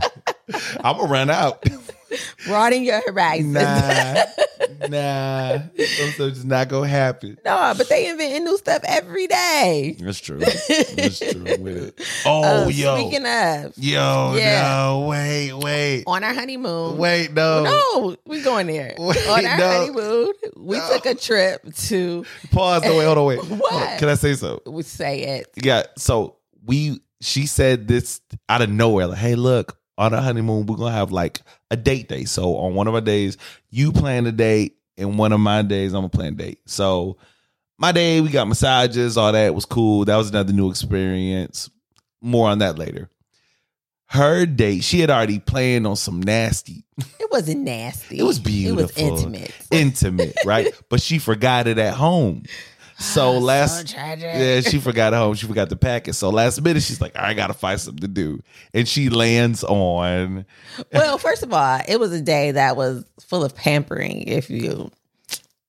I'm 0.83 0.97
gonna 0.97 1.11
run 1.11 1.29
out. 1.29 1.63
Broaden 2.45 2.83
your 2.83 3.01
horizons. 3.05 3.53
Nah, 3.53 4.23
nah. 4.89 5.59
Some 5.77 6.09
stuff 6.11 6.33
just 6.33 6.45
not 6.45 6.67
gonna 6.69 6.87
happen. 6.87 7.37
no, 7.43 7.73
but 7.77 7.89
they 7.89 8.09
inventing 8.09 8.43
new 8.45 8.57
stuff 8.57 8.81
every 8.87 9.27
day. 9.27 9.95
That's 9.99 10.19
true. 10.19 10.39
That's 10.39 11.19
true. 11.19 11.43
With 11.59 11.67
it. 11.99 12.01
Oh, 12.25 12.65
Uh, 12.65 12.67
yo, 12.67 12.97
Speaking 12.99 13.25
of, 13.25 13.73
yo, 13.77 14.35
Yeah. 14.35 14.61
no, 14.85 15.07
wait, 15.09 15.53
wait, 15.53 16.03
on 16.07 16.23
our 16.23 16.33
honeymoon. 16.33 16.97
wait, 16.97 17.33
no. 17.33 17.63
No, 17.63 18.15
we 18.25 18.41
going 18.41 18.67
there. 18.67 18.93
Wait, 18.99 19.27
on 19.27 19.45
our 19.45 19.57
no. 19.57 19.67
honeymoon, 19.71 20.33
we 20.57 20.77
No. 20.77 20.89
took 20.93 21.05
a 21.05 21.15
trip 21.15 21.73
to 21.73 22.25
Pause. 22.51 22.83
No, 22.83 22.97
wait, 22.97 23.05
hold 23.05 23.17
on, 23.17 23.25
wait. 23.25 23.39
Hold 23.39 23.51
on. 23.53 23.59
What? 23.59 23.99
Can 23.99 24.09
I 24.09 24.15
say 24.15 24.33
so? 24.35 24.61
we 24.65 24.83
say 24.83 25.21
it. 25.39 25.47
Yeah. 25.55 25.83
So 25.97 26.35
we, 26.65 26.99
she 27.21 27.45
said 27.47 27.87
this 27.87 28.21
out 28.47 28.61
of 28.61 28.69
nowhere. 28.69 29.07
Like, 29.07 29.17
hey, 29.17 29.35
look, 29.35 29.77
on 29.99 30.13
our 30.13 30.21
honeymoon, 30.21 30.65
we're 30.65 30.77
gonna 30.77 30.95
have 30.95 31.11
like 31.11 31.41
a 31.69 31.75
date 31.77 32.07
day. 32.07 32.23
So 32.23 32.55
on 32.55 32.73
one 32.73 32.87
of 32.87 32.95
our 32.95 33.01
days, 33.01 33.37
you 33.69 33.91
plan 33.91 34.25
a 34.25 34.31
date, 34.31 34.77
and 34.97 35.19
one 35.19 35.33
of 35.33 35.39
my 35.41 35.61
days, 35.61 35.93
I'm 35.93 35.99
gonna 35.99 36.09
plan 36.09 36.33
a 36.33 36.37
date. 36.37 36.59
So 36.65 37.17
my 37.77 37.91
day, 37.91 38.21
we 38.21 38.29
got 38.29 38.47
massages, 38.47 39.17
all 39.17 39.31
that 39.33 39.53
was 39.53 39.65
cool. 39.65 40.05
That 40.05 40.15
was 40.15 40.29
another 40.29 40.53
new 40.53 40.69
experience. 40.69 41.69
More 42.21 42.49
on 42.49 42.59
that 42.59 42.77
later. 42.77 43.09
Her 44.07 44.45
date, 44.47 44.83
she 44.83 45.01
had 45.01 45.11
already 45.11 45.37
planned 45.39 45.85
on 45.85 45.95
some 45.95 46.19
nasty, 46.21 46.83
It 47.19 47.29
wasn't 47.31 47.61
nasty. 47.61 48.17
It 48.17 48.23
was 48.23 48.39
beautiful. 48.39 48.79
It 49.05 49.11
was 49.11 49.21
intimate. 49.23 49.53
intimate, 49.69 50.35
right? 50.45 50.73
But 50.89 51.01
she 51.01 51.19
forgot 51.19 51.67
it 51.67 51.77
at 51.77 51.93
home. 51.93 52.43
So 52.99 53.37
last 53.37 53.89
so 53.89 53.97
yeah, 53.97 54.59
she 54.59 54.77
forgot 54.79 55.13
home. 55.13 55.33
She 55.33 55.47
forgot 55.47 55.69
to 55.69 55.75
pack 55.77 56.07
it. 56.09 56.13
So 56.13 56.29
last 56.29 56.61
minute, 56.61 56.83
she's 56.83 56.99
like, 56.99 57.15
I 57.17 57.33
gotta 57.33 57.53
find 57.53 57.79
something 57.79 58.01
to 58.01 58.07
do, 58.07 58.41
and 58.73 58.87
she 58.87 59.09
lands 59.09 59.63
on. 59.63 60.45
well, 60.93 61.17
first 61.17 61.41
of 61.41 61.53
all, 61.53 61.79
it 61.87 61.99
was 61.99 62.11
a 62.11 62.21
day 62.21 62.51
that 62.51 62.75
was 62.75 63.05
full 63.21 63.43
of 63.43 63.55
pampering. 63.55 64.23
If 64.27 64.49
you, 64.49 64.91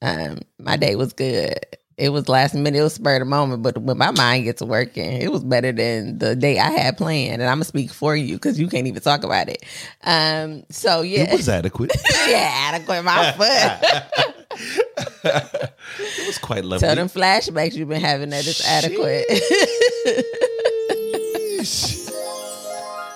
um, 0.03 0.39
my 0.59 0.77
day 0.77 0.97
was 0.97 1.13
good. 1.13 1.55
It 1.97 2.09
was 2.09 2.31
last 2.31 2.55
minute. 2.55 2.79
It 2.79 2.83
was 2.83 2.95
spur 2.95 3.17
of 3.17 3.21
the 3.21 3.27
moment, 3.27 3.63
but 3.63 3.77
when 3.77 3.99
my 3.99 4.11
mind 4.11 4.45
gets 4.45 4.63
working, 4.63 5.21
it 5.21 5.31
was 5.31 5.45
better 5.45 5.71
than 5.71 6.19
the 6.19 6.35
day 6.35 6.59
I 6.59 6.71
had 6.71 6.97
planned. 6.97 7.43
And 7.43 7.51
I'm 7.51 7.57
gonna 7.57 7.65
speak 7.65 7.91
for 7.93 8.17
you 8.17 8.37
because 8.37 8.59
you 8.59 8.69
can't 8.69 8.87
even 8.87 9.03
talk 9.03 9.23
about 9.23 9.51
it. 9.51 9.63
Um, 10.03 10.65
so 10.71 11.03
yeah, 11.03 11.31
It 11.31 11.37
was 11.37 11.49
adequate. 11.51 11.93
yeah, 12.27 12.71
adequate. 12.73 13.03
My 13.03 13.33
foot. 13.37 14.30
It 14.53 16.27
was 16.27 16.39
quite 16.39 16.65
lovely. 16.65 16.87
Tell 16.87 16.97
them 16.97 17.09
flashbacks 17.09 17.75
you've 17.75 17.89
been 17.89 18.01
having 18.01 18.31
that 18.31 18.47
is 18.47 18.61
it's 18.61 18.67
adequate. 18.67 19.27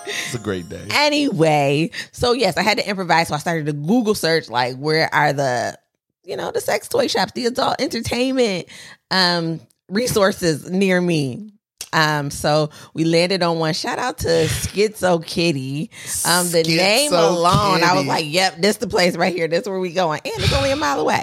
It's 0.07 0.35
a 0.35 0.39
great 0.39 0.68
day. 0.68 0.87
anyway, 0.93 1.91
so 2.12 2.32
yes, 2.32 2.57
I 2.57 2.62
had 2.62 2.78
to 2.78 2.89
improvise. 2.89 3.28
So 3.28 3.35
I 3.35 3.39
started 3.39 3.66
to 3.66 3.72
Google 3.72 4.14
search 4.14 4.49
like 4.49 4.76
where 4.76 5.12
are 5.14 5.32
the, 5.32 5.78
you 6.24 6.37
know, 6.37 6.51
the 6.51 6.61
sex 6.61 6.89
toy 6.89 7.07
shops, 7.07 7.32
the 7.32 7.47
adult 7.47 7.80
entertainment 7.80 8.66
um 9.11 9.61
resources 9.89 10.70
near 10.70 11.01
me. 11.01 11.53
Um, 11.95 12.30
so 12.30 12.70
we 12.92 13.05
landed 13.05 13.42
on 13.42 13.59
one. 13.59 13.72
Shout 13.72 13.99
out 13.99 14.18
to 14.18 14.28
Schizo 14.28 15.24
Kitty. 15.24 15.90
Um, 16.26 16.51
the 16.51 16.62
name 16.64 17.12
Schizo 17.12 17.30
alone, 17.30 17.82
I 17.82 17.95
was 17.95 18.07
like, 18.07 18.26
"Yep, 18.28 18.57
this 18.59 18.76
the 18.78 18.88
place 18.88 19.16
right 19.16 19.34
here. 19.34 19.49
This 19.49 19.66
where 19.66 19.78
we 19.78 19.92
going," 19.92 20.20
and 20.24 20.34
it's 20.36 20.53
only 20.53 20.72
a 20.72 20.76
mile 20.76 21.01
away. 21.01 21.22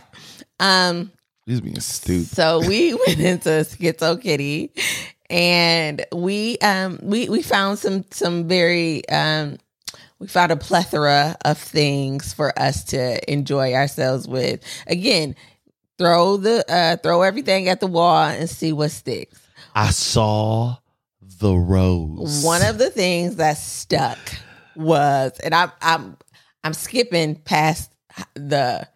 Um, 0.60 1.12
He's 1.46 1.60
being 1.62 1.80
stupid. 1.80 2.28
so 2.28 2.66
we 2.66 2.94
went 3.08 3.20
into 3.20 3.50
Schizo 3.50 4.22
Kitty 4.22 4.72
and 5.32 6.06
we 6.12 6.58
um 6.60 7.00
we 7.02 7.30
we 7.30 7.42
found 7.42 7.80
some 7.80 8.04
some 8.12 8.48
very 8.48 9.08
um 9.10 9.58
we 10.20 10.28
found 10.28 10.52
a 10.52 10.58
plethora 10.58 11.36
of 11.46 11.58
things 11.58 12.32
for 12.34 12.58
us 12.60 12.84
to 12.86 13.32
enjoy 13.32 13.74
ourselves 13.74 14.28
with. 14.28 14.62
Again, 14.86 15.36
throw 15.98 16.38
the 16.38 16.64
uh 16.72 16.98
throw 16.98 17.24
everything 17.24 17.70
at 17.70 17.80
the 17.80 17.88
wall 17.88 18.26
and 18.26 18.50
see 18.50 18.72
what 18.74 18.92
sticks. 18.92 19.40
I 19.76 19.92
saw 19.92 20.78
the 21.40 21.54
rose. 21.54 22.44
One 22.44 22.66
of 22.66 22.78
the 22.78 22.90
things 22.90 23.38
that 23.38 23.58
stuck 23.58 24.18
was, 24.76 25.40
and 25.44 25.54
I'm 25.54 25.72
I'm 25.82 26.18
I'm 26.64 26.74
skipping 26.74 27.36
past 27.36 27.92
the 28.36 28.88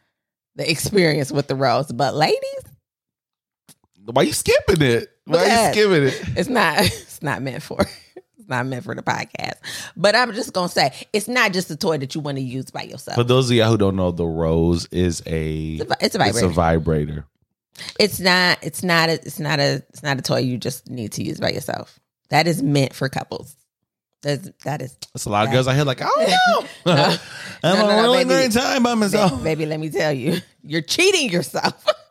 the 0.56 0.70
experience 0.70 1.32
with 1.32 1.48
the 1.48 1.56
rose, 1.56 1.92
but 1.92 2.16
ladies, 2.16 2.64
Why 4.06 4.24
you 4.24 4.34
skipping 4.34 4.82
it? 4.82 5.10
Why 5.26 5.46
you 5.46 5.74
skipping 5.74 6.04
it? 6.04 6.38
it's 6.38 6.50
not 6.50 6.80
it's 6.80 7.22
not 7.22 7.42
meant 7.42 7.64
for 7.64 7.82
it's 7.82 8.48
not 8.48 8.66
meant 8.66 8.84
for 8.84 8.94
the 8.96 9.02
podcast. 9.02 9.56
But 9.98 10.16
I'm 10.16 10.34
just 10.34 10.54
gonna 10.54 10.70
say 10.70 10.92
it's 11.14 11.28
not 11.28 11.54
just 11.54 11.72
a 11.72 11.76
toy 11.76 11.98
that 11.98 12.14
you 12.16 12.22
want 12.22 12.38
to 12.38 12.44
use 12.44 12.70
by 12.72 12.84
yourself. 12.84 13.16
For 13.16 13.24
those 13.24 13.50
of 13.50 13.56
y'all 13.56 13.72
who 13.72 13.78
don't 13.78 13.96
know, 13.96 14.12
the 14.12 14.26
rose 14.26 14.88
is 14.92 15.22
a 15.26 15.76
It's 15.76 15.92
a, 15.92 15.98
it's 16.02 16.16
a 16.16 16.28
it's 16.28 16.42
a 16.42 16.48
vibrator. 16.50 17.26
It's 18.00 18.20
not. 18.20 18.60
It's 18.62 18.84
not. 18.84 19.10
A, 19.10 19.14
it's 19.14 19.40
not 19.40 19.60
a. 19.60 19.84
It's 19.90 20.04
not 20.04 20.18
a 20.20 20.22
toy 20.22 20.40
you 20.40 20.58
just 20.58 20.90
need 20.90 21.14
to 21.14 21.24
use 21.24 21.40
by 21.40 21.50
yourself. 21.52 22.00
That 22.30 22.48
is 22.48 22.64
meant 22.64 22.94
for 22.94 23.10
couples. 23.10 23.56
That's 24.22 24.50
that 24.64 24.82
is. 24.82 24.98
That's 25.14 25.26
a 25.26 25.30
lot 25.30 25.46
of 25.46 25.52
girls 25.54 25.68
I 25.68 25.76
hear 25.76 25.84
like, 25.84 26.02
I 26.02 26.06
don't 26.06 26.30
know. 26.86 26.96
No. 26.96 27.18
I'm 27.64 27.78
No, 27.78 27.88
no, 27.88 27.90
a 27.90 27.96
no, 27.96 28.02
really 28.04 28.18
baby. 28.26 28.30
great 28.30 28.52
time 28.54 28.84
by 28.84 28.96
myself. 28.96 29.44
Baby, 29.44 29.66
let 29.66 29.80
me 29.80 29.90
tell 29.90 30.12
you, 30.14 30.38
you're 30.64 30.82
cheating 30.82 31.30
yourself. 31.30 31.86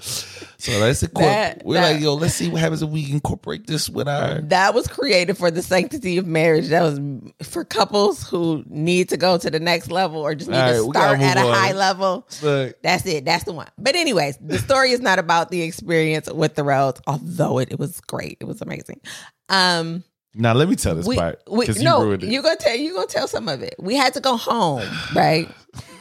So 0.00 0.78
let's 0.78 1.02
incorporate. 1.02 1.30
That- 1.32 1.62
We're 1.64 1.74
that- 1.80 1.92
like, 1.94 2.02
yo, 2.02 2.14
let's 2.14 2.34
see 2.34 2.48
what 2.48 2.60
happens 2.60 2.82
if 2.82 2.90
we 2.90 3.10
incorporate 3.10 3.66
this 3.66 3.88
with 3.88 4.08
our. 4.08 4.40
that 4.42 4.74
was 4.74 4.86
created 4.88 5.36
for 5.38 5.50
the 5.50 5.62
sanctity 5.62 6.18
of 6.18 6.26
marriage. 6.26 6.68
That 6.68 6.82
was 6.82 7.00
for 7.42 7.64
couples 7.64 8.28
who 8.28 8.62
need 8.66 9.08
to 9.10 9.16
go 9.16 9.38
to 9.38 9.50
the 9.50 9.60
next 9.60 9.90
level 9.90 10.20
or 10.20 10.34
just 10.34 10.50
need 10.50 10.58
All 10.58 10.72
to 10.72 10.90
start 10.90 11.20
at 11.20 11.36
a 11.36 11.40
on. 11.40 11.54
high 11.54 11.72
level. 11.72 12.26
Look, 12.42 12.76
That's 12.82 13.06
it. 13.06 13.24
That's 13.24 13.44
the 13.44 13.52
one. 13.52 13.68
But 13.78 13.96
anyways, 13.96 14.36
the 14.40 14.58
story 14.58 14.90
is 14.90 15.00
not 15.00 15.18
about 15.18 15.50
the 15.50 15.62
experience 15.62 16.30
with 16.30 16.54
the 16.56 16.64
rose, 16.64 16.94
although 17.06 17.58
it, 17.58 17.72
it 17.72 17.78
was 17.78 18.00
great. 18.02 18.36
It 18.40 18.44
was 18.44 18.60
amazing. 18.60 19.00
Um, 19.48 20.04
now 20.34 20.52
let 20.52 20.68
me 20.68 20.76
tell 20.76 20.94
this 20.94 21.06
we, 21.06 21.16
part 21.16 21.40
because 21.46 21.78
you 21.78 21.84
no, 21.84 22.02
ruined 22.04 22.22
it. 22.22 22.30
you're 22.30 22.42
gonna 22.42 22.56
tell 22.56 22.76
you 22.76 22.94
gonna 22.94 23.06
tell 23.06 23.26
some 23.26 23.48
of 23.48 23.62
it. 23.62 23.74
We 23.78 23.96
had 23.96 24.14
to 24.14 24.20
go 24.20 24.36
home, 24.36 24.88
right? 25.14 25.48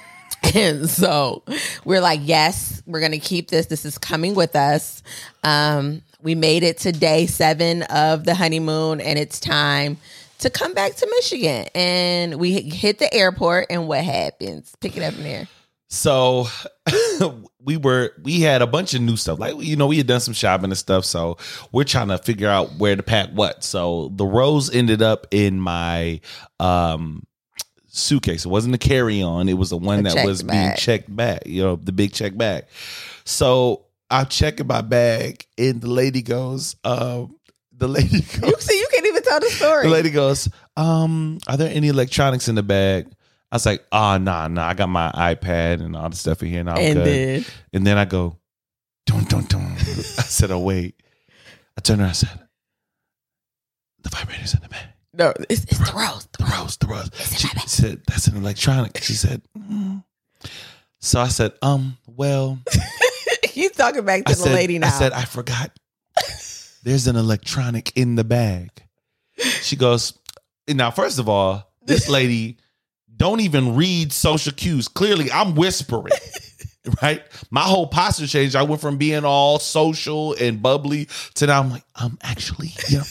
and 0.56 0.90
so 0.90 1.44
we're 1.86 2.02
like, 2.02 2.22
yes, 2.24 2.82
we're 2.86 3.02
gonna 3.02 3.20
keep 3.20 3.50
this. 3.50 3.68
This 3.68 3.86
is 3.86 3.98
coming 3.98 4.36
with 4.36 4.56
us. 4.56 5.04
Um, 5.44 6.02
we 6.22 6.36
made 6.36 6.64
it 6.64 6.80
to 6.80 6.92
day 6.92 7.26
seven 7.26 7.84
of 7.84 8.26
the 8.26 8.36
honeymoon, 8.36 9.02
and 9.02 9.18
it's 9.18 9.40
time 9.40 9.98
to 10.40 10.50
come 10.50 10.74
back 10.74 10.96
to 10.96 11.08
Michigan. 11.18 11.68
And 11.76 12.36
we 12.36 12.62
hit 12.62 13.00
the 13.00 13.14
airport, 13.14 13.68
and 13.70 13.88
what 13.88 14.04
happens? 14.04 14.74
Pick 14.80 14.98
it 14.98 15.04
up 15.04 15.14
in 15.16 15.24
there. 15.24 15.48
So 15.92 16.48
we 17.64 17.78
were 17.78 18.12
we 18.22 18.42
had 18.42 18.62
a 18.62 18.68
bunch 18.68 18.94
of 18.94 19.02
new 19.02 19.18
stuff. 19.18 19.40
Like 19.40 19.56
you 19.60 19.76
know, 19.76 19.88
we 19.88 19.98
had 19.98 20.08
done 20.08 20.20
some 20.20 20.36
shopping 20.36 20.66
and 20.66 20.78
stuff. 20.78 21.04
So 21.04 21.38
we're 21.72 21.84
trying 21.84 22.10
to 22.10 22.20
figure 22.20 22.48
out 22.48 22.76
where 22.78 22.96
to 22.96 23.02
pack 23.02 23.30
what. 23.30 23.64
So 23.64 24.10
the 24.14 24.26
rose 24.26 24.74
ended 24.74 25.02
up 25.02 25.26
in 25.32 25.60
my 25.60 26.22
um 26.60 27.26
suitcase. 27.90 28.46
It 28.46 28.50
wasn't 28.50 28.76
a 28.76 28.78
carry 28.78 29.22
on. 29.22 29.50
It 29.50 29.54
was 29.58 29.72
the 29.72 29.78
one 29.78 30.00
A 30.00 30.14
that 30.14 30.26
was 30.26 30.44
being 30.44 30.74
checked 30.76 31.14
back. 31.14 31.46
You 31.46 31.64
know, 31.64 31.76
the 31.76 31.92
big 31.92 32.14
check 32.14 32.38
bag. 32.38 32.66
So 33.26 33.86
I'm 34.10 34.26
checking 34.28 34.68
my 34.68 34.82
bag, 34.82 35.46
and 35.58 35.82
the 35.82 35.90
lady 35.90 36.22
goes, 36.22 36.76
um, 36.84 37.36
the 37.76 37.88
lady 37.88 38.22
goes, 38.40 38.50
You 38.50 38.56
see, 38.60 38.80
you 38.80 38.88
can't 38.92 39.06
even 39.08 39.24
tell 39.24 39.40
the 39.40 39.50
story. 39.50 39.84
the 39.84 39.90
lady 39.90 40.10
goes, 40.10 40.50
um, 40.78 41.40
are 41.48 41.58
there 41.58 41.72
any 41.74 41.88
electronics 41.90 42.48
in 42.48 42.56
the 42.56 42.64
bag? 42.64 43.08
I 43.52 43.56
was 43.56 43.66
like, 43.66 43.84
oh, 43.92 44.18
nah, 44.18 44.48
nah. 44.48 44.68
I 44.68 44.74
got 44.76 44.90
my 44.90 45.12
iPad 45.12 45.82
and 45.84 45.96
all 45.96 46.10
the 46.10 46.16
stuff 46.16 46.44
in 46.44 46.50
here, 46.50 46.60
and 46.60 46.70
I'm 46.70 46.78
and 46.78 46.94
good. 46.96 47.06
then 47.06 47.46
and 47.74 47.88
then 47.88 47.98
I 47.98 48.06
go, 48.06 48.38
dun 49.06 49.24
dun 49.26 49.46
dun. 49.46 49.62
I 49.78 49.84
said, 50.24 50.52
oh 50.52 50.60
wait. 50.60 51.02
I 51.78 51.82
turned 51.82 52.02
around. 52.02 52.10
I 52.10 52.14
said, 52.14 52.40
the 54.04 54.10
vibrator's 54.10 54.54
in 54.54 54.62
the 54.62 54.70
bag. 54.70 54.88
No, 55.20 55.34
it's, 55.50 55.66
it's 55.66 55.78
the 55.78 55.94
rose. 55.96 56.28
The 56.38 56.46
rose, 56.46 56.78
the 56.78 56.88
rose. 56.88 57.10
She 57.38 57.48
said, 57.68 58.02
that's 58.08 58.28
an 58.28 58.38
electronic. 58.38 59.04
She 59.04 59.14
said, 59.14 59.42
mm. 59.58 60.04
so 61.00 61.20
I 61.20 61.28
said, 61.28 61.54
um, 61.62 61.98
well, 62.08 62.58
He's 63.60 63.72
talking 63.72 64.06
back 64.06 64.24
to 64.24 64.32
I 64.32 64.34
the 64.34 64.40
said, 64.40 64.54
lady 64.54 64.80
now. 64.80 64.88
I 64.88 64.92
said, 64.92 65.12
I 65.12 65.26
forgot. 65.26 65.72
There's 66.84 67.08
an 67.08 67.18
electronic 67.18 67.92
in 67.98 68.16
the 68.16 68.24
bag. 68.24 68.70
She 69.62 69.76
goes, 69.76 70.18
now, 70.68 70.92
first 70.92 71.20
of 71.20 71.28
all, 71.28 71.70
this 71.86 72.08
lady 72.08 72.58
don't 73.16 73.42
even 73.42 73.76
read 73.76 74.14
social 74.14 74.54
cues. 74.54 74.88
Clearly, 74.88 75.30
I'm 75.32 75.56
whispering. 75.56 76.14
Right, 77.02 77.24
my 77.50 77.62
whole 77.62 77.88
posture 77.88 78.28
changed. 78.28 78.56
I 78.56 78.64
went 78.64 78.82
from 78.82 78.98
being 78.98 79.24
all 79.26 79.60
social 79.60 80.34
and 80.36 80.62
bubbly 80.62 81.08
to 81.36 81.48
now 81.48 81.62
I'm 81.62 81.70
like, 81.72 81.84
um, 81.96 82.18
actually, 82.22 82.72
yeah, 82.90 83.04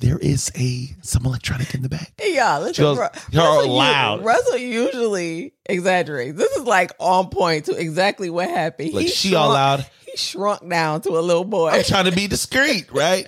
there 0.00 0.18
is 0.18 0.50
a 0.56 0.88
some 1.02 1.24
electronic 1.26 1.74
in 1.74 1.82
the 1.82 1.88
back. 1.88 2.12
Yeah, 2.18 2.54
y'all, 2.54 2.62
listen. 2.62 2.84
Goes, 2.84 2.98
"You're 3.30 3.42
Russell, 3.42 3.64
u- 3.66 3.72
loud." 3.72 4.24
Russell 4.24 4.56
usually 4.58 5.54
exaggerates. 5.66 6.36
This 6.36 6.50
is 6.56 6.64
like 6.64 6.92
on 6.98 7.28
point 7.30 7.66
to 7.66 7.72
exactly 7.76 8.30
what 8.30 8.48
happened. 8.48 8.92
Like 8.92 9.06
he 9.06 9.10
she 9.10 9.34
all 9.34 9.48
shrunk- 9.48 9.54
loud. 9.54 9.86
He 10.06 10.16
shrunk 10.16 10.68
down 10.68 11.00
to 11.02 11.10
a 11.10 11.20
little 11.20 11.44
boy. 11.44 11.70
I'm 11.70 11.84
trying 11.84 12.06
to 12.06 12.12
be 12.12 12.26
discreet, 12.26 12.86
right? 12.92 13.26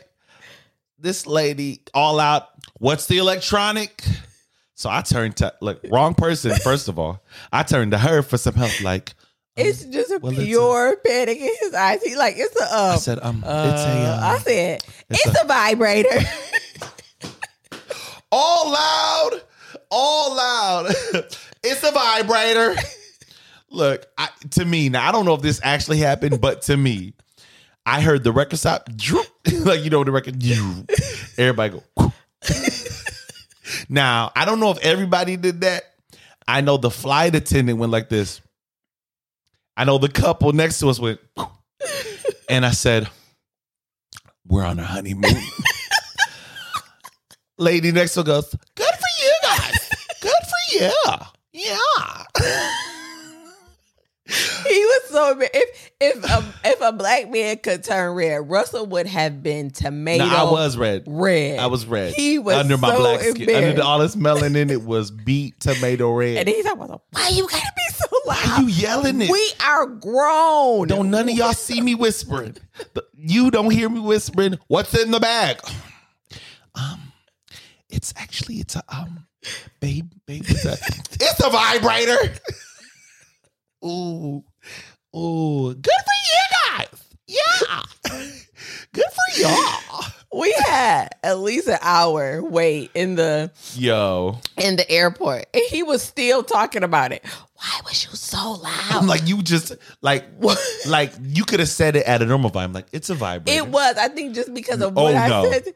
This 0.98 1.26
lady 1.26 1.82
all 1.94 2.20
out. 2.20 2.48
What's 2.78 3.06
the 3.06 3.18
electronic? 3.18 4.04
So 4.74 4.90
I 4.90 5.00
turned 5.02 5.36
to 5.36 5.52
look 5.60 5.80
wrong 5.90 6.14
person. 6.14 6.54
First 6.56 6.88
of 6.88 6.98
all, 6.98 7.22
I 7.52 7.62
turned 7.62 7.92
to 7.92 7.98
her 7.98 8.22
for 8.22 8.36
some 8.36 8.54
help. 8.54 8.82
Like 8.82 9.14
It's 9.56 9.84
just 9.84 10.10
a 10.10 10.18
Well, 10.18 10.32
it's 10.32 10.40
a- 10.40 10.44
pure 10.46 10.96
panic 11.04 11.38
in 11.38 11.50
his 11.60 11.74
eyes. 11.74 12.02
He 12.02 12.16
like 12.16 12.34
it's 12.38 12.58
a. 12.58 12.64
Um, 12.64 12.92
I 12.92 12.96
said, 12.96 13.18
um, 13.22 13.44
uh, 13.46 13.70
it's 13.72 13.82
a 13.82 14.14
um, 14.14 14.24
I 14.24 14.38
said 14.38 14.84
it's 15.10 15.26
it's, 15.26 15.42
a, 15.42 15.46
vibrator. 15.46 16.08
all 18.32 18.72
loud, 18.72 19.42
all 19.90 20.34
loud. 20.36 20.86
it's 21.62 21.82
a 21.82 21.92
vibrator. 21.92 22.74
Look, 23.70 24.06
I, 24.16 24.28
to 24.52 24.64
me 24.64 24.88
now, 24.88 25.06
I 25.08 25.12
don't 25.12 25.24
know 25.26 25.34
if 25.34 25.42
this 25.42 25.60
actually 25.62 25.98
happened, 25.98 26.40
but 26.40 26.62
to 26.62 26.76
me, 26.76 27.14
I 27.84 28.00
heard 28.00 28.24
the 28.24 28.32
record 28.32 28.58
stop, 28.58 28.88
droop, 28.96 29.26
like 29.64 29.82
you 29.84 29.90
know 29.90 30.02
the 30.02 30.12
record. 30.12 30.38
droop. 30.38 30.90
Everybody 31.36 31.78
go. 31.98 32.12
now 33.90 34.32
I 34.34 34.44
don't 34.46 34.60
know 34.60 34.70
if 34.70 34.78
everybody 34.78 35.36
did 35.36 35.60
that. 35.60 35.82
I 36.48 36.60
know 36.62 36.76
the 36.78 36.90
flight 36.90 37.34
attendant 37.34 37.78
went 37.78 37.92
like 37.92 38.08
this. 38.08 38.40
I 39.76 39.84
know 39.84 39.98
the 39.98 40.08
couple 40.08 40.52
next 40.52 40.78
to 40.80 40.88
us 40.88 40.98
went, 40.98 41.20
and 42.48 42.66
I 42.66 42.72
said, 42.72 43.08
"We're 44.46 44.64
on 44.64 44.78
our 44.78 44.86
honeymoon." 44.86 45.34
Lady 47.58 47.92
next 47.92 48.14
to 48.14 48.20
her 48.20 48.24
goes, 48.24 48.54
"Good 48.74 48.86
for 48.86 49.24
you 49.24 49.32
guys. 49.42 49.90
Good 50.20 50.32
for 50.32 50.74
you. 50.74 50.90
Yeah." 51.52 52.76
he 54.68 54.84
was 54.84 55.02
so. 55.08 55.40
If 55.40 55.92
if 56.00 56.24
a, 56.24 56.54
if 56.64 56.80
a 56.80 56.92
black 56.92 57.30
man 57.30 57.58
could 57.58 57.84
turn 57.84 58.14
red, 58.14 58.48
Russell 58.48 58.86
would 58.86 59.06
have 59.06 59.42
been 59.42 59.70
tomato. 59.70 60.24
No, 60.24 60.30
I 60.30 60.50
was 60.50 60.76
red. 60.76 61.04
red. 61.06 61.58
I 61.58 61.66
was 61.66 61.86
red. 61.86 62.14
He 62.14 62.38
was 62.38 62.56
under 62.56 62.76
my 62.76 62.90
so 62.90 62.98
black 62.98 63.20
skin. 63.20 63.54
Under 63.54 63.72
the, 63.74 63.84
all 63.84 63.98
this 63.98 64.16
melanin, 64.16 64.70
it 64.70 64.82
was 64.82 65.10
beet 65.10 65.60
tomato 65.60 66.12
red. 66.12 66.38
And 66.38 66.48
then 66.48 66.54
he's 66.54 66.66
about, 66.66 67.02
why 67.10 67.28
you 67.28 67.48
gotta 67.48 67.72
be 67.76 67.94
so 67.94 68.06
loud? 68.26 68.38
Why 68.44 68.60
you 68.60 68.68
yelling 68.68 69.22
it? 69.22 69.30
We 69.30 69.52
are 69.64 69.86
grown. 69.86 70.88
don't 70.88 71.10
none 71.10 71.28
of 71.28 71.34
y'all 71.34 71.52
see 71.52 71.80
me 71.80 71.94
whispering. 71.94 72.56
You 73.14 73.50
don't 73.50 73.70
hear 73.70 73.88
me 73.88 74.00
whispering. 74.00 74.58
What's 74.68 75.00
in 75.00 75.10
the 75.10 75.20
bag? 75.20 75.60
Um, 76.74 77.12
it's 77.88 78.12
actually 78.16 78.56
it's 78.56 78.76
a 78.76 78.82
um, 78.88 79.26
babe, 79.80 80.10
babe, 80.26 80.44
it's 80.46 80.64
a, 80.64 80.72
it's 81.20 81.44
a 81.44 81.50
vibrator. 81.50 82.34
ooh, 83.84 84.44
ooh, 85.16 85.74
good 85.74 85.84
for 85.84 86.18
you 86.32 86.78
guys. 86.78 87.04
Yeah, 87.26 87.82
good 88.92 89.04
for 89.04 89.40
y'all. 89.40 90.04
we 90.40 90.52
had 90.66 91.08
at 91.22 91.38
least 91.38 91.68
an 91.68 91.78
hour 91.80 92.42
wait 92.42 92.90
in 92.94 93.14
the 93.14 93.50
Yo, 93.74 94.38
in 94.56 94.76
the 94.76 94.90
airport, 94.90 95.46
and 95.54 95.62
he 95.70 95.82
was 95.82 96.02
still 96.02 96.42
talking 96.42 96.82
about 96.82 97.12
it. 97.12 97.24
Why 97.54 97.80
was 97.84 98.04
you 98.04 98.10
so 98.16 98.52
loud? 98.52 98.72
I'm 98.90 99.06
like 99.06 99.26
you 99.26 99.40
just 99.42 99.72
like 100.02 100.24
like 100.86 101.12
you 101.22 101.44
could 101.44 101.60
have 101.60 101.68
said 101.68 101.96
it 101.96 102.04
at 102.06 102.20
a 102.22 102.26
normal 102.26 102.50
vibe. 102.50 102.74
Like 102.74 102.86
it's 102.92 103.08
a 103.08 103.14
vibrator. 103.14 103.58
it 103.58 103.68
was. 103.68 103.96
I 103.96 104.08
think 104.08 104.34
just 104.34 104.52
because 104.52 104.80
of 104.82 104.96
Oh, 104.96 105.04
what 105.04 105.14
I 105.14 105.28
no. 105.28 105.50
said. 105.50 105.72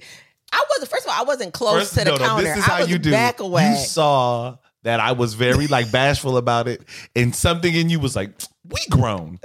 I 0.53 0.65
wasn't. 0.71 0.91
First 0.91 1.07
of 1.07 1.13
all, 1.13 1.21
I 1.21 1.25
wasn't 1.25 1.53
close 1.53 1.81
First- 1.81 1.95
to 1.95 1.99
the 2.01 2.05
no, 2.07 2.17
no, 2.17 2.25
counter. 2.25 2.43
this 2.45 2.57
is 2.59 2.65
I 2.65 2.67
how 2.71 2.81
was 2.81 2.91
you 2.91 2.99
do. 2.99 3.11
back 3.11 3.41
away. 3.41 3.71
You 3.71 3.77
saw 3.77 4.57
that 4.83 5.01
I 5.01 5.13
was 5.13 5.35
very 5.35 5.67
like 5.67 5.91
bashful 5.91 6.37
about 6.37 6.67
it, 6.69 6.83
and 7.15 7.35
something 7.35 7.73
in 7.75 7.89
you 7.91 7.99
was 8.01 8.15
like, 8.17 8.31
"We 8.71 8.81
grown." 8.91 9.39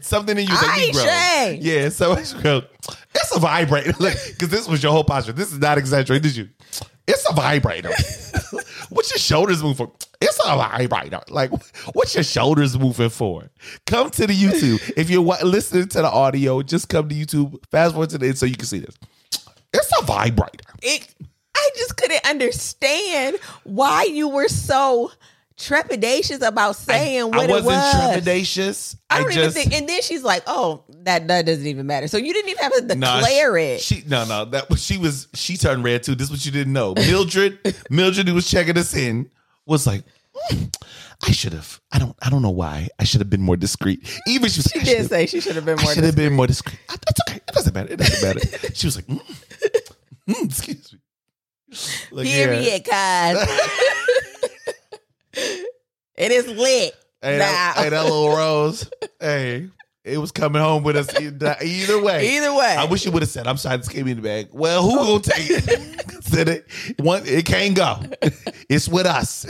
Something 0.00 0.38
in 0.38 0.46
you 0.46 0.52
was 0.52 0.62
like, 0.62 0.70
I 0.70 0.76
"We 0.78 0.92
grown." 0.92 1.06
ashamed. 1.06 1.62
Yeah, 1.62 1.88
so 1.88 2.12
it's 2.12 2.32
grown. 2.32 2.64
It's 3.14 3.34
a 3.34 3.38
vibrator, 3.38 3.92
because 3.98 4.48
this 4.48 4.68
was 4.68 4.82
your 4.82 4.92
whole 4.92 5.04
posture. 5.04 5.32
This 5.32 5.52
is 5.52 5.58
not 5.58 5.78
exaggerated. 5.78 6.22
Did 6.22 6.36
you? 6.36 6.48
It's 7.06 7.28
a 7.28 7.34
vibrator. 7.34 7.90
what's 8.88 9.10
your 9.10 9.18
shoulders 9.18 9.62
moving 9.62 9.86
for? 9.86 9.92
It's 10.20 10.38
a 10.38 10.56
vibrator. 10.56 11.20
Like, 11.28 11.50
what's 11.92 12.14
your 12.14 12.24
shoulders 12.24 12.78
moving 12.78 13.10
for? 13.10 13.50
Come 13.86 14.10
to 14.10 14.26
the 14.26 14.34
YouTube. 14.34 14.92
If 14.96 15.10
you're 15.10 15.22
listening 15.22 15.88
to 15.88 16.02
the 16.02 16.10
audio, 16.10 16.62
just 16.62 16.88
come 16.88 17.08
to 17.08 17.14
YouTube. 17.14 17.62
Fast 17.70 17.92
forward 17.92 18.10
to 18.10 18.18
the 18.18 18.28
end 18.28 18.38
so 18.38 18.46
you 18.46 18.56
can 18.56 18.66
see 18.66 18.78
this. 18.78 18.96
It's 19.72 19.92
a 20.00 20.04
vibrator. 20.04 20.64
It, 20.82 21.14
I 21.54 21.70
just 21.76 21.96
couldn't 21.96 22.24
understand 22.26 23.36
why 23.64 24.04
you 24.04 24.28
were 24.28 24.48
so 24.48 25.10
trepidatious 25.58 26.46
about 26.46 26.76
saying 26.76 27.30
what 27.30 27.48
it 27.48 27.52
was. 27.52 27.62
I 27.64 27.66
wasn't 27.66 28.26
it 28.26 28.26
was. 28.26 28.26
trepidatious. 28.26 28.96
I 29.10 29.16
I, 29.16 29.20
don't 29.22 29.32
just 29.32 29.56
even 29.56 29.70
think. 29.70 29.80
And 29.80 29.88
then 29.88 30.02
she's 30.02 30.22
like, 30.22 30.42
"Oh, 30.46 30.84
that 31.04 31.28
that 31.28 31.46
doesn't 31.46 31.66
even 31.66 31.86
matter." 31.86 32.08
So 32.08 32.16
you 32.16 32.32
didn't 32.32 32.50
even 32.50 32.62
have 32.62 32.88
to 32.88 32.94
Nah, 32.96 33.16
declare 33.20 33.56
she, 33.58 33.64
it. 33.64 33.80
She 33.80 34.02
no 34.08 34.24
no 34.24 34.44
that 34.46 34.68
was 34.70 34.84
she 34.84 34.98
was 34.98 35.28
she 35.34 35.56
turned 35.56 35.84
red 35.84 36.02
too. 36.02 36.14
This 36.14 36.26
is 36.26 36.30
what 36.30 36.44
you 36.46 36.52
didn't 36.52 36.72
know. 36.72 36.94
Mildred 36.94 37.58
Mildred 37.90 38.28
who 38.28 38.34
was 38.34 38.50
checking 38.50 38.76
us 38.78 38.94
in 38.94 39.30
was 39.66 39.86
like, 39.86 40.02
"Hmm, 40.34 40.64
I 41.26 41.30
should 41.32 41.52
have. 41.52 41.80
I 41.92 41.98
don't. 41.98 42.16
I 42.20 42.30
don't 42.30 42.42
know 42.42 42.50
why. 42.50 42.88
I 42.98 43.04
should 43.04 43.20
have 43.20 43.30
been 43.30 43.40
more 43.42 43.56
discreet. 43.56 44.00
Even 44.26 44.50
she 44.50 44.58
was. 44.58 44.66
she 44.72 44.80
did 44.80 45.08
say 45.08 45.26
she 45.26 45.40
should 45.40 45.54
have 45.56 45.64
been 45.64 45.78
I 45.78 45.82
more. 45.82 45.94
should 45.94 46.04
have 46.04 46.16
been 46.16 46.32
more 46.32 46.46
discreet. 46.46 46.78
I- 46.88 46.94
It's 47.08 47.20
okay. 47.28 47.36
It 47.36 47.54
doesn't 47.54 47.74
matter. 47.74 47.92
It 47.92 47.98
doesn't 47.98 48.22
matter. 48.26 48.40
She 48.74 48.86
was 48.88 48.96
like, 48.96 49.06
mm, 49.06 49.20
mm, 50.28 50.44
excuse 50.44 50.92
me. 50.92 50.98
Like, 52.12 52.26
yeah. 52.28 52.46
Period, 52.46 52.84
cuz. 52.84 54.33
It 55.36 56.30
is 56.32 56.46
lit. 56.48 56.94
Hey, 57.22 57.38
that, 57.38 57.74
Nah. 57.76 57.82
hey, 57.82 57.88
that 57.90 58.02
little 58.04 58.36
Rose. 58.36 58.90
Hey, 59.20 59.68
it 60.04 60.18
was 60.18 60.32
coming 60.32 60.60
home 60.60 60.82
with 60.82 60.96
us 60.96 61.18
either, 61.18 61.56
way. 62.02 62.36
Either 62.36 62.52
way, 62.54 62.76
I 62.78 62.84
wish 62.84 63.06
you 63.06 63.10
would 63.12 63.22
have 63.22 63.30
said, 63.30 63.46
"I'm 63.46 63.56
sorry, 63.56 63.78
this 63.78 63.88
came 63.88 64.06
in 64.06 64.16
the 64.16 64.22
bag." 64.22 64.48
Well, 64.52 64.82
who 64.82 64.96
gonna 64.96 65.10
oh. 65.12 65.18
take 65.20 65.46
it? 65.48 66.22
Said 66.24 66.48
it. 66.48 66.66
One, 66.98 67.22
it 67.24 67.46
can't 67.46 67.74
go. 67.74 68.00
It's 68.68 68.86
with 68.86 69.06
us. 69.06 69.46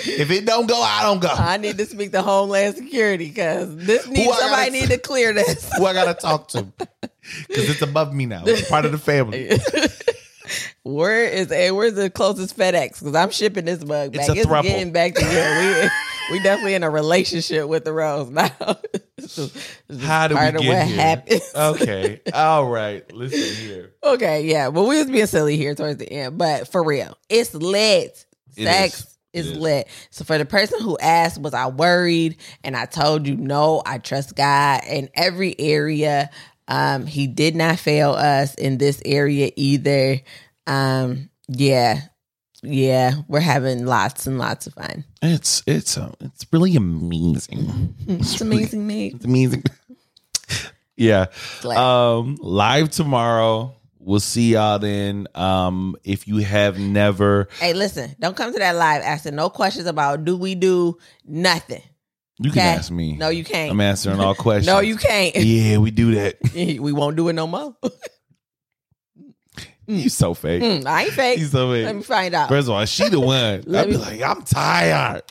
If 0.00 0.30
it 0.30 0.44
don't 0.44 0.66
go, 0.68 0.80
I 0.80 1.02
don't 1.02 1.20
go. 1.20 1.28
I 1.30 1.56
need 1.56 1.78
to 1.78 1.86
speak 1.86 2.12
to 2.12 2.20
Homeland 2.22 2.76
Security 2.76 3.28
because 3.28 3.74
this 3.74 4.06
needs 4.06 4.28
gotta 4.28 4.40
somebody 4.42 4.70
say- 4.70 4.80
need 4.80 4.90
to 4.90 4.98
clear 4.98 5.32
this. 5.32 5.70
Who 5.78 5.86
I 5.86 5.94
gotta 5.94 6.14
talk 6.14 6.48
to? 6.48 6.66
Because 7.48 7.70
it's 7.70 7.82
above 7.82 8.12
me 8.14 8.26
now. 8.26 8.42
It's 8.46 8.68
part 8.68 8.84
of 8.84 8.92
the 8.92 8.98
family. 9.10 9.48
Where 10.94 11.24
is 11.24 11.48
hey, 11.48 11.70
where's 11.70 11.94
the 11.94 12.10
closest 12.10 12.56
FedEx? 12.56 12.98
Because 13.00 13.14
I'm 13.14 13.30
shipping 13.30 13.64
this 13.64 13.84
mug 13.84 14.12
back. 14.12 14.28
It's 14.28 14.28
a 14.28 14.32
It's, 14.32 14.46
getting 14.68 14.92
back 14.92 15.14
to 15.14 15.24
you. 15.24 15.90
We 16.30 16.36
we 16.38 16.42
definitely 16.42 16.74
in 16.74 16.82
a 16.82 16.90
relationship 16.90 17.66
with 17.68 17.84
the 17.84 17.92
rose 17.92 18.30
now. 18.30 18.50
It's 19.22 19.36
just- 19.36 19.56
it's 19.88 20.02
How 20.02 20.28
do 20.28 20.34
we 20.34 20.40
get 20.40 20.54
what 20.54 20.62
here? 20.64 20.96
happens. 20.96 21.52
Okay. 21.54 22.20
All 22.34 22.66
right. 22.66 23.10
Listen 23.12 23.54
here. 23.66 23.92
Okay, 24.02 24.46
yeah, 24.46 24.68
Well, 24.68 24.86
we 24.86 24.96
was 24.96 25.10
being 25.10 25.26
silly 25.26 25.58
here 25.58 25.74
towards 25.74 25.98
the 25.98 26.10
end. 26.10 26.38
But 26.38 26.68
for 26.72 26.82
real, 26.82 27.18
it's 27.28 27.52
lit. 27.52 28.24
It 28.56 28.64
Sex 28.64 29.18
is. 29.34 29.48
is. 29.48 29.58
lit. 29.58 29.88
So 30.08 30.24
for 30.24 30.38
the 30.38 30.46
person 30.46 30.80
who 30.80 30.96
asked, 30.98 31.38
was 31.38 31.52
I 31.52 31.66
worried? 31.66 32.38
And 32.64 32.74
I 32.74 32.86
told 32.86 33.26
you, 33.26 33.36
no, 33.36 33.82
I 33.84 33.98
trust 33.98 34.34
God 34.36 34.80
in 34.88 35.10
every 35.12 35.54
area. 35.60 36.30
Um, 36.66 37.04
he 37.04 37.26
did 37.26 37.54
not 37.54 37.78
fail 37.78 38.12
us 38.12 38.54
in 38.54 38.78
this 38.78 39.02
area 39.04 39.50
either. 39.54 40.18
Um, 40.66 41.30
yeah, 41.48 42.00
yeah, 42.62 43.14
we're 43.28 43.40
having 43.40 43.86
lots 43.86 44.26
and 44.26 44.38
lots 44.38 44.66
of 44.66 44.74
fun. 44.74 45.04
It's 45.22 45.62
it's 45.66 45.96
uh, 45.98 46.12
it's 46.20 46.46
really 46.52 46.76
amazing. 46.76 47.94
It's 48.08 48.40
amazing, 48.40 48.86
mate. 48.86 49.14
It's 49.16 49.24
amazing. 49.24 49.64
yeah. 50.96 51.26
Um, 51.64 52.36
live 52.40 52.90
tomorrow. 52.90 53.76
We'll 54.02 54.20
see 54.20 54.52
y'all 54.54 54.78
then. 54.78 55.26
Um, 55.34 55.94
if 56.04 56.26
you 56.26 56.38
have 56.38 56.78
never, 56.78 57.48
hey, 57.60 57.74
listen, 57.74 58.14
don't 58.18 58.34
come 58.36 58.52
to 58.52 58.58
that 58.58 58.74
live 58.74 59.02
asking 59.02 59.34
no 59.36 59.50
questions 59.50 59.86
about 59.86 60.24
do 60.24 60.36
we 60.36 60.54
do 60.54 60.96
nothing. 61.24 61.82
you 62.38 62.50
can 62.50 62.60
Okay. 62.60 62.68
ask 62.68 62.90
me. 62.90 63.12
No, 63.16 63.28
you 63.28 63.44
can't. 63.44 63.70
I'm 63.70 63.80
answering 63.80 64.18
all 64.20 64.34
questions. 64.34 64.66
no, 64.74 64.80
you 64.80 64.96
can't. 64.96 65.36
Yeah, 65.36 65.76
we 65.78 65.90
do 65.90 66.14
that. 66.14 66.36
we 66.54 66.92
won't 66.92 67.16
do 67.16 67.28
it 67.28 67.34
no 67.34 67.46
more. 67.46 67.76
You 69.96 70.08
so 70.08 70.34
fake. 70.34 70.62
Mm, 70.62 70.86
I 70.86 71.04
ain't 71.04 71.12
fake. 71.12 71.38
You 71.38 71.46
so 71.46 71.72
fake. 71.72 71.86
Let 71.86 71.96
me 71.96 72.02
find 72.02 72.34
out. 72.34 72.48
First 72.48 72.68
of 72.68 72.74
all, 72.74 72.84
she 72.86 73.08
the 73.08 73.20
one. 73.20 73.64
I'd 73.74 73.88
be 73.88 73.96
like, 73.96 74.22
I'm 74.22 74.42
tired. 74.42 75.22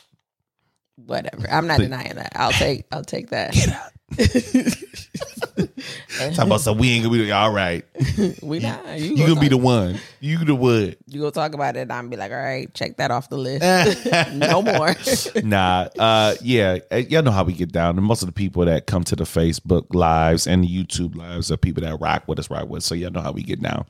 Whatever. 0.96 1.50
I'm 1.50 1.66
not 1.66 1.78
denying 1.78 2.14
that. 2.16 2.32
I'll 2.34 2.52
take. 2.52 2.84
I'll 2.92 3.04
take 3.04 3.30
that. 3.30 3.52
Get 3.54 3.68
out. 3.70 3.92
Talk 6.34 6.46
about 6.46 6.60
some 6.60 6.76
we 6.78 6.90
ain't 6.90 7.04
gonna 7.04 7.16
be 7.16 7.32
all 7.32 7.50
right. 7.52 7.84
we 8.42 8.58
not. 8.58 8.98
You, 8.98 9.10
You 9.10 9.16
gonna 9.16 9.28
gonna 9.28 9.40
be 9.40 9.48
the 9.48 9.56
one. 9.56 9.98
You 10.20 10.38
the 10.44 10.54
one. 10.54 10.94
You 11.06 11.20
gonna 11.20 11.30
talk 11.30 11.54
about 11.54 11.76
it? 11.76 11.80
and 11.80 11.92
I'm 11.92 12.08
be 12.10 12.16
like, 12.16 12.30
all 12.30 12.36
right, 12.38 12.72
check 12.74 12.98
that 12.98 13.10
off 13.10 13.30
the 13.30 13.38
list. 13.38 13.62
no 14.34 14.60
more. 14.62 14.94
nah, 15.42 15.88
uh, 15.98 16.34
yeah, 16.42 16.78
uh, 16.92 16.96
y'all 16.96 17.22
know 17.22 17.30
how 17.30 17.42
we 17.44 17.52
get 17.54 17.72
down. 17.72 17.96
And 17.96 18.06
most 18.06 18.22
of 18.22 18.26
the 18.26 18.32
people 18.32 18.64
that 18.66 18.86
come 18.86 19.02
to 19.04 19.16
the 19.16 19.24
Facebook 19.24 19.94
lives 19.94 20.46
and 20.46 20.62
the 20.64 20.68
YouTube 20.68 21.16
lives 21.16 21.50
are 21.50 21.56
people 21.56 21.82
that 21.84 21.96
rock 22.00 22.24
with 22.28 22.38
us, 22.38 22.50
right 22.50 22.66
with. 22.66 22.82
So 22.82 22.94
y'all 22.94 23.10
know 23.10 23.22
how 23.22 23.32
we 23.32 23.42
get 23.42 23.62
down. 23.62 23.86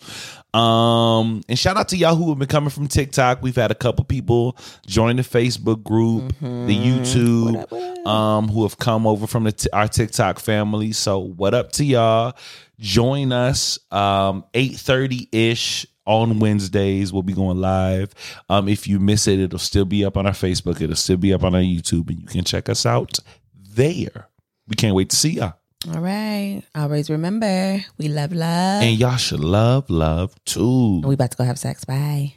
Um, 0.54 1.42
and 1.48 1.58
shout 1.58 1.76
out 1.76 1.88
to 1.88 1.96
y'all 1.96 2.16
who 2.16 2.28
have 2.30 2.38
been 2.38 2.48
coming 2.48 2.70
from 2.70 2.88
TikTok. 2.88 3.42
We've 3.42 3.54
had 3.56 3.70
a 3.70 3.74
couple 3.74 4.04
people 4.04 4.56
join 4.86 5.16
the 5.16 5.22
Facebook 5.22 5.82
group, 5.84 6.32
the 6.40 6.46
YouTube, 6.76 7.52
What 7.52 7.60
up, 7.62 7.70
what 7.72 7.98
up? 8.00 8.06
um, 8.06 8.48
who 8.48 8.62
have 8.64 8.78
come 8.78 9.06
over 9.06 9.26
from 9.26 9.44
the 9.44 9.52
t- 9.52 9.68
our 9.72 9.86
TikTok 9.88 10.38
family. 10.40 10.92
So 10.92 11.19
what 11.20 11.54
up 11.54 11.72
to 11.72 11.84
y'all? 11.84 12.34
Join 12.78 13.32
us 13.32 13.78
um 13.90 14.44
8:30 14.54 15.28
ish 15.32 15.86
on 16.06 16.38
Wednesdays. 16.40 17.12
We'll 17.12 17.22
be 17.22 17.32
going 17.34 17.60
live. 17.60 18.14
Um, 18.48 18.68
if 18.68 18.88
you 18.88 18.98
miss 18.98 19.28
it, 19.28 19.38
it'll 19.38 19.58
still 19.58 19.84
be 19.84 20.04
up 20.04 20.16
on 20.16 20.26
our 20.26 20.32
Facebook. 20.32 20.80
It'll 20.80 20.96
still 20.96 21.16
be 21.18 21.32
up 21.32 21.44
on 21.44 21.54
our 21.54 21.60
YouTube, 21.60 22.08
and 22.08 22.18
you 22.20 22.26
can 22.26 22.42
check 22.44 22.68
us 22.68 22.84
out 22.86 23.18
there. 23.54 24.28
We 24.66 24.74
can't 24.76 24.94
wait 24.94 25.10
to 25.10 25.16
see 25.16 25.32
y'all. 25.34 25.54
all 25.94 26.00
right. 26.00 26.62
Always 26.74 27.10
remember, 27.10 27.84
we 27.98 28.08
love 28.08 28.32
love. 28.32 28.82
And 28.82 28.98
y'all 28.98 29.16
should 29.16 29.40
love 29.40 29.88
love 29.90 30.34
too. 30.44 31.00
And 31.02 31.06
we 31.06 31.14
about 31.14 31.30
to 31.32 31.36
go 31.36 31.44
have 31.44 31.58
sex. 31.58 31.84
Bye. 31.84 32.34